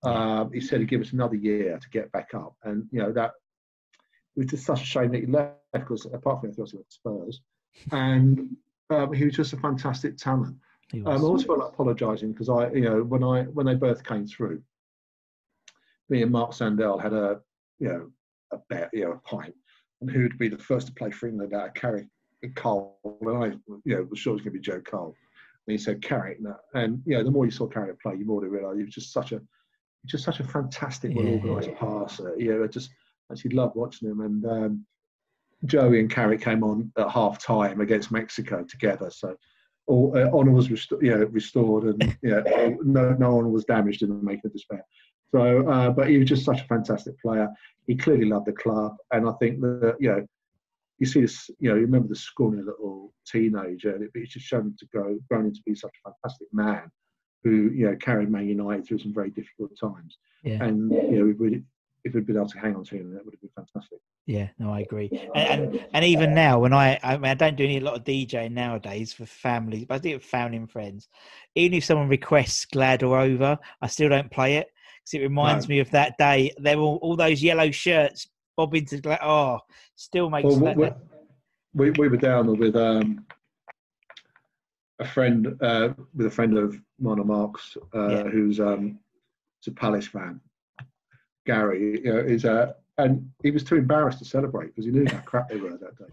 Um, 0.03 0.51
he 0.53 0.61
said 0.61 0.79
he'd 0.79 0.89
give 0.89 1.01
us 1.01 1.11
another 1.11 1.35
year 1.35 1.77
to 1.77 1.89
get 1.89 2.11
back 2.11 2.33
up, 2.33 2.55
and 2.63 2.87
you 2.91 2.99
know 2.99 3.11
that 3.13 3.31
it 4.35 4.41
was 4.41 4.47
just 4.47 4.65
such 4.65 4.81
a 4.81 4.85
shame 4.85 5.11
that 5.11 5.21
he 5.21 5.25
left 5.25 5.57
because 5.73 6.05
apart 6.05 6.41
from 6.41 6.49
else, 6.57 6.71
he 6.71 6.77
went 6.77 6.89
to 6.89 6.95
Spurs. 6.95 7.41
and 7.91 8.55
um, 8.89 9.13
he 9.13 9.25
was 9.25 9.35
just 9.35 9.53
a 9.53 9.57
fantastic 9.57 10.17
talent. 10.17 10.55
Um, 10.93 11.07
I 11.07 11.13
was. 11.13 11.23
always 11.23 11.43
felt 11.43 11.59
like 11.59 11.69
apologising 11.69 12.31
because 12.31 12.49
I, 12.49 12.71
you 12.71 12.81
know, 12.81 13.03
when 13.03 13.23
I 13.23 13.43
when 13.43 13.65
they 13.65 13.75
both 13.75 14.03
came 14.03 14.27
through, 14.27 14.61
me 16.09 16.21
and 16.21 16.31
Mark 16.31 16.51
Sandell 16.51 17.01
had 17.01 17.13
a, 17.13 17.41
you 17.79 17.89
know, 17.89 18.11
a 18.51 18.57
bet, 18.69 18.89
you 18.93 19.05
know, 19.05 19.11
a 19.13 19.19
pint, 19.19 19.53
and 20.01 20.09
who 20.09 20.23
would 20.23 20.37
be 20.37 20.49
the 20.49 20.57
first 20.57 20.87
to 20.87 20.93
play 20.93 21.11
for 21.11 21.27
England 21.27 21.53
out 21.53 21.67
of 21.67 21.73
Carrick 21.73 22.07
and 22.43 22.55
Cole. 22.55 22.99
And 23.21 23.43
I, 23.43 23.45
you 23.85 23.95
know, 23.95 24.07
was 24.09 24.19
sure 24.19 24.31
it 24.31 24.35
was 24.35 24.41
going 24.41 24.53
to 24.53 24.59
be 24.59 24.65
Joe 24.65 24.81
Cole. 24.81 25.15
And 25.67 25.71
he 25.71 25.77
said 25.77 26.01
Carrick, 26.01 26.39
and, 26.39 26.53
and 26.73 27.01
you 27.05 27.17
know, 27.17 27.23
the 27.23 27.31
more 27.31 27.45
you 27.45 27.51
saw 27.51 27.67
Carrick 27.67 28.01
play, 28.01 28.15
you 28.15 28.25
more 28.25 28.41
to 28.41 28.47
realise 28.47 28.77
he 28.77 28.83
was 28.83 28.93
just 28.93 29.11
such 29.11 29.31
a, 29.31 29.41
just 30.05 30.23
such 30.23 30.39
a 30.39 30.43
fantastic, 30.43 31.13
well 31.15 31.27
organised 31.27 31.75
passer. 31.75 32.35
You 32.37 32.57
know, 32.57 32.63
I 32.63 32.67
just 32.67 32.89
actually 33.31 33.55
loved 33.55 33.75
watching 33.75 34.09
him. 34.09 34.21
And 34.21 34.45
um, 34.45 34.85
Joey 35.65 35.99
and 35.99 36.09
Carrick 36.09 36.41
came 36.41 36.63
on 36.63 36.91
at 36.97 37.09
half 37.09 37.43
time 37.43 37.81
against 37.81 38.11
Mexico 38.11 38.63
together. 38.63 39.09
So 39.09 39.35
all 39.87 40.13
uh, 40.15 40.29
honour 40.29 40.51
was 40.51 40.67
resto- 40.67 41.01
you 41.01 41.17
know, 41.17 41.25
restored, 41.25 41.83
and 41.85 42.17
you 42.21 42.29
know, 42.29 42.77
no 42.83 43.13
no 43.13 43.37
honour 43.37 43.49
was 43.49 43.65
damaged 43.65 44.03
in 44.03 44.09
the 44.09 44.15
making 44.15 44.41
of 44.45 44.53
despair. 44.53 44.85
So, 45.31 45.67
uh, 45.69 45.89
but 45.89 46.09
he 46.09 46.17
was 46.17 46.27
just 46.27 46.45
such 46.45 46.61
a 46.61 46.65
fantastic 46.65 47.19
player. 47.21 47.49
He 47.85 47.95
clearly 47.95 48.25
loved 48.25 48.47
the 48.47 48.53
club, 48.53 48.95
and 49.11 49.27
I 49.27 49.33
think 49.33 49.61
that 49.61 49.97
you 49.99 50.09
know, 50.09 50.25
you 50.99 51.05
see 51.05 51.21
this, 51.21 51.49
you 51.59 51.69
know, 51.69 51.75
you 51.75 51.81
remember 51.81 52.07
the 52.07 52.15
scrawny 52.15 52.61
little 52.61 53.13
teenager, 53.25 53.93
and 53.93 54.03
it, 54.03 54.11
it's 54.13 54.33
just 54.33 54.45
shown 54.45 54.75
to 54.79 54.85
grow, 54.87 55.17
grown 55.29 55.45
into 55.45 55.61
be 55.65 55.75
such 55.75 55.95
a 56.05 56.09
fantastic 56.09 56.47
man, 56.53 56.89
who 57.43 57.71
you 57.73 57.89
know 57.89 57.95
carried 57.97 58.29
Man 58.29 58.47
United 58.47 58.87
through 58.87 58.99
some 58.99 59.13
very 59.13 59.29
difficult 59.29 59.71
times. 59.79 60.17
Yeah. 60.43 60.63
And 60.63 60.91
you 60.91 61.19
know, 61.19 61.25
we 61.25 61.33
really, 61.33 61.63
if 62.03 62.13
we'd 62.13 62.25
been 62.25 62.37
able 62.37 62.49
to 62.49 62.59
hang 62.59 62.75
on 62.75 62.85
to 62.85 62.95
him, 62.95 63.13
that 63.13 63.25
would 63.25 63.33
have 63.33 63.41
been 63.41 63.49
fantastic. 63.55 63.99
Yeah, 64.25 64.49
no, 64.59 64.71
I 64.71 64.81
agree. 64.81 65.09
And 65.35 65.75
and, 65.75 65.85
and 65.93 66.05
even 66.05 66.33
now, 66.33 66.59
when 66.59 66.73
I 66.73 66.99
I, 67.03 67.17
mean, 67.17 67.31
I 67.31 67.33
don't 67.33 67.55
do 67.55 67.65
any 67.65 67.77
a 67.77 67.81
lot 67.81 67.95
of 67.95 68.03
DJing 68.05 68.51
nowadays 68.51 69.13
for 69.13 69.25
families, 69.25 69.85
but 69.85 69.95
I 69.95 69.97
do 69.99 70.09
it 70.09 70.15
with 70.15 70.23
family 70.23 70.57
and 70.57 70.71
friends. 70.71 71.09
Even 71.55 71.77
if 71.77 71.85
someone 71.85 72.09
requests 72.09 72.65
Glad 72.65 73.03
All 73.03 73.13
Over, 73.13 73.59
I 73.81 73.87
still 73.87 74.09
don't 74.09 74.31
play 74.31 74.55
it 74.55 74.71
because 75.07 75.21
it 75.21 75.23
reminds 75.23 75.67
No. 75.67 75.73
me 75.73 75.79
of 75.79 75.89
that 75.91 76.17
day. 76.17 76.53
There 76.57 76.77
were 76.77 76.83
all, 76.83 76.99
all 77.01 77.15
those 77.15 77.41
yellow 77.41 77.71
shirts 77.71 78.27
bobbing 78.55 78.85
to 78.87 79.01
Glad. 79.01 79.19
Oh, 79.21 79.59
still 79.95 80.29
makes 80.29 80.45
Well, 80.45 80.75
that, 80.75 80.77
we, 81.73 81.91
we, 81.91 81.91
we 81.91 82.07
were 82.07 82.17
down 82.17 82.57
with 82.57 82.75
um, 82.75 83.25
a 84.99 85.07
friend, 85.07 85.55
uh, 85.61 85.89
with 86.15 86.27
a 86.27 86.31
friend 86.31 86.57
of 86.57 86.79
mine 86.99 87.25
Mark's, 87.25 87.77
uh, 87.93 88.09
Yeah. 88.09 88.23
who's 88.29 88.59
um, 88.59 88.99
a 89.67 89.71
Palace 89.71 90.07
fan. 90.07 90.39
Gary, 91.45 92.01
you 92.03 92.13
know, 92.13 92.19
is 92.19 92.45
a, 92.45 92.75
and 92.97 93.29
he 93.43 93.51
was 93.51 93.63
too 93.63 93.75
embarrassed 93.75 94.19
to 94.19 94.25
celebrate 94.25 94.67
because 94.67 94.85
he 94.85 94.91
knew 94.91 95.05
how 95.11 95.19
crap 95.19 95.49
they 95.49 95.57
were 95.57 95.77
that 95.77 95.97
day. 95.97 96.05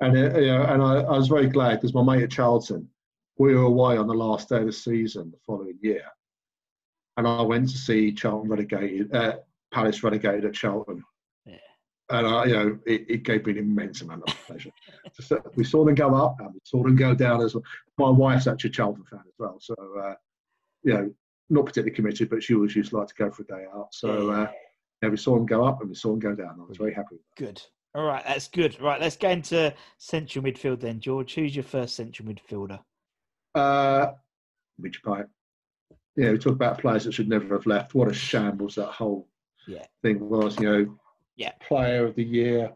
And 0.00 0.16
uh, 0.16 0.38
you 0.38 0.46
know, 0.46 0.62
and 0.62 0.82
I, 0.82 1.00
I 1.00 1.16
was 1.16 1.28
very 1.28 1.46
glad 1.46 1.76
because 1.76 1.94
my 1.94 2.02
mate 2.02 2.22
at 2.22 2.30
Charlton, 2.30 2.88
we 3.38 3.54
were 3.54 3.62
away 3.62 3.96
on 3.96 4.06
the 4.06 4.14
last 4.14 4.48
day 4.50 4.58
of 4.58 4.66
the 4.66 4.72
season 4.72 5.30
the 5.30 5.38
following 5.46 5.78
year, 5.80 6.02
and 7.18 7.28
I 7.28 7.42
went 7.42 7.68
to 7.68 7.76
see 7.76 8.12
Charlton 8.12 8.48
relegated, 8.48 9.14
uh, 9.14 9.36
Palace 9.72 10.02
relegated 10.02 10.46
at 10.46 10.54
Charlton 10.54 11.04
and 12.10 12.26
I, 12.26 12.44
you 12.44 12.52
know, 12.54 12.78
it, 12.86 13.04
it 13.08 13.22
gave 13.22 13.44
me 13.46 13.52
an 13.52 13.58
immense 13.58 14.00
amount 14.02 14.28
of 14.28 14.34
pleasure. 14.46 14.70
So 15.20 15.40
we 15.56 15.64
saw 15.64 15.84
them 15.84 15.94
go 15.94 16.14
up, 16.14 16.36
and 16.38 16.52
we 16.52 16.60
saw 16.64 16.82
them 16.82 16.94
go 16.94 17.14
down 17.14 17.40
as 17.40 17.54
well. 17.54 17.64
My 17.96 18.10
wife's 18.10 18.46
actually 18.46 18.70
a 18.70 18.72
Charlton 18.74 19.04
fan 19.04 19.20
as 19.26 19.34
well, 19.38 19.56
so 19.58 19.74
uh, 19.98 20.14
you 20.82 20.92
know, 20.92 21.10
not 21.48 21.64
particularly 21.64 21.94
committed, 21.94 22.28
but 22.28 22.42
she 22.42 22.54
always 22.54 22.76
used 22.76 22.90
to 22.90 22.98
like 22.98 23.08
to 23.08 23.14
go 23.14 23.30
for 23.30 23.42
a 23.42 23.46
day 23.46 23.64
out. 23.74 23.88
So 23.92 24.30
uh, 24.30 24.50
yeah, 25.02 25.08
we 25.08 25.16
saw 25.16 25.34
them 25.34 25.46
go 25.46 25.64
up 25.64 25.80
and 25.80 25.88
we 25.88 25.94
saw 25.94 26.10
them 26.10 26.18
go 26.18 26.34
down. 26.34 26.58
I 26.60 26.64
was 26.68 26.76
very 26.76 26.92
happy. 26.92 27.16
With 27.16 27.22
Good. 27.36 27.62
All 27.94 28.04
right, 28.04 28.22
that's 28.24 28.48
good. 28.48 28.78
Right, 28.80 29.00
let's 29.00 29.16
go 29.16 29.30
into 29.30 29.74
central 29.96 30.44
midfield 30.44 30.80
then, 30.80 31.00
George. 31.00 31.34
Who's 31.34 31.56
your 31.56 31.64
first 31.64 31.96
central 31.96 32.28
midfielder? 32.28 32.80
Uh, 33.54 34.12
Mitch 34.78 35.02
Payet. 35.02 35.26
Yeah, 36.18 36.32
we 36.32 36.38
talk 36.38 36.54
about 36.54 36.78
players 36.80 37.04
that 37.04 37.12
should 37.12 37.28
never 37.28 37.54
have 37.54 37.64
left. 37.66 37.94
What 37.94 38.08
a 38.08 38.12
shambles 38.12 38.74
that 38.74 38.88
whole 38.88 39.28
Yeah. 39.68 39.86
thing 40.02 40.28
was. 40.28 40.58
You 40.58 40.66
know, 40.70 40.98
Yeah. 41.36 41.52
player 41.60 42.04
of 42.06 42.16
the 42.16 42.24
year, 42.24 42.72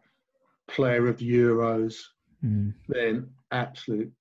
player 0.68 1.08
of 1.08 1.18
the 1.18 1.28
Euros. 1.28 1.96
Mm. 2.44 2.74
then 2.88 3.30
absolute 3.52 4.12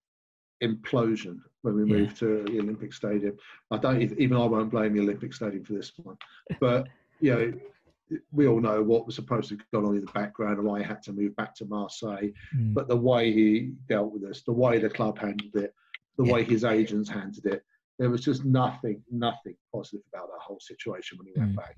implosion 0.64 1.40
when 1.64 1.74
we 1.76 1.82
Yeah. 1.92 1.98
moved 2.02 2.18
to 2.18 2.44
the 2.44 2.60
Olympic 2.60 2.94
Stadium. 2.94 3.36
I 3.72 3.78
don't 3.78 4.00
ev- 4.02 4.20
even 4.20 4.38
I 4.38 4.46
won't 4.46 4.70
blame 4.70 4.94
the 4.94 5.00
Olympic 5.00 5.34
Stadium 5.34 5.64
for 5.64 5.74
this 5.74 5.92
one, 5.98 6.18
but 6.60 6.88
you 7.20 7.32
know 7.34 7.54
we 8.32 8.46
all 8.46 8.60
know 8.60 8.84
what 8.84 9.06
was 9.08 9.16
supposed 9.16 9.50
to 9.50 9.58
go 9.72 9.86
on 9.88 9.96
in 9.96 10.06
the 10.06 10.12
background 10.12 10.58
and 10.60 10.68
why 10.68 10.80
he 10.80 10.84
had 10.86 11.02
to 11.04 11.14
move 11.14 11.36
back 11.36 11.56
to 11.56 11.66
Marseille. 11.66 12.30
Mm. 12.56 12.74
But 12.76 12.88
the 12.90 12.98
way 12.98 13.32
he 13.32 13.74
dealt 13.88 14.12
with 14.12 14.24
us, 14.26 14.42
the 14.44 14.52
way 14.54 14.78
the 14.80 14.90
club 14.90 15.18
handled 15.18 15.56
it, 15.56 15.74
the 16.18 16.26
Yeah. 16.26 16.34
way 16.34 16.44
his 16.44 16.64
agents 16.64 17.10
handled 17.10 17.46
it, 17.48 17.64
there 18.00 18.10
was 18.10 18.22
just 18.22 18.44
nothing, 18.46 19.04
nothing 19.12 19.56
positive 19.74 20.02
about 20.14 20.28
that 20.28 20.42
whole 20.42 20.60
situation 20.60 21.18
when 21.18 21.28
he 21.28 21.34
went 21.40 21.52
Mm. 21.54 21.56
back. 21.58 21.78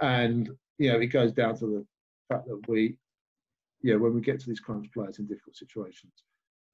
And 0.00 0.50
you 0.78 0.90
know, 0.92 0.98
it 1.00 1.06
goes 1.08 1.32
down 1.32 1.56
to 1.58 1.66
the 1.66 1.86
fact 2.28 2.46
that 2.46 2.60
we, 2.68 2.96
you 3.82 3.92
know, 3.92 3.98
when 3.98 4.14
we 4.14 4.20
get 4.22 4.40
to 4.40 4.46
these 4.48 4.60
kinds 4.60 4.86
of 4.86 4.92
players 4.92 5.18
in 5.18 5.26
difficult 5.26 5.56
situations, 5.56 6.12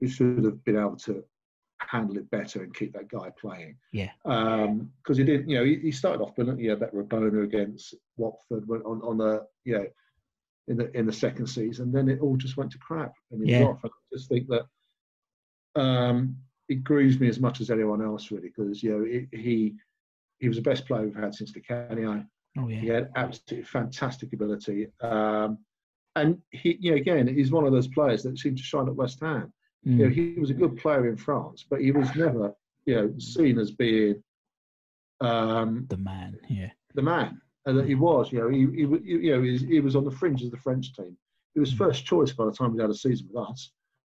we 0.01 0.09
should 0.09 0.45
have 0.45 0.63
been 0.65 0.77
able 0.79 0.97
to 0.97 1.25
handle 1.81 2.17
it 2.17 2.31
better 2.31 2.63
and 2.63 2.73
keep 2.75 2.93
that 2.93 3.09
guy 3.09 3.31
playing. 3.39 3.77
Yeah. 3.93 4.11
Because 4.23 5.17
he 5.19 5.25
didn't, 5.25 5.49
you 5.49 5.59
know, 5.59 5.65
he, 5.65 5.77
he 5.77 5.91
started 5.93 6.23
off 6.23 6.35
brilliantly. 6.37 6.65
He 6.65 6.71
had 6.71 6.81
that 6.81 6.95
Rabona 6.95 7.43
against 7.45 7.95
Watford 8.17 8.67
went 8.69 8.85
on 8.85 9.03
on 9.03 9.19
the, 9.19 9.47
you 9.65 9.75
know, 9.79 9.87
in 10.69 10.77
the 10.77 10.97
in 10.97 11.05
the 11.07 11.13
second 11.13 11.47
season. 11.49 11.93
Then 11.93 12.09
it 12.09 12.21
all 12.21 12.37
just 12.37 12.57
went 12.57 12.71
to 12.73 12.79
crap, 12.79 13.13
and 13.31 13.43
he 13.45 13.51
Yeah. 13.53 13.65
off. 13.65 13.85
I 13.85 13.89
just 14.13 14.29
think 14.29 14.49
that 14.49 14.67
um, 15.81 16.37
it 16.69 16.83
grieves 16.85 17.19
me 17.21 17.29
as 17.29 17.39
much 17.41 17.61
as 17.61 17.71
anyone 17.71 18.03
else, 18.03 18.31
really, 18.31 18.49
because 18.57 18.83
you 18.83 18.91
know 18.91 19.05
it, 19.05 19.29
he 19.39 19.75
he 20.39 20.49
was 20.49 20.57
the 20.59 20.63
best 20.63 20.87
player 20.87 21.03
we've 21.03 21.15
had 21.15 21.35
since 21.35 21.53
Di 21.53 21.61
Canio. 21.61 22.25
Oh 22.59 22.69
yeah. 22.69 22.81
He 22.81 22.87
had 22.89 23.11
absolutely 23.17 23.65
fantastic 23.65 24.33
ability. 24.33 24.89
Um, 25.01 25.59
and 26.15 26.39
he, 26.51 26.79
you 26.81 26.91
know, 26.93 26.97
again, 26.97 27.27
he's 27.27 27.51
one 27.53 27.67
of 27.67 27.73
those 27.73 27.89
players 27.89 28.23
that 28.23 28.39
seemed 28.39 28.57
to 28.59 28.63
shine 28.63 28.89
at 28.89 28.95
West 28.97 29.21
Ham. 29.21 29.53
You 29.83 29.93
know, 29.97 30.05
Mm. 30.09 30.15
he 30.15 30.41
was 30.41 30.51
a 30.51 30.55
good 30.55 30.77
player 30.79 31.09
in 31.09 31.17
France, 31.17 31.65
but 31.69 31.81
he 31.81 31.91
was 31.93 32.09
never, 32.17 32.53
you 32.87 32.95
know, 32.97 33.15
seen 33.19 33.59
as 33.59 33.71
being 33.71 34.23
um, 35.21 35.87
The 35.89 35.97
man. 35.99 36.39
Yeah. 36.49 36.71
the 36.95 37.03
man. 37.03 37.41
And 37.67 37.79
that 37.79 37.87
he 37.87 37.95
was, 37.95 38.33
you 38.33 38.39
know, 38.39 38.49
he, 38.49 38.61
he, 38.61 38.83
you 39.23 39.33
know, 39.37 39.43
he 39.43 39.51
was, 39.53 39.61
he 39.63 39.81
was 39.81 39.97
on 39.97 40.05
the 40.05 40.11
fringe 40.11 40.43
of 40.43 40.51
the 40.51 40.57
French 40.57 40.95
team. 40.95 41.17
He 41.55 41.61
was 41.61 41.73
first 41.73 42.05
choice 42.05 42.33
by 42.33 42.45
the 42.45 42.53
time 42.53 42.75
he 42.75 42.81
had 42.81 42.91
a 42.91 42.95
season 42.95 43.29
with 43.33 43.49
us. 43.49 43.71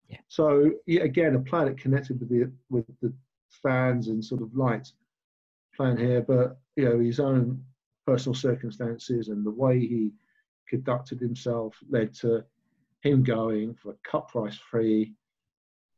Yeah. 0.10 0.18
So 0.28 0.72
yeah, 0.86 1.04
again, 1.04 1.36
a 1.36 1.40
player 1.40 1.66
that 1.66 1.78
connected 1.78 2.20
with 2.20 2.30
the 2.30 2.52
with 2.70 2.86
the 3.02 3.14
fans 3.62 4.08
and 4.08 4.24
sort 4.24 4.42
of 4.42 4.56
liked 4.56 4.94
playing 5.76 5.98
here, 5.98 6.22
but 6.22 6.58
you 6.76 6.86
know, 6.86 7.00
his 7.00 7.20
own 7.20 7.64
personal 8.06 8.36
circumstances 8.36 9.30
and 9.30 9.46
the 9.46 9.52
way 9.52 9.80
he 9.80 10.12
conducted 10.68 11.20
himself 11.20 11.76
led 11.90 12.14
to 12.14 12.44
him 13.02 13.24
going 13.24 13.74
for 13.76 13.92
a 13.92 13.96
cut 14.10 14.28
price 14.28 14.58
free. 14.58 15.14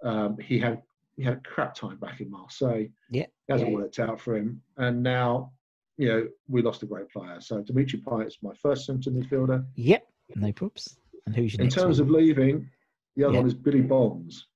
Um, 0.04 0.38
he 0.38 0.60
had 0.60 0.82
he 1.16 1.24
had 1.24 1.36
a 1.36 1.42
crap 1.42 1.74
time 1.76 1.98
back 1.98 2.20
in 2.20 2.30
Marseille. 2.30 2.88
Yeah. 3.10 3.24
It 3.24 3.52
hasn't 3.52 3.72
worked 3.72 4.00
out 4.00 4.20
for 4.20 4.36
him, 4.36 4.62
and 4.78 5.02
now 5.02 5.52
you 5.98 6.08
know 6.10 6.28
we 6.48 6.62
lost 6.62 6.84
a 6.84 6.86
great 6.86 7.10
player. 7.10 7.40
So 7.40 7.62
Dimitri 7.62 8.00
Payet 8.00 8.28
is 8.28 8.38
my 8.42 8.54
first 8.62 8.86
centre 8.86 9.12
midfielder. 9.12 9.66
Yep. 9.76 10.08
No 10.36 10.52
props. 10.52 10.98
And 11.26 11.36
who's 11.36 11.54
your 11.54 11.64
In 11.64 11.70
terms 11.70 12.00
one? 12.00 12.10
of 12.10 12.14
leaving, 12.14 12.70
the 13.16 13.24
other 13.24 13.34
Yeah. 13.34 13.40
one 13.40 13.48
is 13.48 13.54
Billy 13.54 13.82
Bonds. 13.82 14.48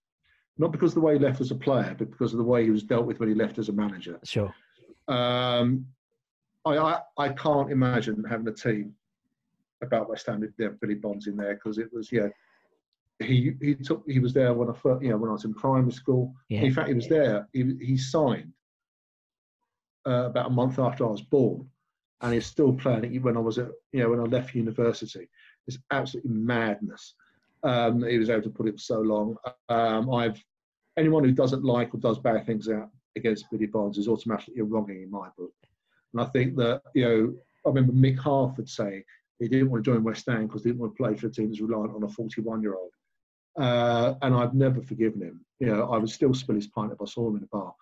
Not 0.58 0.72
because 0.72 0.92
of 0.92 0.96
the 0.96 1.02
way 1.02 1.14
he 1.14 1.20
left 1.20 1.40
as 1.40 1.52
a 1.52 1.56
player, 1.56 1.96
but 1.98 2.12
because 2.12 2.34
of 2.34 2.38
the 2.38 2.44
way 2.44 2.64
he 2.66 2.70
was 2.72 2.84
dealt 2.84 3.06
with 3.06 3.20
when 3.20 3.30
he 3.30 3.36
left 3.36 3.58
as 3.60 3.70
a 3.70 3.74
manager. 3.74 4.20
Sure. 4.24 4.54
Um, 5.08 5.86
I, 6.66 6.78
I 6.78 7.02
I 7.18 7.30
can't 7.30 7.72
imagine 7.72 8.24
having 8.30 8.48
a 8.48 8.54
team 8.54 8.94
about 9.82 10.10
West 10.10 10.28
Ham 10.28 10.42
with 10.42 10.56
their 10.58 10.72
Billy 10.72 10.96
Bonds 10.96 11.28
in 11.28 11.38
there 11.38 11.54
because 11.56 11.78
it 11.78 11.92
was 11.94 12.12
yeah. 12.12 12.28
He 13.20 13.54
he 13.62 13.76
took 13.76 14.04
he 14.08 14.20
was 14.20 14.34
there 14.34 14.54
when 14.54 14.70
I 14.70 14.74
first 14.74 15.02
you 15.04 15.10
know 15.10 15.18
when 15.18 15.30
I 15.30 15.34
was 15.34 15.46
in 15.46 15.54
primary 15.54 15.92
school. 15.94 16.34
Yeah. 16.50 16.62
In 16.62 16.74
fact, 16.74 16.90
he 16.90 16.94
was 16.94 17.08
there. 17.08 17.48
He 17.54 17.76
he 17.82 17.98
signed 17.98 18.52
uh, 20.08 20.26
about 20.28 20.48
a 20.48 20.50
month 20.50 20.80
after 20.80 21.06
I 21.06 21.10
was 21.12 21.22
born, 21.22 21.70
and 22.22 22.34
he's 22.34 22.46
still 22.46 22.74
playing 22.74 23.14
it 23.16 23.22
when 23.22 23.38
I 23.38 23.42
was 23.42 23.58
at 23.58 23.70
you 23.94 24.04
know 24.04 24.10
when 24.10 24.20
I 24.20 24.24
left 24.24 24.56
university. 24.56 25.30
It's 25.68 25.78
absolutely 25.92 26.32
madness. 26.32 27.14
Um, 27.64 28.04
he 28.04 28.18
was 28.18 28.30
able 28.30 28.44
to 28.44 28.50
put 28.50 28.68
it 28.68 28.74
for 28.74 28.80
so 28.80 29.00
long. 29.02 29.36
Um, 29.68 30.14
I've 30.14 30.42
anyone 30.98 31.24
who 31.24 31.32
doesn't 31.32 31.64
like 31.64 31.94
or 31.94 31.98
does 31.98 32.20
bad 32.20 32.46
things 32.46 32.70
out 32.70 32.90
against 33.16 33.50
Billy 33.52 33.66
Bonds 33.66 33.98
is 33.98 34.08
automatically 34.08 34.62
wronging 34.62 35.04
in 35.04 35.12
my 35.12 35.30
book. 35.38 35.54
And 36.14 36.22
I 36.22 36.26
think 36.26 36.56
that 36.58 36.82
you 36.94 37.04
know 37.04 37.34
I 37.66 37.70
remember 37.70 37.94
Mick 37.94 38.18
Harford 38.18 38.70
saying 38.70 39.04
he 39.40 39.48
didn't 39.48 39.70
want 39.70 39.84
to 39.84 39.92
join 39.92 40.04
West 40.04 40.26
Ham 40.28 40.48
because 40.48 40.64
he 40.64 40.70
didn't 40.70 40.82
want 40.82 40.96
to 40.96 41.04
play 41.04 41.16
for 41.16 41.28
a 41.28 41.32
team 41.32 41.50
that's 41.50 41.62
reliant 41.62 41.96
on 41.96 42.04
a 42.04 42.10
41 42.10 42.62
year 42.62 42.76
old. 42.76 42.92
Uh, 43.58 44.16
and 44.22 44.36
I've 44.36 44.54
never 44.54 44.82
forgiven 44.82 45.22
him. 45.22 45.46
You 45.60 45.68
know, 45.68 45.92
I 45.92 45.98
would 45.98 46.10
still 46.10 46.34
spill 46.34 46.56
his 46.56 46.68
pint 46.68 46.92
if 46.92 47.02
I 47.02 47.06
saw 47.06 47.30
him 47.30 47.38
in 47.38 47.44
a 47.44 47.48
bar. 47.48 47.74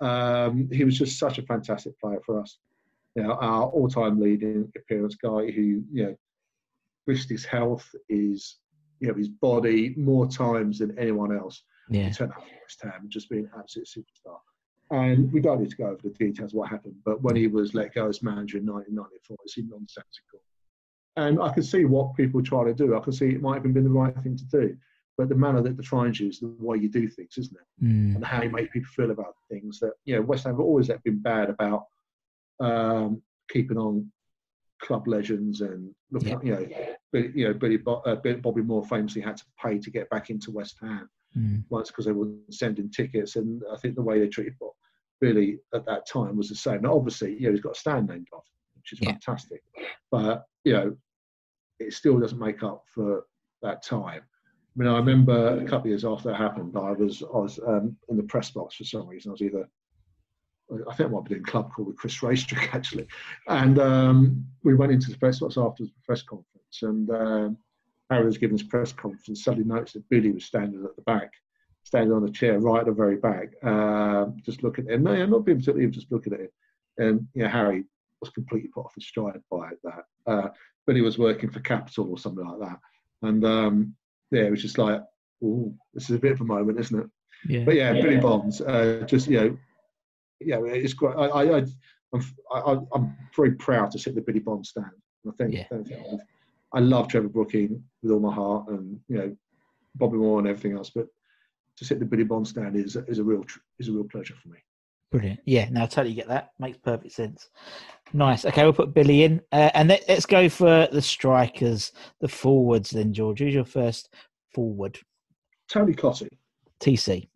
Um, 0.00 0.68
he 0.70 0.84
was 0.84 0.98
just 0.98 1.18
such 1.18 1.38
a 1.38 1.42
fantastic 1.42 1.98
player 1.98 2.20
for 2.24 2.40
us. 2.40 2.58
You 3.14 3.24
know, 3.24 3.32
our 3.32 3.64
all-time 3.64 4.20
leading 4.20 4.70
appearance 4.76 5.16
guy 5.16 5.50
who, 5.50 5.82
you 5.92 6.04
know, 6.04 6.16
risked 7.06 7.30
his 7.30 7.44
health, 7.44 7.88
his, 8.08 8.56
you 9.00 9.08
know, 9.08 9.14
his 9.14 9.28
body 9.28 9.94
more 9.96 10.26
times 10.26 10.78
than 10.78 10.98
anyone 10.98 11.36
else. 11.36 11.62
Yeah. 11.90 12.04
He 12.04 12.10
turned 12.10 12.32
up 12.32 12.42
for 12.42 12.54
West 12.62 12.82
Ham, 12.82 13.06
just 13.08 13.28
being 13.30 13.44
an 13.44 13.50
absolute 13.58 13.88
superstar. 13.88 14.38
And 14.90 15.32
we 15.32 15.40
don't 15.40 15.60
need 15.60 15.70
to 15.70 15.76
go 15.76 15.86
over 15.86 16.00
the 16.02 16.10
details 16.10 16.52
of 16.52 16.58
what 16.58 16.70
happened, 16.70 16.94
but 17.04 17.22
when 17.22 17.36
he 17.36 17.46
was 17.46 17.74
let 17.74 17.94
go 17.94 18.08
as 18.08 18.22
manager 18.22 18.56
in 18.56 18.66
1994, 18.66 19.36
it 19.44 19.50
seemed 19.50 19.70
nonsensical. 19.70 20.40
And 21.16 21.42
I 21.42 21.52
can 21.52 21.62
see 21.62 21.84
what 21.84 22.14
people 22.14 22.42
try 22.42 22.64
to 22.64 22.72
do. 22.72 22.96
I 22.96 23.00
can 23.00 23.12
see 23.12 23.28
it 23.28 23.42
might 23.42 23.62
have 23.62 23.74
been 23.74 23.84
the 23.84 23.90
right 23.90 24.14
thing 24.22 24.36
to 24.36 24.44
do. 24.44 24.76
But 25.18 25.28
the 25.28 25.34
manner 25.34 25.60
that 25.60 25.76
the 25.76 25.82
Trions 25.82 26.20
use, 26.20 26.38
the 26.38 26.54
way 26.60 26.76
you 26.76 26.88
do 26.88 27.08
things, 27.08 27.36
isn't 27.36 27.56
it? 27.56 27.84
Mm. 27.84 28.14
And 28.14 28.24
how 28.24 28.40
you 28.40 28.50
make 28.50 28.72
people 28.72 28.88
feel 28.94 29.10
about 29.10 29.34
things. 29.50 29.80
That 29.80 29.94
you 30.04 30.14
know, 30.14 30.22
West 30.22 30.44
Ham 30.44 30.52
have 30.52 30.60
always 30.60 30.88
been 31.04 31.20
bad 31.20 31.50
about 31.50 31.86
um, 32.60 33.20
keeping 33.50 33.76
on 33.76 34.10
club 34.80 35.06
legends 35.08 35.60
and 35.60 35.94
Yeah. 36.20 36.38
you 36.42 36.52
know, 36.52 36.68
Billy, 37.12 37.32
you 37.34 37.48
know, 37.48 37.54
Billy, 37.54 37.76
Bo- 37.76 38.02
uh, 38.06 38.16
Bobby 38.36 38.62
Moore 38.62 38.84
famously 38.84 39.20
had 39.22 39.36
to 39.36 39.44
pay 39.62 39.78
to 39.78 39.90
get 39.90 40.08
back 40.10 40.30
into 40.30 40.50
West 40.50 40.78
Ham 40.80 41.08
Mm. 41.36 41.64
once 41.68 41.88
because 41.88 42.06
they 42.06 42.12
were 42.12 42.30
sending 42.50 42.90
tickets, 42.90 43.36
and 43.36 43.62
I 43.70 43.76
think 43.76 43.94
the 43.94 44.02
way 44.02 44.18
they 44.18 44.28
treated 44.28 44.58
Bob, 44.58 44.72
Billy 45.20 45.60
at 45.74 45.84
that 45.86 46.06
time 46.06 46.36
was 46.36 46.48
the 46.48 46.54
same. 46.54 46.82
Now, 46.82 46.96
obviously, 46.96 47.34
you 47.34 47.42
know, 47.46 47.50
he's 47.52 47.60
got 47.60 47.76
a 47.76 47.80
stand 47.80 48.08
named 48.08 48.28
after, 48.34 48.50
him, 48.50 48.76
which 48.76 48.92
is 48.92 49.00
Yeah. 49.00 49.12
fantastic, 49.12 49.62
but 50.10 50.46
you 50.64 50.72
know, 50.72 50.96
it 51.80 51.92
still 51.92 52.18
doesn't 52.18 52.38
make 52.38 52.62
up 52.62 52.84
for 52.88 53.26
that 53.62 53.82
time. 53.82 54.22
I 54.22 54.78
mean, 54.78 54.88
I 54.88 54.96
remember 54.98 55.58
a 55.58 55.64
couple 55.64 55.80
of 55.80 55.86
years 55.86 56.04
after 56.04 56.28
that 56.28 56.36
happened, 56.36 56.76
I 56.76 56.92
was 56.92 57.22
I 57.22 57.38
was 57.38 57.58
um, 57.66 57.96
in 58.08 58.16
the 58.16 58.22
press 58.22 58.50
box 58.50 58.76
for 58.76 58.84
some 58.84 59.06
reason. 59.08 59.30
I 59.30 59.32
was 59.32 59.42
either 59.42 59.68
I 60.70 60.94
think 60.94 61.08
I 61.08 61.12
might 61.12 61.24
be 61.24 61.30
doing 61.30 61.42
a 61.42 61.50
club 61.50 61.72
call 61.72 61.86
with 61.86 61.96
Chris 61.96 62.18
Raystrick 62.18 62.74
actually, 62.74 63.06
and 63.46 63.78
um, 63.78 64.44
we 64.62 64.74
went 64.74 64.92
into 64.92 65.10
the 65.10 65.18
press 65.18 65.40
box 65.40 65.56
after 65.56 65.84
the 65.84 65.90
press 66.04 66.22
conference, 66.22 66.82
and 66.82 67.10
um, 67.10 67.58
Harry 68.10 68.26
was 68.26 68.38
giving 68.38 68.58
his 68.58 68.66
press 68.66 68.92
conference. 68.92 69.44
Suddenly 69.44 69.66
noticed 69.66 69.94
that 69.94 70.08
Billy 70.08 70.30
was 70.30 70.44
standing 70.44 70.84
at 70.84 70.96
the 70.96 71.02
back, 71.02 71.32
standing 71.84 72.12
on 72.12 72.28
a 72.28 72.30
chair 72.30 72.58
right 72.58 72.80
at 72.80 72.86
the 72.86 72.92
very 72.92 73.16
back, 73.16 73.52
um, 73.64 74.36
just 74.44 74.62
looking 74.62 74.86
at 74.88 74.94
him. 74.94 75.04
No, 75.04 75.26
not 75.26 75.44
being 75.44 75.58
particularly, 75.58 75.90
just 75.90 76.12
looking 76.12 76.34
at 76.34 76.40
him. 76.40 76.48
And 76.98 77.28
you 77.34 77.44
know, 77.44 77.48
Harry 77.48 77.84
was 78.20 78.30
completely 78.30 78.68
put 78.68 78.84
off 78.84 78.94
his 78.94 79.06
stride 79.06 79.40
by 79.50 79.70
that. 79.84 80.04
Uh, 80.26 80.48
Billy 80.86 81.00
was 81.00 81.18
working 81.18 81.50
for 81.50 81.60
Capital 81.60 82.10
or 82.10 82.18
something 82.18 82.46
like 82.46 82.60
that, 82.60 82.78
and 83.22 83.44
um, 83.44 83.94
yeah, 84.30 84.42
it 84.42 84.50
was 84.50 84.62
just 84.62 84.78
like, 84.78 85.02
oh, 85.42 85.74
this 85.94 86.10
is 86.10 86.16
a 86.16 86.20
bit 86.20 86.32
of 86.32 86.40
a 86.40 86.44
moment, 86.44 86.80
isn't 86.80 87.00
it? 87.00 87.06
Yeah. 87.46 87.64
But 87.64 87.76
yeah, 87.76 87.92
Billy 87.92 88.18
Bonds, 88.18 88.60
uh, 88.60 89.04
just 89.06 89.28
you 89.28 89.40
know, 89.40 89.58
yeah, 90.40 90.58
it's 90.64 90.94
great. 90.94 91.16
I, 91.16 91.26
I, 91.26 91.58
I, 91.58 91.64
I'm, 92.12 92.22
I, 92.52 92.76
I'm 92.94 93.16
very 93.36 93.52
proud 93.52 93.90
to 93.92 93.98
sit 93.98 94.14
the 94.14 94.20
Billy 94.20 94.40
Bond 94.40 94.66
stand. 94.66 94.86
I 95.26 95.30
think, 95.36 95.54
Yeah. 95.54 95.64
I 95.72 95.82
think- 95.82 96.20
I 96.74 96.80
love 96.80 97.08
Trevor 97.08 97.28
Brooking 97.30 97.82
with 98.02 98.12
all 98.12 98.20
my 98.20 98.34
heart, 98.34 98.68
and 98.68 99.00
you 99.08 99.16
know, 99.16 99.36
Bobby 99.94 100.18
Moore 100.18 100.38
and 100.38 100.46
everything 100.46 100.74
else. 100.76 100.90
But 100.90 101.06
to 101.78 101.84
sit 101.84 101.98
the 101.98 102.04
Billy 102.04 102.24
Bond 102.24 102.46
stand 102.46 102.76
is 102.76 102.94
is 102.94 103.18
a 103.20 103.24
real 103.24 103.42
is 103.78 103.88
a 103.88 103.92
real 103.92 104.04
pleasure 104.04 104.34
for 104.42 104.48
me. 104.48 104.58
Brilliant. 105.10 105.40
Yeah, 105.46 105.70
no, 105.70 105.84
I 105.84 105.86
totally 105.86 106.14
get 106.14 106.28
that. 106.28 106.50
Makes 106.58 106.76
perfect 106.76 107.12
sense. 107.14 107.48
Nice. 108.12 108.44
Okay, 108.44 108.64
we'll 108.64 108.74
put 108.74 108.92
Billy 108.92 109.22
in. 109.22 109.40
Uh, 109.50 109.70
and 109.72 109.88
let, 109.88 110.04
let's 110.10 110.26
go 110.26 110.50
for 110.50 110.86
the 110.92 111.00
strikers, 111.00 111.92
the 112.20 112.28
forwards 112.28 112.90
then, 112.90 113.14
George. 113.14 113.38
Who's 113.38 113.54
your 113.54 113.64
first 113.64 114.12
forward? 114.54 114.98
Tony 115.70 115.94
Cottee, 115.94 116.28
TC. 116.80 117.28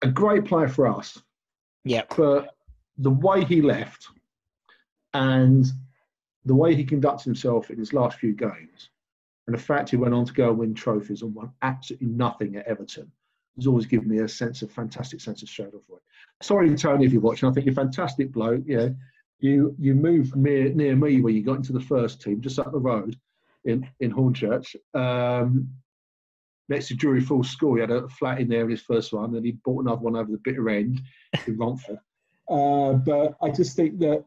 a 0.00 0.08
great 0.08 0.46
player 0.46 0.68
for 0.68 0.86
us, 0.86 1.20
Yeah. 1.84 2.02
but 2.16 2.54
the 2.98 3.10
way 3.10 3.44
he 3.44 3.62
left 3.62 4.08
and 5.14 5.66
the 6.44 6.54
way 6.54 6.74
he 6.74 6.84
conducted 6.84 7.24
himself 7.24 7.70
in 7.70 7.78
his 7.78 7.92
last 7.92 8.18
few 8.18 8.32
games, 8.32 8.90
and 9.46 9.56
the 9.56 9.60
fact 9.60 9.90
he 9.90 9.96
went 9.96 10.14
on 10.14 10.24
to 10.24 10.32
go 10.32 10.50
and 10.50 10.58
win 10.58 10.74
trophies 10.74 11.22
and 11.22 11.34
won 11.34 11.52
absolutely 11.62 12.08
nothing 12.08 12.56
at 12.56 12.66
Everton, 12.66 13.10
has 13.56 13.66
always 13.66 13.86
given 13.86 14.08
me 14.08 14.18
a 14.18 14.28
sense 14.28 14.62
of 14.62 14.70
fantastic 14.70 15.20
sense 15.20 15.42
of 15.42 15.48
Schadenfreude. 15.48 16.00
Sorry, 16.40 16.74
Tony, 16.74 17.04
if 17.04 17.12
you're 17.12 17.20
watching. 17.20 17.48
I 17.48 17.52
think 17.52 17.66
you're 17.66 17.72
a 17.72 17.76
fantastic 17.76 18.32
bloke. 18.32 18.62
Yeah, 18.66 18.90
you 19.40 19.74
you 19.78 19.94
moved 19.94 20.36
near 20.36 20.72
near 20.72 20.96
me 20.96 21.20
when 21.20 21.34
you 21.34 21.42
got 21.42 21.56
into 21.56 21.72
the 21.72 21.80
first 21.80 22.22
team, 22.22 22.40
just 22.40 22.58
up 22.58 22.72
the 22.72 22.78
road 22.78 23.16
in 23.64 23.86
in 24.00 24.12
Hornchurch. 24.12 24.74
Um, 24.94 25.68
next 26.68 26.88
to 26.88 26.94
Drury 26.94 27.20
Falls 27.20 27.50
School, 27.50 27.74
he 27.74 27.80
had 27.80 27.90
a 27.90 28.08
flat 28.08 28.40
in 28.40 28.48
there 28.48 28.64
in 28.64 28.70
his 28.70 28.82
first 28.82 29.12
one, 29.12 29.34
and 29.34 29.44
he 29.44 29.52
bought 29.64 29.84
another 29.84 30.00
one 30.02 30.16
over 30.16 30.30
the 30.30 30.40
bitter 30.44 30.68
end 30.70 31.00
in 31.46 31.56
Romford. 31.58 31.98
Uh, 32.48 32.94
but 32.94 33.36
I 33.42 33.50
just 33.50 33.76
think 33.76 33.98
that 34.00 34.24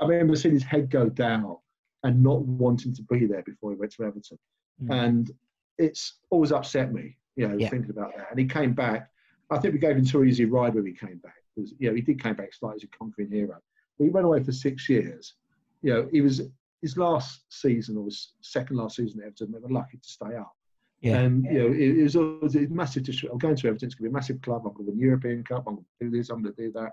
I 0.00 0.06
remember 0.06 0.36
seeing 0.36 0.54
his 0.54 0.62
head 0.64 0.90
go 0.90 1.08
down 1.08 1.56
and 2.04 2.22
not 2.22 2.42
wanting 2.42 2.94
to 2.94 3.02
be 3.02 3.26
there 3.26 3.42
before 3.42 3.70
he 3.72 3.76
went 3.76 3.92
to 3.92 4.04
Everton, 4.04 4.38
Mm. 4.82 5.06
and 5.08 5.30
it's 5.76 6.20
always 6.30 6.52
upset 6.52 6.90
me, 6.92 7.18
you 7.36 7.46
know, 7.46 7.54
Yeah. 7.56 7.68
thinking 7.68 7.90
about 7.90 8.16
that. 8.16 8.30
And 8.30 8.38
he 8.40 8.46
came 8.46 8.72
back. 8.72 9.10
I 9.50 9.58
think 9.58 9.74
we 9.74 9.80
gave 9.80 9.96
him 9.96 10.06
too 10.06 10.24
easy 10.24 10.44
a 10.44 10.46
ride 10.46 10.74
when 10.74 10.86
he 10.86 10.92
came 10.94 11.18
back 11.18 11.34
because 11.54 11.74
you 11.78 11.88
know 11.90 11.94
he 11.94 12.00
did 12.00 12.22
came 12.22 12.34
back 12.34 12.54
slightly 12.54 12.76
as 12.76 12.84
a 12.84 12.86
conquering 12.88 13.30
hero. 13.30 13.58
But 13.98 14.04
he 14.04 14.10
went 14.10 14.24
away 14.24 14.42
for 14.42 14.52
six 14.52 14.88
years. 14.88 15.34
You 15.82 15.92
know, 15.92 16.08
he 16.10 16.22
was 16.22 16.40
his 16.80 16.96
last 16.96 17.42
season 17.50 17.98
or 17.98 18.06
his 18.06 18.32
second 18.40 18.76
last 18.76 18.96
season 18.96 19.20
at 19.20 19.26
Everton. 19.26 19.52
They 19.52 19.58
were 19.58 19.68
lucky 19.68 19.98
to 19.98 20.08
stay 20.08 20.34
up. 20.36 20.56
Yeah. 21.00 21.18
And 21.18 21.44
you 21.44 21.58
know, 21.58 21.66
it, 21.66 21.98
it 21.98 22.02
was 22.02 22.16
always 22.16 22.56
a 22.56 22.66
massive. 22.68 23.04
I'm 23.30 23.38
going 23.38 23.56
to 23.56 23.68
Everton. 23.68 23.86
It's 23.86 23.94
going 23.94 24.08
to 24.08 24.10
be 24.10 24.14
a 24.14 24.18
massive 24.18 24.42
club. 24.42 24.62
I'm 24.66 24.74
going 24.74 24.86
to 24.86 24.90
win 24.90 24.98
the 24.98 25.04
European 25.04 25.42
Cup. 25.44 25.64
I'm 25.66 25.76
going 25.76 25.86
to 26.00 26.10
do 26.10 26.16
this. 26.16 26.28
I'm 26.28 26.42
going 26.42 26.54
to 26.54 26.62
do 26.62 26.72
that. 26.72 26.92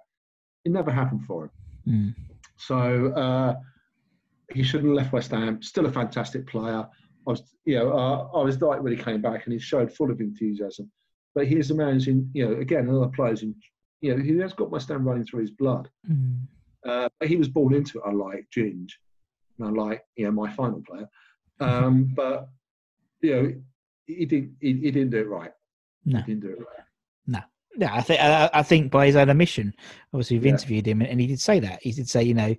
It 0.64 0.72
never 0.72 0.91
happened 0.91 1.26
for 1.26 1.45
him. 1.45 1.51
Mm. 1.88 2.16
So 2.55 3.12
uh, 3.14 3.55
he 4.53 4.64
shouldn't 4.64 4.89
have 4.89 4.97
left 4.97 5.14
West 5.14 5.32
Ham. 5.32 5.62
Still 5.62 5.86
a 5.86 5.91
fantastic 5.91 6.47
player. 6.47 6.88
I 7.28 7.30
was, 7.30 7.43
you 7.66 7.78
know, 7.78 7.91
uh, 7.91 8.39
I 8.39 8.43
was 8.43 8.58
delighted 8.58 8.84
when 8.84 8.95
he 8.95 9.03
came 9.03 9.22
back, 9.22 9.45
and 9.45 9.53
he 9.53 9.60
showed 9.60 9.91
full 9.91 10.10
of 10.10 10.22
enthusiasm. 10.22 10.89
But 11.36 11.47
he's 11.47 11.70
a 11.72 11.76
man 11.76 11.93
who's 11.93 12.08
in, 12.08 12.30
you 12.34 12.47
know, 12.47 12.60
again, 12.60 12.88
another 12.88 13.08
player 13.08 13.28
player's 13.28 13.43
in, 13.43 13.53
you 14.01 14.16
know, 14.16 14.24
he 14.24 14.38
has 14.38 14.53
got 14.53 14.72
West 14.72 14.89
Ham 14.89 15.08
running 15.08 15.26
through 15.26 15.41
his 15.41 15.51
blood. 15.51 15.89
Mm. 16.10 16.43
Uh, 16.88 17.10
but 17.20 17.28
he 17.28 17.36
was 17.36 17.49
born 17.49 17.74
into 17.74 17.99
it, 17.99 18.03
unlike 18.08 18.47
Ginge, 18.55 18.93
and 19.60 19.68
unlike 19.68 20.03
you 20.16 20.26
know 20.26 20.32
my 20.32 20.51
final 20.53 20.82
player. 20.88 21.10
Um, 21.60 22.12
but 22.16 22.47
you 23.22 23.36
know, 23.36 23.53
he 24.08 24.26
didn't 24.26 24.55
he, 24.60 24.74
he 24.74 24.91
didn't 24.91 25.12
do 25.12 25.20
it 25.20 25.28
right. 25.28 25.51
No. 26.05 26.20
He 26.20 26.26
didn't 26.34 26.41
do 26.41 26.49
it 26.49 26.60
right. 26.60 26.86
No. 27.28 27.39
No, 27.76 27.88
I 27.91 28.01
think 28.01 28.20
I, 28.22 28.49
I 28.53 28.64
think 28.64 28.91
by 28.91 29.05
his 29.05 29.16
own 29.16 29.30
admission, 29.30 29.74
obviously 30.14 30.38
we've 30.38 30.47
Yeah. 30.47 30.53
interviewed 30.53 30.88
him, 30.88 31.01
and 31.01 31.22
he 31.22 31.28
did 31.28 31.39
say 31.39 31.60
that. 31.60 31.80
He 31.84 31.91
did 31.91 32.10
say, 32.10 32.24
you 32.24 32.34
know, 32.34 32.55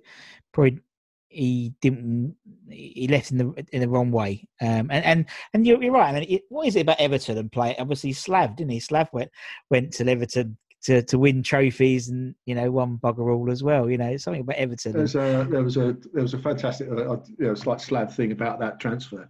probably 0.53 0.79
he 1.27 1.73
didn't. 1.81 2.35
He 2.69 3.07
left 3.09 3.31
in 3.31 3.37
the 3.37 3.65
in 3.73 3.81
the 3.81 3.89
wrong 3.89 4.11
way. 4.11 4.47
Um, 4.61 4.89
and 4.89 5.03
and 5.05 5.25
and 5.53 5.67
you're, 5.67 5.81
you're 5.83 5.91
right. 5.91 6.09
I 6.15 6.19
mean, 6.19 6.29
it, 6.29 6.43
what 6.49 6.67
is 6.67 6.75
it 6.75 6.81
about 6.81 6.99
Everton 6.99 7.37
and 7.37 7.51
play? 7.51 7.75
Obviously, 7.77 8.13
Slav 8.13 8.55
didn't 8.55 8.71
he? 8.71 8.79
Slav 8.79 9.09
went 9.11 9.29
went 9.69 9.91
to 9.93 10.09
Everton 10.09 10.57
to, 10.83 11.03
to 11.03 11.19
win 11.19 11.43
trophies 11.43 12.07
and 12.07 12.33
you 12.45 12.55
know 12.55 12.71
won 12.71 12.97
bugger 12.97 13.35
all 13.35 13.51
as 13.51 13.61
well. 13.61 13.89
You 13.89 13.97
know, 13.97 14.15
something 14.17 14.41
about 14.41 14.55
Everton. 14.55 14.93
There's 14.93 15.15
a, 15.15 15.45
there 15.49 15.63
was 15.63 15.77
a 15.77 15.97
there 16.13 16.23
was 16.23 16.33
a 16.33 16.39
fantastic 16.39 16.87
uh, 16.89 16.95
uh, 16.95 17.23
you 17.37 17.47
know, 17.47 17.55
slight 17.55 17.81
Slav 17.81 18.15
thing 18.15 18.31
about 18.31 18.59
that 18.61 18.79
transfer. 18.79 19.29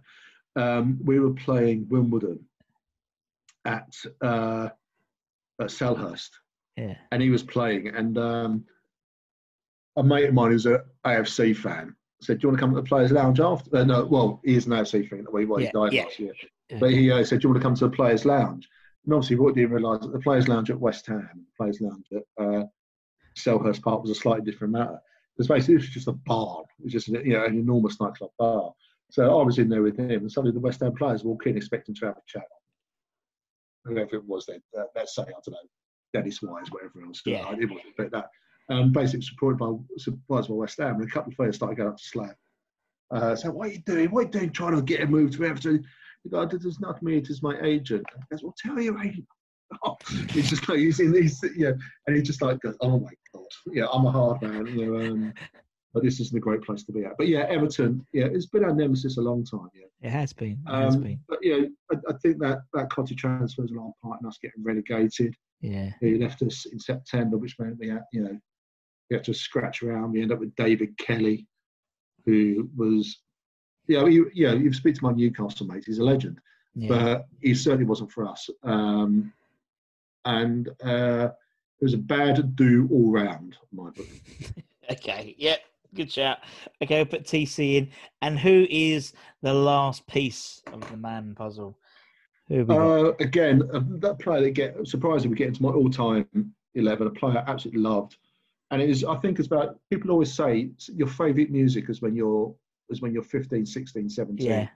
Um, 0.56 0.98
we 1.04 1.20
were 1.20 1.32
playing 1.32 1.86
Wimbledon 1.88 2.44
at 3.64 3.94
uh, 4.20 4.68
at 5.60 5.68
Selhurst, 5.68 6.30
yeah. 6.76 6.94
and 7.12 7.22
he 7.22 7.30
was 7.30 7.42
playing, 7.42 7.88
and 7.88 8.18
um, 8.18 8.64
a 9.96 10.02
mate 10.02 10.28
of 10.28 10.34
mine 10.34 10.50
who's 10.50 10.66
a 10.66 10.82
AFC 11.06 11.56
fan 11.56 11.94
said, 12.20 12.38
"Do 12.38 12.46
you 12.46 12.48
want 12.50 12.58
to 12.58 12.60
come 12.62 12.74
to 12.74 12.80
the 12.80 12.86
Players' 12.86 13.12
Lounge 13.12 13.40
after?" 13.40 13.76
Uh, 13.76 13.84
no, 13.84 14.04
well, 14.06 14.40
he 14.44 14.56
is 14.56 14.66
an 14.66 14.72
AFC 14.72 15.08
fan. 15.08 15.26
Well, 15.30 15.42
he 15.42 15.64
he 15.64 15.64
Yeah, 15.66 15.70
died 15.72 15.92
yeah. 15.92 16.04
last 16.04 16.18
year, 16.18 16.32
Yeah. 16.70 16.78
but 16.80 16.90
he 16.90 17.10
uh, 17.10 17.24
said, 17.24 17.40
"Do 17.40 17.48
you 17.48 17.50
want 17.52 17.62
to 17.62 17.66
come 17.66 17.74
to 17.76 17.88
the 17.88 17.96
Players' 17.96 18.24
Lounge?" 18.24 18.68
And 19.04 19.14
obviously, 19.14 19.36
what 19.36 19.54
didn't 19.54 19.72
realise 19.72 20.00
that 20.02 20.12
the 20.12 20.18
Players' 20.18 20.48
Lounge 20.48 20.70
at 20.70 20.80
West 20.80 21.06
Ham, 21.06 21.30
the 21.34 21.56
Players' 21.56 21.80
Lounge 21.80 22.06
at 22.12 22.44
uh, 22.44 22.64
Selhurst 23.36 23.82
Park 23.82 24.02
was 24.02 24.10
a 24.10 24.14
slightly 24.14 24.44
different 24.50 24.72
matter. 24.72 24.98
Because 25.36 25.48
basically, 25.48 25.74
it 25.74 25.78
was 25.78 25.88
just 25.88 26.08
a 26.08 26.12
bar. 26.12 26.62
It 26.78 26.84
was 26.84 26.92
just 26.92 27.08
you 27.08 27.32
know 27.32 27.44
an 27.44 27.58
enormous 27.58 28.00
nightclub 28.00 28.30
bar. 28.38 28.72
So 29.10 29.40
I 29.40 29.44
was 29.44 29.58
in 29.58 29.68
there 29.68 29.82
with 29.82 29.98
him, 29.98 30.10
and 30.10 30.32
suddenly 30.32 30.52
the 30.52 30.60
West 30.60 30.80
Ham 30.80 30.94
players 30.94 31.24
walk 31.24 31.46
in 31.46 31.56
expecting 31.56 31.94
to 31.96 32.06
have 32.06 32.16
a 32.16 32.22
chat. 32.26 32.44
Whoever 33.84 34.16
it 34.16 34.24
was 34.24 34.46
then, 34.46 34.60
uh, 34.78 34.84
let's 34.94 35.14
say, 35.14 35.22
I 35.22 35.26
don't 35.26 35.50
know, 35.50 35.58
Dennis 36.12 36.42
Wise, 36.42 36.70
whatever 36.70 37.02
else. 37.04 37.22
Yeah. 37.24 37.40
Uh, 37.40 37.56
It 37.58 37.70
wasn't 37.70 37.98
like 37.98 38.10
that. 38.10 38.28
Um, 38.68 38.92
basically 38.92 39.22
supported 39.22 39.58
by, 39.58 39.72
supported 39.98 40.48
by 40.48 40.54
West 40.54 40.78
Ham, 40.78 40.96
and 40.96 41.04
a 41.04 41.10
couple 41.10 41.32
of 41.32 41.36
players 41.36 41.56
started 41.56 41.76
going 41.76 41.88
up 41.88 41.96
to 41.96 42.04
Slav. 42.04 42.34
Uh, 43.10 43.34
so 43.34 43.50
what 43.50 43.68
are 43.68 43.72
you 43.72 43.80
doing? 43.80 44.10
What 44.10 44.20
are 44.20 44.26
you 44.26 44.30
doing 44.30 44.50
trying 44.52 44.76
to 44.76 44.82
get 44.82 45.00
a 45.00 45.06
move 45.06 45.36
to 45.36 45.44
Everton? 45.44 45.84
He 46.22 46.30
goes, 46.30 46.50
"This 46.50 46.64
is 46.64 46.80
not 46.80 47.02
me, 47.02 47.16
it 47.16 47.30
is 47.30 47.42
my 47.42 47.58
agent. 47.62 48.04
He 48.14 48.22
goes, 48.30 48.42
well, 48.42 48.54
tell 48.58 48.80
your 48.80 49.00
agent. 49.02 49.26
Oh, 49.84 49.96
he's 50.30 50.50
just 50.50 50.68
like, 50.68 50.78
he's 50.78 50.98
in 50.98 51.12
these, 51.12 51.40
yeah, 51.56 51.70
and 52.08 52.16
he 52.16 52.22
just 52.22 52.42
like 52.42 52.58
goes, 52.60 52.74
oh 52.80 52.98
my 52.98 53.12
God, 53.32 53.46
yeah, 53.72 53.86
I'm 53.92 54.04
a 54.04 54.10
hard 54.10 54.42
man, 54.42 54.66
you 54.66 54.86
know, 54.86 55.00
um, 55.00 55.32
but 55.92 56.02
this 56.04 56.20
isn't 56.20 56.36
a 56.36 56.40
great 56.40 56.62
place 56.62 56.84
to 56.84 56.92
be 56.92 57.04
at. 57.04 57.16
But 57.18 57.28
yeah, 57.28 57.46
Everton, 57.48 58.06
yeah, 58.12 58.26
it's 58.26 58.46
been 58.46 58.64
our 58.64 58.74
nemesis 58.74 59.16
a 59.18 59.20
long 59.20 59.44
time, 59.44 59.68
yeah. 59.74 59.86
It 60.02 60.10
has 60.10 60.32
been. 60.32 60.58
It 60.66 60.70
has 60.70 60.94
Um, 60.96 61.02
been. 61.02 61.20
but 61.28 61.38
yeah, 61.42 61.62
I, 61.92 61.96
I 62.08 62.12
think 62.22 62.38
that 62.38 62.58
that 62.74 62.88
Cottee 62.90 63.16
transfer 63.16 63.62
was 63.62 63.70
a 63.72 63.74
long 63.74 63.92
part 64.02 64.20
in 64.22 64.28
us 64.28 64.38
getting 64.40 64.62
relegated. 64.62 65.34
Yeah. 65.60 65.90
He 66.00 66.16
left 66.16 66.42
us 66.42 66.66
in 66.66 66.78
September, 66.78 67.36
which 67.38 67.58
meant 67.58 67.78
we 67.78 67.88
had, 67.88 68.04
you 68.12 68.22
know, 68.22 68.38
we 69.10 69.16
had 69.16 69.24
to 69.24 69.34
scratch 69.34 69.82
around. 69.82 70.12
We 70.12 70.22
ended 70.22 70.34
up 70.36 70.40
with 70.40 70.54
David 70.54 70.96
Kelly, 70.96 71.46
who 72.24 72.70
was, 72.76 73.20
you 73.86 73.98
know, 73.98 74.06
you, 74.06 74.30
you 74.32 74.46
know, 74.46 74.54
you 74.54 74.72
speak 74.72 74.94
to 74.96 75.04
my 75.04 75.12
Newcastle 75.12 75.66
mate, 75.66 75.84
he's 75.86 75.98
a 75.98 76.04
legend, 76.04 76.38
Yeah. 76.74 76.88
but 76.88 77.26
he 77.40 77.54
certainly 77.54 77.84
wasn't 77.86 78.12
for 78.12 78.26
us. 78.28 78.48
Um, 78.62 79.32
and 80.24 80.68
uh, 80.84 81.30
it 81.80 81.84
was 81.84 81.94
a 81.94 81.98
bad 81.98 82.54
do 82.56 82.88
all 82.92 83.10
round. 83.10 83.56
My 83.72 83.90
book. 83.90 84.06
Okay, 84.90 85.36
yeah, 85.38 85.54
good 85.94 86.10
shout. 86.10 86.38
Okay, 86.82 86.96
we'll 86.96 87.06
put 87.06 87.24
TC 87.24 87.76
in. 87.76 87.90
And 88.22 88.38
who 88.38 88.66
is 88.70 89.12
the 89.42 89.54
last 89.54 90.06
piece 90.06 90.62
of 90.72 90.88
the 90.90 90.96
man 90.96 91.34
puzzle? 91.34 91.78
Who 92.48 92.58
have 92.58 92.68
we? 92.68 92.76
Uh, 92.76 93.12
again, 93.20 93.62
uh, 93.72 93.80
that 93.98 94.18
player 94.18 94.42
that 94.42 94.50
get 94.50 94.86
surprisingly 94.86 95.30
we 95.30 95.36
get 95.36 95.48
into 95.48 95.62
my 95.62 95.70
all-time 95.70 96.26
eleven. 96.74 97.06
A 97.06 97.10
player 97.10 97.38
I 97.38 97.50
absolutely 97.50 97.82
loved, 97.82 98.16
and 98.70 98.82
it 98.82 98.90
is 98.90 99.04
I 99.04 99.16
think 99.16 99.38
it's 99.38 99.46
about 99.46 99.78
people 99.90 100.10
always 100.10 100.32
say 100.32 100.70
your 100.88 101.08
favourite 101.08 101.50
music 101.50 101.88
is 101.88 102.02
when 102.02 102.14
you're 102.14 102.54
is 102.90 103.00
when 103.00 103.12
you're 103.12 103.22
15, 103.22 103.64
16, 103.64 104.10
17. 104.10 104.44
yeah, 104.44 104.68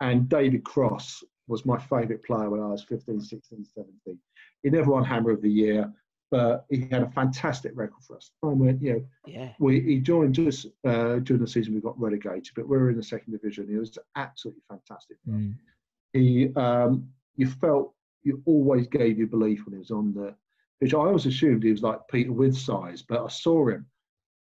And 0.00 0.28
David 0.28 0.62
Cross 0.62 1.24
was 1.48 1.64
my 1.64 1.78
favourite 1.78 2.22
player 2.22 2.50
when 2.50 2.60
I 2.60 2.66
was 2.66 2.84
15, 2.84 3.20
16, 3.20 3.64
17. 3.64 4.18
He 4.62 4.70
never 4.70 4.90
won 4.90 5.04
Hammer 5.04 5.30
of 5.30 5.40
the 5.40 5.50
Year, 5.50 5.90
but 6.30 6.64
he 6.70 6.86
had 6.90 7.02
a 7.02 7.10
fantastic 7.10 7.72
record 7.74 8.02
for 8.06 8.16
us. 8.16 8.30
Time 8.44 8.58
when 8.58 8.78
you 8.80 8.92
know 8.92 9.04
yeah, 9.26 9.52
we 9.58 9.80
he 9.80 9.98
joined 10.00 10.38
us 10.38 10.64
uh, 10.86 11.16
during 11.20 11.42
the 11.42 11.46
season 11.48 11.74
we 11.74 11.80
got 11.80 11.98
relegated, 12.00 12.50
but 12.54 12.68
we 12.68 12.76
were 12.78 12.90
in 12.90 12.96
the 12.96 13.02
second 13.02 13.32
division. 13.32 13.66
He 13.68 13.76
was 13.76 13.98
absolutely 14.16 14.62
fantastic. 14.68 15.16
for 15.24 15.32
us 15.34 15.40
Mm. 15.40 15.54
he 16.12 16.54
um, 16.56 17.08
you 17.36 17.46
felt 17.46 17.94
you 18.22 18.42
always 18.46 18.86
gave 18.86 19.18
you 19.18 19.26
belief 19.26 19.64
when 19.64 19.72
he 19.74 19.78
was 19.78 19.90
on 19.90 20.12
the 20.12 20.34
pitch. 20.80 20.94
I 20.94 20.98
always 20.98 21.26
assumed 21.26 21.62
he 21.62 21.70
was 21.72 21.82
like 21.82 22.00
Peter 22.10 22.32
with 22.32 22.56
size, 22.56 23.02
but 23.02 23.24
I 23.24 23.28
saw 23.28 23.68
him 23.68 23.86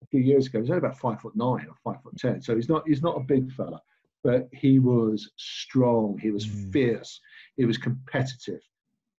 a 0.03 0.07
few 0.07 0.21
years 0.21 0.47
ago. 0.47 0.61
He's 0.61 0.69
only 0.69 0.79
about 0.79 0.97
five 0.99 1.19
foot 1.21 1.35
nine 1.35 1.67
or 1.69 1.75
five 1.83 2.01
foot 2.03 2.17
ten, 2.17 2.41
so 2.41 2.55
he's 2.55 2.69
not 2.69 2.87
he's 2.87 3.01
not 3.01 3.17
a 3.17 3.23
big 3.33 3.51
fella, 3.51 3.81
but 4.23 4.47
he 4.53 4.79
was 4.79 5.31
strong. 5.37 6.17
He 6.21 6.31
was 6.31 6.45
Mm. 6.47 6.71
fierce. 6.73 7.19
He 7.57 7.65
was 7.65 7.77
competitive, 7.77 8.61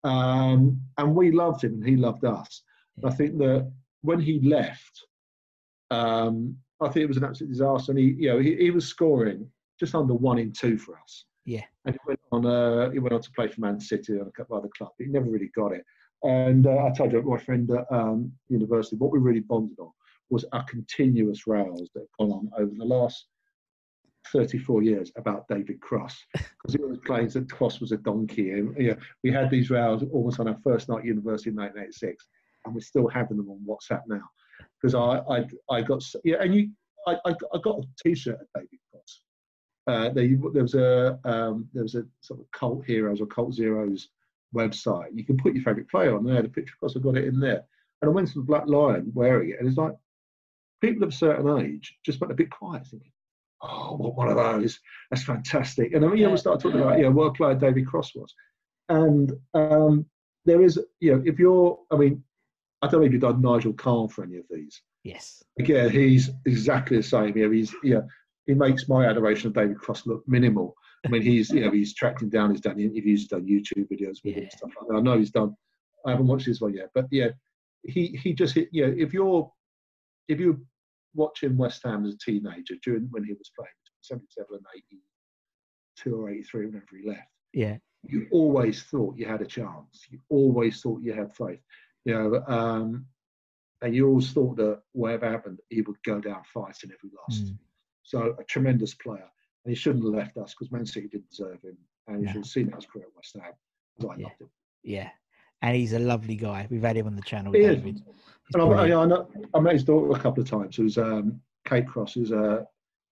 um, 0.07 0.81
and 0.99 1.15
we 1.15 1.31
loved 1.31 1.65
him, 1.65 1.75
and 1.75 1.89
he 1.89 1.97
loved 1.97 2.25
us. 2.25 2.63
I 3.05 3.11
think 3.11 3.39
that 3.39 3.71
when 4.03 4.21
he 4.21 4.41
left, 4.41 5.05
um, 5.91 6.57
I 6.81 6.89
think 6.89 7.05
it 7.05 7.09
was 7.09 7.19
an 7.19 7.25
absolute 7.25 7.51
disaster. 7.51 7.93
And 7.93 7.99
he, 7.99 8.17
you 8.19 8.29
know, 8.29 8.39
he, 8.39 8.57
he 8.57 8.71
was 8.71 8.87
scoring 8.87 9.51
just 9.79 9.95
under 9.95 10.15
one 10.15 10.39
in 10.39 10.53
two 10.53 10.79
for 10.79 10.99
us 10.99 11.27
yeah, 11.47 11.63
and 11.85 11.95
he 11.95 11.99
went 12.07 12.21
on. 12.33 12.45
Uh, 12.45 12.91
he 12.91 12.99
went 12.99 13.15
on 13.15 13.23
to 13.23 13.31
play 13.31 13.49
for 13.49 13.61
Man 13.61 13.81
City 13.81 14.15
and 14.15 14.27
a 14.27 14.33
couple 14.33 14.57
of 14.57 14.65
other 14.65 14.73
clubs. 14.77 14.95
He 14.99 15.07
never 15.07 15.31
really 15.31 15.51
got 15.55 15.73
it. 15.73 15.85
And 16.25 16.67
uh, 16.67 16.85
I 16.85 16.91
told 16.91 17.13
you, 17.13 17.23
my 17.23 17.39
friend 17.39 17.71
at 17.71 17.87
um, 17.91 18.33
university, 18.49 18.97
what 18.97 19.13
we 19.13 19.21
really 19.21 19.41
bonded 19.41 19.79
on 19.79 19.93
was 20.29 20.45
our 20.53 20.65
continuous 20.65 21.47
rows 21.47 21.89
that 21.95 22.01
have 22.01 22.19
gone 22.19 22.33
on 22.33 22.51
over 22.59 22.73
the 22.77 22.85
last 22.85 23.27
34 24.33 24.83
years 24.83 25.13
about 25.17 25.49
David 25.49 25.81
Cross 25.81 26.17
because 26.33 26.75
he 26.75 26.79
was 26.79 26.99
claims 27.05 27.35
that 27.35 27.51
Cross 27.51 27.81
was 27.81 27.93
a 27.93 27.97
donkey. 27.97 28.53
And 28.53 28.77
you 28.77 28.91
know, 28.91 28.97
we 29.23 29.31
had 29.31 29.51
these 29.51 29.71
rows 29.71 30.05
almost 30.13 30.41
on 30.41 30.49
our 30.49 30.59
first 30.63 30.89
night 30.89 31.01
at 31.01 31.05
university 31.05 31.51
in 31.51 31.57
1986, 31.57 32.27
and 32.65 32.75
we're 32.75 32.81
still 32.81 33.09
having 33.09 33.37
them 33.37 33.51
on 33.51 33.65
WhatsApp 33.67 34.03
now. 34.07 34.23
Because 34.81 34.95
I, 34.95 35.19
I, 35.35 35.47
I 35.71 35.83
got 35.83 36.03
yeah, 36.25 36.37
and 36.41 36.55
you, 36.55 36.71
I, 37.07 37.17
I, 37.25 37.35
got- 37.63 37.79
a 37.79 37.87
T-shirt 38.03 38.39
at 38.41 38.47
David 38.55 38.79
Cross. 38.91 39.21
Uh, 39.87 40.09
there, 40.11 40.29
there 40.53 40.63
was 40.63 40.75
a 40.75 41.19
um, 41.25 41.69
there 41.73 41.85
was 41.85 41.95
a 41.95 42.05
sort 42.21 42.41
of 42.41 42.51
cult 42.51 42.85
heroes 42.85 43.21
or 43.21 43.27
cult 43.27 43.55
zeros 43.55 44.09
website. 44.55 45.09
You 45.15 45.25
can 45.25 45.37
put 45.37 45.55
your 45.55 45.63
favourite 45.63 45.89
player 45.89 46.17
on 46.17 46.25
there. 46.25 46.43
The 46.43 46.49
picture, 46.49 46.75
of 46.75 46.81
course, 46.81 46.97
I 46.97 47.01
got 47.01 47.17
it 47.17 47.29
in 47.29 47.39
there. 47.39 47.63
And 48.03 48.11
I 48.11 48.13
went 48.13 48.29
to 48.29 48.35
the 48.35 48.45
Black 48.45 48.67
Lion 48.67 49.11
wearing 49.15 49.51
it, 49.51 49.57
and 49.59 49.69
it's 49.69 49.79
like 49.79 49.95
people 50.81 51.03
of 51.05 51.11
a 51.11 51.13
certain 51.13 51.61
age 51.61 51.97
just 52.05 52.21
went 52.21 52.33
a 52.33 52.37
bit 52.37 52.51
quiet, 52.51 52.87
thinking, 52.87 53.13
"Oh, 53.63 53.97
what 53.97 54.15
one 54.17 54.29
of 54.29 54.37
those? 54.37 54.79
That's 55.11 55.25
fantastic." 55.25 55.93
And 55.95 56.05
I 56.05 56.09
mean, 56.09 56.19
you 56.19 56.25
know, 56.27 56.33
we 56.33 56.37
started 56.39 56.61
talking 56.63 56.81
about, 56.81 56.99
you 56.99 57.05
know, 57.05 57.11
what 57.11 57.27
a 57.27 57.33
player 57.33 57.55
David 57.55 57.87
Cross 57.87 58.15
was, 58.15 58.35
and 58.89 59.33
um, 59.55 60.07
there 60.45 60.63
is, 60.63 60.79
you 61.01 61.13
know, 61.17 61.23
if 61.27 61.39
you're, 61.39 61.79
I 61.91 61.97
mean, 61.97 62.23
I 62.83 62.89
don't 62.89 63.01
know 63.01 63.07
if 63.07 63.13
you've 63.13 63.23
done 63.23 63.41
Nigel 63.43 63.73
Kahn 63.73 64.09
for 64.09 64.23
any 64.25 64.37
of 64.37 64.45
these. 64.51 64.81
yes, 65.05 65.43
Again, 65.59 65.91
he's 65.91 66.31
exactly 66.45 66.97
the 66.99 67.03
same. 67.03 67.37
You 67.37 67.47
know, 67.47 67.53
he's, 67.53 67.75
yeah, 67.83 68.01
he 68.47 68.55
makes 68.55 68.89
my 68.89 69.07
adoration 69.07 69.49
of 69.49 69.55
David 69.55 69.79
Cross 69.79 70.07
look 70.07 70.23
minimal. 70.29 70.75
I 71.05 71.09
mean, 71.09 71.23
he's, 71.23 71.51
you 71.51 71.61
know, 71.61 71.71
he's 71.71 71.95
tracked 71.95 72.23
him 72.23 72.29
down. 72.29 72.51
He's 72.51 72.61
done 72.61 72.79
interviews, 72.81 73.21
he's 73.23 73.29
done 73.29 73.47
YouTube 73.47 73.89
videos 73.89 74.19
with 74.25 74.35
him, 74.35 74.45
Yeah. 74.45 74.57
stuff 74.57 74.71
like 74.81 74.89
that. 74.89 74.97
I 74.97 75.01
know 75.01 75.19
he's 75.19 75.31
done. 75.31 75.57
I 76.07 76.11
haven't 76.13 76.27
watched 76.29 76.47
this 76.47 76.61
one 76.61 76.75
yet, 76.75 76.91
but 76.95 77.07
yeah, 77.11 77.29
he 77.83 78.19
he 78.23 78.33
just 78.35 78.55
hit. 78.55 78.69
You 78.73 78.87
know, 78.87 78.95
if 78.97 79.13
you're 79.13 79.51
if 80.29 80.39
you're 80.41 80.59
watching 81.17 81.57
West 81.57 81.83
Ham 81.85 82.05
as 82.07 82.15
a 82.15 82.19
teenager 82.19 82.75
during 82.85 83.09
when 83.11 83.25
he 83.25 83.33
was 83.33 83.51
playing, 83.57 83.71
77 84.03 84.47
and 84.53 84.65
82 86.05 86.15
or 86.17 86.31
83, 86.31 86.67
whenever 86.67 86.85
he 87.01 87.09
left, 87.09 87.29
yeah, 87.53 87.77
you 88.03 88.29
always 88.31 88.83
thought 88.85 89.17
you 89.17 89.27
had 89.27 89.41
a 89.43 89.47
chance. 89.47 90.07
You 90.11 90.21
always 90.29 90.81
thought 90.81 91.03
you 91.03 91.13
had 91.13 91.35
faith. 91.35 91.61
You 92.05 92.15
know, 92.15 92.45
um, 92.47 93.07
and 93.83 93.95
you 93.95 94.07
always 94.09 94.31
thought 94.33 94.57
that 94.57 94.81
whatever 94.93 95.29
happened, 95.29 95.59
he 95.71 95.81
would 95.83 96.01
go 96.05 96.21
down 96.21 96.43
fighting 96.55 96.91
if 96.91 97.03
we 97.03 97.11
lost. 97.29 97.47
Mm. 97.47 97.59
So 98.05 98.37
a 98.39 98.45
tremendous 98.45 98.95
player, 98.95 99.29
and 99.65 99.71
he 99.71 99.75
shouldn't 99.75 100.05
have 100.05 100.15
left 100.15 100.37
us 100.37 100.55
because 100.55 100.71
Man 100.71 100.87
City 100.87 101.09
didn't 101.09 101.31
deserve 101.31 101.61
him, 101.63 101.77
and 102.07 102.21
you 102.21 102.27
No. 102.27 102.33
should 102.33 102.39
have 102.43 102.47
seen 102.47 102.71
his 102.73 102.87
career 102.87 103.07
at 103.07 103.17
West 103.17 103.35
Ham. 103.35 103.53
I 104.09 104.17
Yeah. 104.17 104.27
loved 104.29 104.41
him. 104.41 104.51
yeah. 104.85 105.11
And 105.63 105.77
he's 105.77 105.93
a 105.93 105.99
lovely 105.99 106.37
guy. 106.37 106.67
We've 106.71 106.83
had 106.83 106.97
him 106.97 107.07
on 107.07 107.17
the 107.17 107.23
channel, 107.23 107.53
He. 107.53 107.63
David. 107.63 107.95
He's 107.95 108.55
And 108.55 108.63
I. 108.63 108.67
I, 108.67 109.03
I, 109.03 109.07
know, 109.07 109.29
I 109.55 109.61
met 109.61 109.73
his 109.73 109.85
daughter 109.85 110.13
a 110.13 110.21
couple 110.21 110.43
of 110.43 110.49
times. 110.49 110.77
Who's 110.77 110.99
um, 110.99 111.41
Kate 111.67 111.87
Cross, 111.87 112.15
who's 112.15 112.31
a 112.31 112.67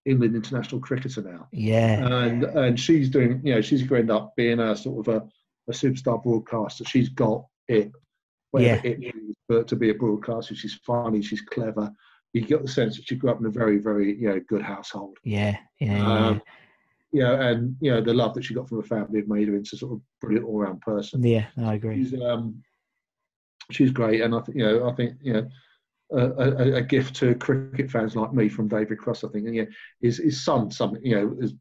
England 0.04 0.36
international 0.36 0.80
cricketer 0.80 1.22
now, 1.22 1.48
yeah, 1.50 2.06
and 2.06 2.44
and 2.44 2.78
she's 2.78 3.08
doing, 3.08 3.40
you 3.42 3.54
know, 3.54 3.60
she's 3.60 3.82
going 3.82 4.06
to 4.06 4.12
end 4.12 4.22
up 4.22 4.36
being 4.36 4.60
a 4.60 4.76
sort 4.76 5.08
of 5.08 5.14
a, 5.14 5.26
a 5.68 5.72
superstar 5.72 6.22
broadcaster. 6.22 6.84
She's 6.84 7.08
got 7.08 7.46
it, 7.68 7.90
whatever 8.50 8.86
it 8.86 9.02
is, 9.02 9.36
but 9.48 9.66
to 9.68 9.76
be 9.76 9.90
a 9.90 9.94
broadcaster, 9.94 10.54
she's 10.54 10.74
funny, 10.86 11.22
she's 11.22 11.40
clever. 11.40 11.90
You 12.34 12.42
get 12.42 12.62
the 12.62 12.68
sense 12.68 12.96
that 12.96 13.06
she 13.06 13.14
grew 13.14 13.30
up 13.30 13.40
in 13.40 13.46
a 13.46 13.50
very, 13.50 13.78
very, 13.78 14.18
you 14.18 14.28
know, 14.28 14.40
good 14.48 14.62
household. 14.62 15.16
yeah, 15.22 15.56
yeah, 15.80 15.96
yeah, 15.96 16.26
Um, 16.28 16.42
you 17.14 17.20
know, 17.20 17.40
and 17.40 17.76
you 17.80 17.92
know 17.92 18.00
the 18.00 18.12
love 18.12 18.34
that 18.34 18.44
she 18.44 18.54
got 18.54 18.68
from 18.68 18.78
her 18.78 18.86
family 18.86 19.20
have 19.20 19.28
made 19.28 19.46
her 19.46 19.54
into 19.54 19.76
sort 19.76 19.92
of 19.92 20.00
brilliant 20.20 20.46
all-round 20.46 20.80
person. 20.80 21.22
yeah. 21.22 21.46
I 21.56 21.74
agree. 21.74 22.02
She's 22.02 22.20
um, 22.20 22.60
she's 23.70 23.92
great, 23.92 24.20
and 24.20 24.34
I 24.34 24.40
think 24.40 24.58
you 24.58 24.64
know, 24.64 24.88
I 24.88 24.92
think 24.94 25.12
you 25.22 25.32
know, 25.34 25.48
a, 26.10 26.18
a, 26.18 26.74
a 26.78 26.82
gift 26.82 27.14
to 27.16 27.36
cricket 27.36 27.88
fans 27.88 28.16
like 28.16 28.32
me 28.32 28.48
from 28.48 28.66
David 28.66 28.98
Cross. 28.98 29.22
I 29.22 29.28
think, 29.28 29.46
and 29.46 29.54
yeah, 29.54 29.64
his 30.00 30.18
his 30.18 30.44
son, 30.44 30.72
some 30.72 30.96
you 31.02 31.14
know, 31.14 31.36
is 31.40 31.54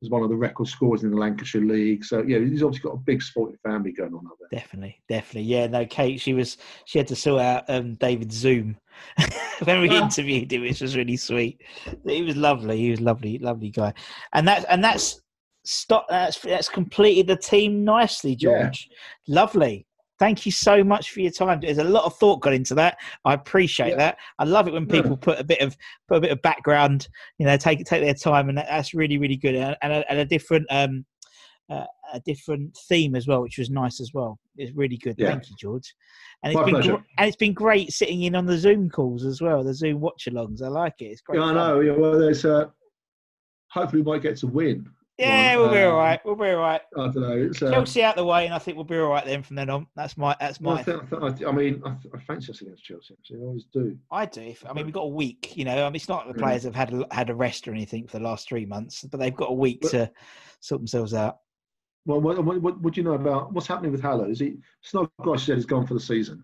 is 0.00 0.10
one 0.10 0.22
of 0.22 0.28
the 0.28 0.36
record 0.36 0.68
scorers 0.68 1.02
in 1.02 1.10
the 1.10 1.16
Lancashire 1.16 1.62
League. 1.62 2.04
So 2.04 2.22
yeah, 2.22 2.38
he's 2.38 2.62
obviously 2.62 2.88
got 2.88 2.96
a 2.96 3.00
big 3.00 3.20
sporting 3.22 3.58
family 3.64 3.90
going 3.92 4.14
on 4.14 4.26
up 4.26 4.36
there. 4.40 4.60
Definitely, 4.60 5.00
definitely. 5.08 5.42
Yeah, 5.50 5.66
no, 5.66 5.84
Kate, 5.86 6.20
she 6.20 6.34
was 6.34 6.56
she 6.84 6.98
had 6.98 7.08
to 7.08 7.16
sort 7.16 7.42
out 7.42 7.64
um 7.68 7.94
David's 7.94 8.36
Zoom 8.36 8.76
when 9.64 9.80
we 9.80 9.90
Ah. 9.90 10.04
interviewed 10.04 10.52
him, 10.52 10.62
which 10.62 10.80
was 10.80 10.96
really 10.96 11.16
sweet. 11.16 11.60
He 12.06 12.22
was 12.22 12.36
lovely. 12.36 12.78
He 12.78 12.90
was 12.90 13.00
lovely, 13.00 13.38
lovely 13.38 13.70
guy. 13.70 13.92
And 14.32 14.46
that 14.46 14.64
and 14.68 14.84
that's 14.84 15.20
stop 15.64 16.06
that's 16.08 16.38
that's 16.38 16.68
completed 16.68 17.26
the 17.26 17.36
team 17.36 17.84
nicely, 17.84 18.36
Yeah. 18.38 18.62
George. 18.62 18.88
Lovely. 19.26 19.84
Thank 20.18 20.44
you 20.46 20.52
so 20.52 20.82
much 20.82 21.10
for 21.12 21.20
your 21.20 21.30
time. 21.30 21.60
There's 21.60 21.78
a 21.78 21.84
lot 21.84 22.04
of 22.04 22.16
thought 22.16 22.40
got 22.40 22.52
into 22.52 22.74
that. 22.74 22.98
I 23.24 23.34
appreciate 23.34 23.90
Yeah. 23.90 23.96
that. 23.96 24.18
I 24.38 24.44
love 24.44 24.66
it 24.66 24.72
when 24.74 24.86
Yeah. 24.86 25.00
people 25.02 25.16
put 25.16 25.38
a 25.38 25.44
bit 25.44 25.60
of 25.60 25.76
put 26.08 26.18
a 26.18 26.20
bit 26.20 26.32
of 26.32 26.42
background. 26.42 27.08
You 27.38 27.46
know, 27.46 27.56
take 27.56 27.84
take 27.84 28.02
their 28.02 28.14
time, 28.14 28.48
and 28.48 28.58
that, 28.58 28.66
that's 28.68 28.94
really 28.94 29.18
really 29.18 29.36
good. 29.36 29.54
And, 29.54 29.76
and, 29.82 29.92
a, 29.92 30.10
and 30.10 30.18
a 30.20 30.24
different 30.24 30.66
um, 30.70 31.04
uh, 31.70 31.84
a 32.14 32.20
different 32.20 32.76
theme 32.88 33.14
as 33.14 33.28
well, 33.28 33.42
which 33.42 33.58
was 33.58 33.70
nice 33.70 34.00
as 34.00 34.12
well. 34.14 34.38
It's 34.56 34.74
really 34.74 34.96
good. 34.96 35.14
Yeah. 35.18 35.28
Thank 35.30 35.50
you, 35.50 35.56
George. 35.58 35.94
And 36.42 36.54
My 36.54 36.60
it's 36.60 36.64
been 36.66 36.74
pleasure. 36.74 36.96
gr- 36.96 37.02
and 37.18 37.28
it's 37.28 37.36
been 37.36 37.52
great 37.52 37.92
sitting 37.92 38.22
in 38.22 38.34
on 38.34 38.46
the 38.46 38.56
Zoom 38.56 38.88
calls 38.88 39.24
as 39.24 39.40
well, 39.42 39.62
the 39.62 39.74
Zoom 39.74 40.00
watch-alongs. 40.00 40.62
I 40.62 40.68
like 40.68 40.94
it. 41.00 41.06
It's 41.06 41.20
great. 41.20 41.38
Yeah, 41.38 41.44
I 41.44 41.48
fun. 41.48 41.56
know. 41.56 41.80
Yeah, 41.80 41.92
well, 41.92 42.18
there's 42.18 42.44
uh, 42.46 42.66
hopefully 43.70 44.00
we 44.02 44.10
might 44.12 44.22
get 44.22 44.36
to 44.38 44.46
win. 44.46 44.88
Yeah, 45.18 45.56
one. 45.56 45.64
we'll 45.64 45.74
be 45.74 45.82
all 45.82 45.90
Um, 45.90 45.96
right. 45.96 46.20
We'll 46.24 46.36
be 46.36 46.48
all 46.50 46.56
right. 46.56 46.80
I 46.96 47.00
don't 47.08 47.16
know. 47.16 47.36
It's, 47.36 47.60
uh, 47.60 47.70
Chelsea 47.72 48.02
out 48.04 48.14
the 48.14 48.24
way, 48.24 48.46
and 48.46 48.54
I 48.54 48.58
think 48.58 48.76
we'll 48.76 48.84
be 48.84 48.98
all 48.98 49.08
right 49.10 49.24
then 49.24 49.42
from 49.42 49.56
then 49.56 49.68
on. 49.68 49.86
That's 49.96 50.16
my 50.16 50.36
that's 50.38 50.60
my. 50.60 50.74
I, 50.74 50.82
think, 50.84 51.02
I, 51.44 51.50
mean, 51.50 51.82
I, 51.84 51.96
I 52.14 52.20
fancy 52.20 52.52
us 52.52 52.60
against 52.60 52.84
Chelsea. 52.84 53.14
Actually, 53.18 53.40
I 53.40 53.42
always 53.42 53.64
do. 53.72 53.98
I 54.12 54.26
do. 54.26 54.54
I 54.68 54.72
mean, 54.72 54.84
we've 54.86 54.94
got 54.94 55.02
a 55.02 55.08
week. 55.08 55.56
You 55.56 55.64
know, 55.64 55.84
I 55.84 55.88
mean, 55.88 55.96
it's 55.96 56.08
not 56.08 56.28
the 56.28 56.34
players 56.34 56.62
have 56.62 56.74
had 56.76 56.92
a, 56.94 57.04
had 57.10 57.30
a 57.30 57.34
rest 57.34 57.66
or 57.66 57.72
anything 57.72 58.06
for 58.06 58.18
the 58.18 58.24
last 58.24 58.48
three 58.48 58.64
months, 58.64 59.04
but 59.10 59.18
they've 59.18 59.34
got 59.34 59.50
a 59.50 59.54
week 59.54 59.80
But- 59.82 59.90
to 59.90 60.10
sort 60.60 60.80
themselves 60.80 61.14
out. 61.14 61.38
Well, 62.06 62.20
what, 62.20 62.42
what, 62.42 62.62
what, 62.62 62.80
what 62.80 62.94
do 62.94 63.00
you 63.00 63.04
know 63.04 63.14
about 63.14 63.52
what's 63.52 63.66
happening 63.66 63.92
with 63.92 64.00
Haller? 64.00 64.30
Is 64.30 64.38
he? 64.38 64.56
Snodgrass 64.80 65.42
said 65.42 65.56
he's 65.56 65.66
gone 65.66 65.86
for 65.86 65.92
the 65.94 66.00
season. 66.00 66.42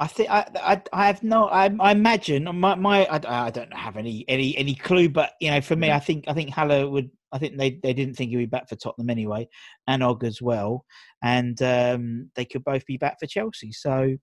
I 0.00 0.08
think 0.08 0.28
I, 0.30 0.46
I, 0.56 0.82
I 0.92 1.06
have 1.06 1.22
no. 1.22 1.46
I, 1.46 1.70
I 1.78 1.92
imagine 1.92 2.44
my, 2.58 2.74
my 2.74 3.06
I, 3.06 3.46
I 3.46 3.50
don't 3.50 3.72
have 3.72 3.96
any, 3.96 4.24
any, 4.28 4.56
any 4.56 4.74
clue, 4.74 5.08
but 5.08 5.32
you 5.40 5.50
know, 5.50 5.60
for 5.60 5.76
me, 5.76 5.90
I 5.92 6.00
think 6.00 6.24
I 6.28 6.32
think 6.32 6.50
Haller 6.50 6.88
would. 6.88 7.10
I 7.36 7.38
think 7.38 7.58
they, 7.58 7.78
they 7.82 7.92
didn't 7.92 8.14
think 8.14 8.30
he'd 8.30 8.36
be 8.38 8.46
back 8.46 8.66
for 8.68 8.76
Tottenham 8.76 9.10
anyway, 9.10 9.46
and 9.86 10.02
Og 10.02 10.24
as 10.24 10.40
well, 10.40 10.86
and 11.22 11.60
um, 11.60 12.30
they 12.34 12.46
could 12.46 12.64
both 12.64 12.86
be 12.86 12.96
back 12.96 13.18
for 13.20 13.26
Chelsea. 13.26 13.72
So, 13.72 14.16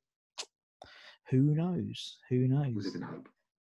who 1.30 1.56
knows? 1.56 2.18
Who 2.32 2.48
knows? 2.48 2.98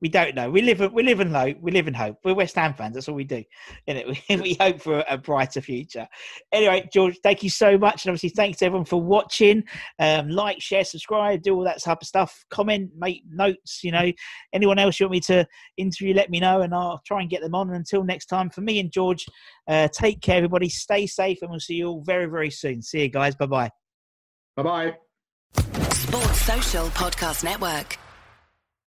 Live 0.03 0.12
in 0.12 0.32
hope. 0.32 0.32
We 0.32 0.32
don't 0.32 0.34
know. 0.34 0.51
We 0.51 0.62
live 0.62 0.92
we 0.92 1.03
live 1.03 1.20
in 1.20 1.32
hope. 1.32 1.57
We 1.61 1.70
live 1.70 1.88
in 1.88 1.94
hope. 1.94 2.18
We're 2.24 2.34
West 2.34 2.57
Ham 2.57 2.74
fans. 2.74 2.94
That's 2.94 3.09
all 3.09 3.14
we 3.14 3.24
do. 3.24 3.44
And 3.86 4.03
we, 4.28 4.36
we 4.40 4.57
hope 4.61 4.80
for 4.80 5.05
a 5.09 5.18
brighter 5.18 5.61
future. 5.61 6.07
Anyway, 6.53 6.88
George, 6.92 7.18
thank 7.22 7.42
you 7.42 7.51
so 7.51 7.78
much, 7.78 8.05
and 8.05 8.11
obviously 8.11 8.28
thanks 8.30 8.59
to 8.59 8.66
everyone 8.66 8.84
for 8.84 9.01
watching. 9.01 9.64
Um, 9.98 10.28
like, 10.28 10.61
share, 10.61 10.84
subscribe, 10.84 11.42
do 11.42 11.55
all 11.55 11.64
that 11.64 11.82
type 11.82 11.98
of 12.01 12.07
stuff. 12.07 12.44
Comment, 12.51 12.90
make 12.96 13.22
notes. 13.30 13.82
You 13.82 13.92
know, 13.92 14.12
anyone 14.53 14.78
else 14.78 15.01
you 15.01 15.07
want 15.07 15.12
me 15.12 15.20
to 15.20 15.46
interview, 15.76 16.14
let 16.14 16.30
me 16.30 16.40
know, 16.40 16.61
and 16.62 16.74
I'll 16.74 17.01
try 17.07 17.20
and 17.20 17.30
get 17.30 17.42
them 17.42 17.55
on. 17.55 17.68
And 17.68 17.76
until 17.76 18.05
next 18.05 18.26
time, 18.26 18.51
for 18.51 18.61
me 18.61 18.78
and 18.80 18.92
George, 18.92 19.26
uh, 19.68 19.88
take 19.88 20.20
care, 20.20 20.36
everybody. 20.36 20.68
Stay 20.68 21.07
safe, 21.07 21.38
and 21.42 21.51
we'll 21.51 21.61
see 21.61 21.74
you 21.74 21.88
all 21.88 22.03
very 22.03 22.26
very 22.26 22.51
soon. 22.51 22.82
See 22.82 23.03
you 23.03 23.09
guys. 23.09 23.34
Bye 23.34 23.46
bye. 23.46 23.70
Bye 24.57 24.62
bye. 24.62 24.96
Sports 25.92 26.40
Social 26.42 26.86
Podcast 26.88 27.44
Network. 27.44 27.98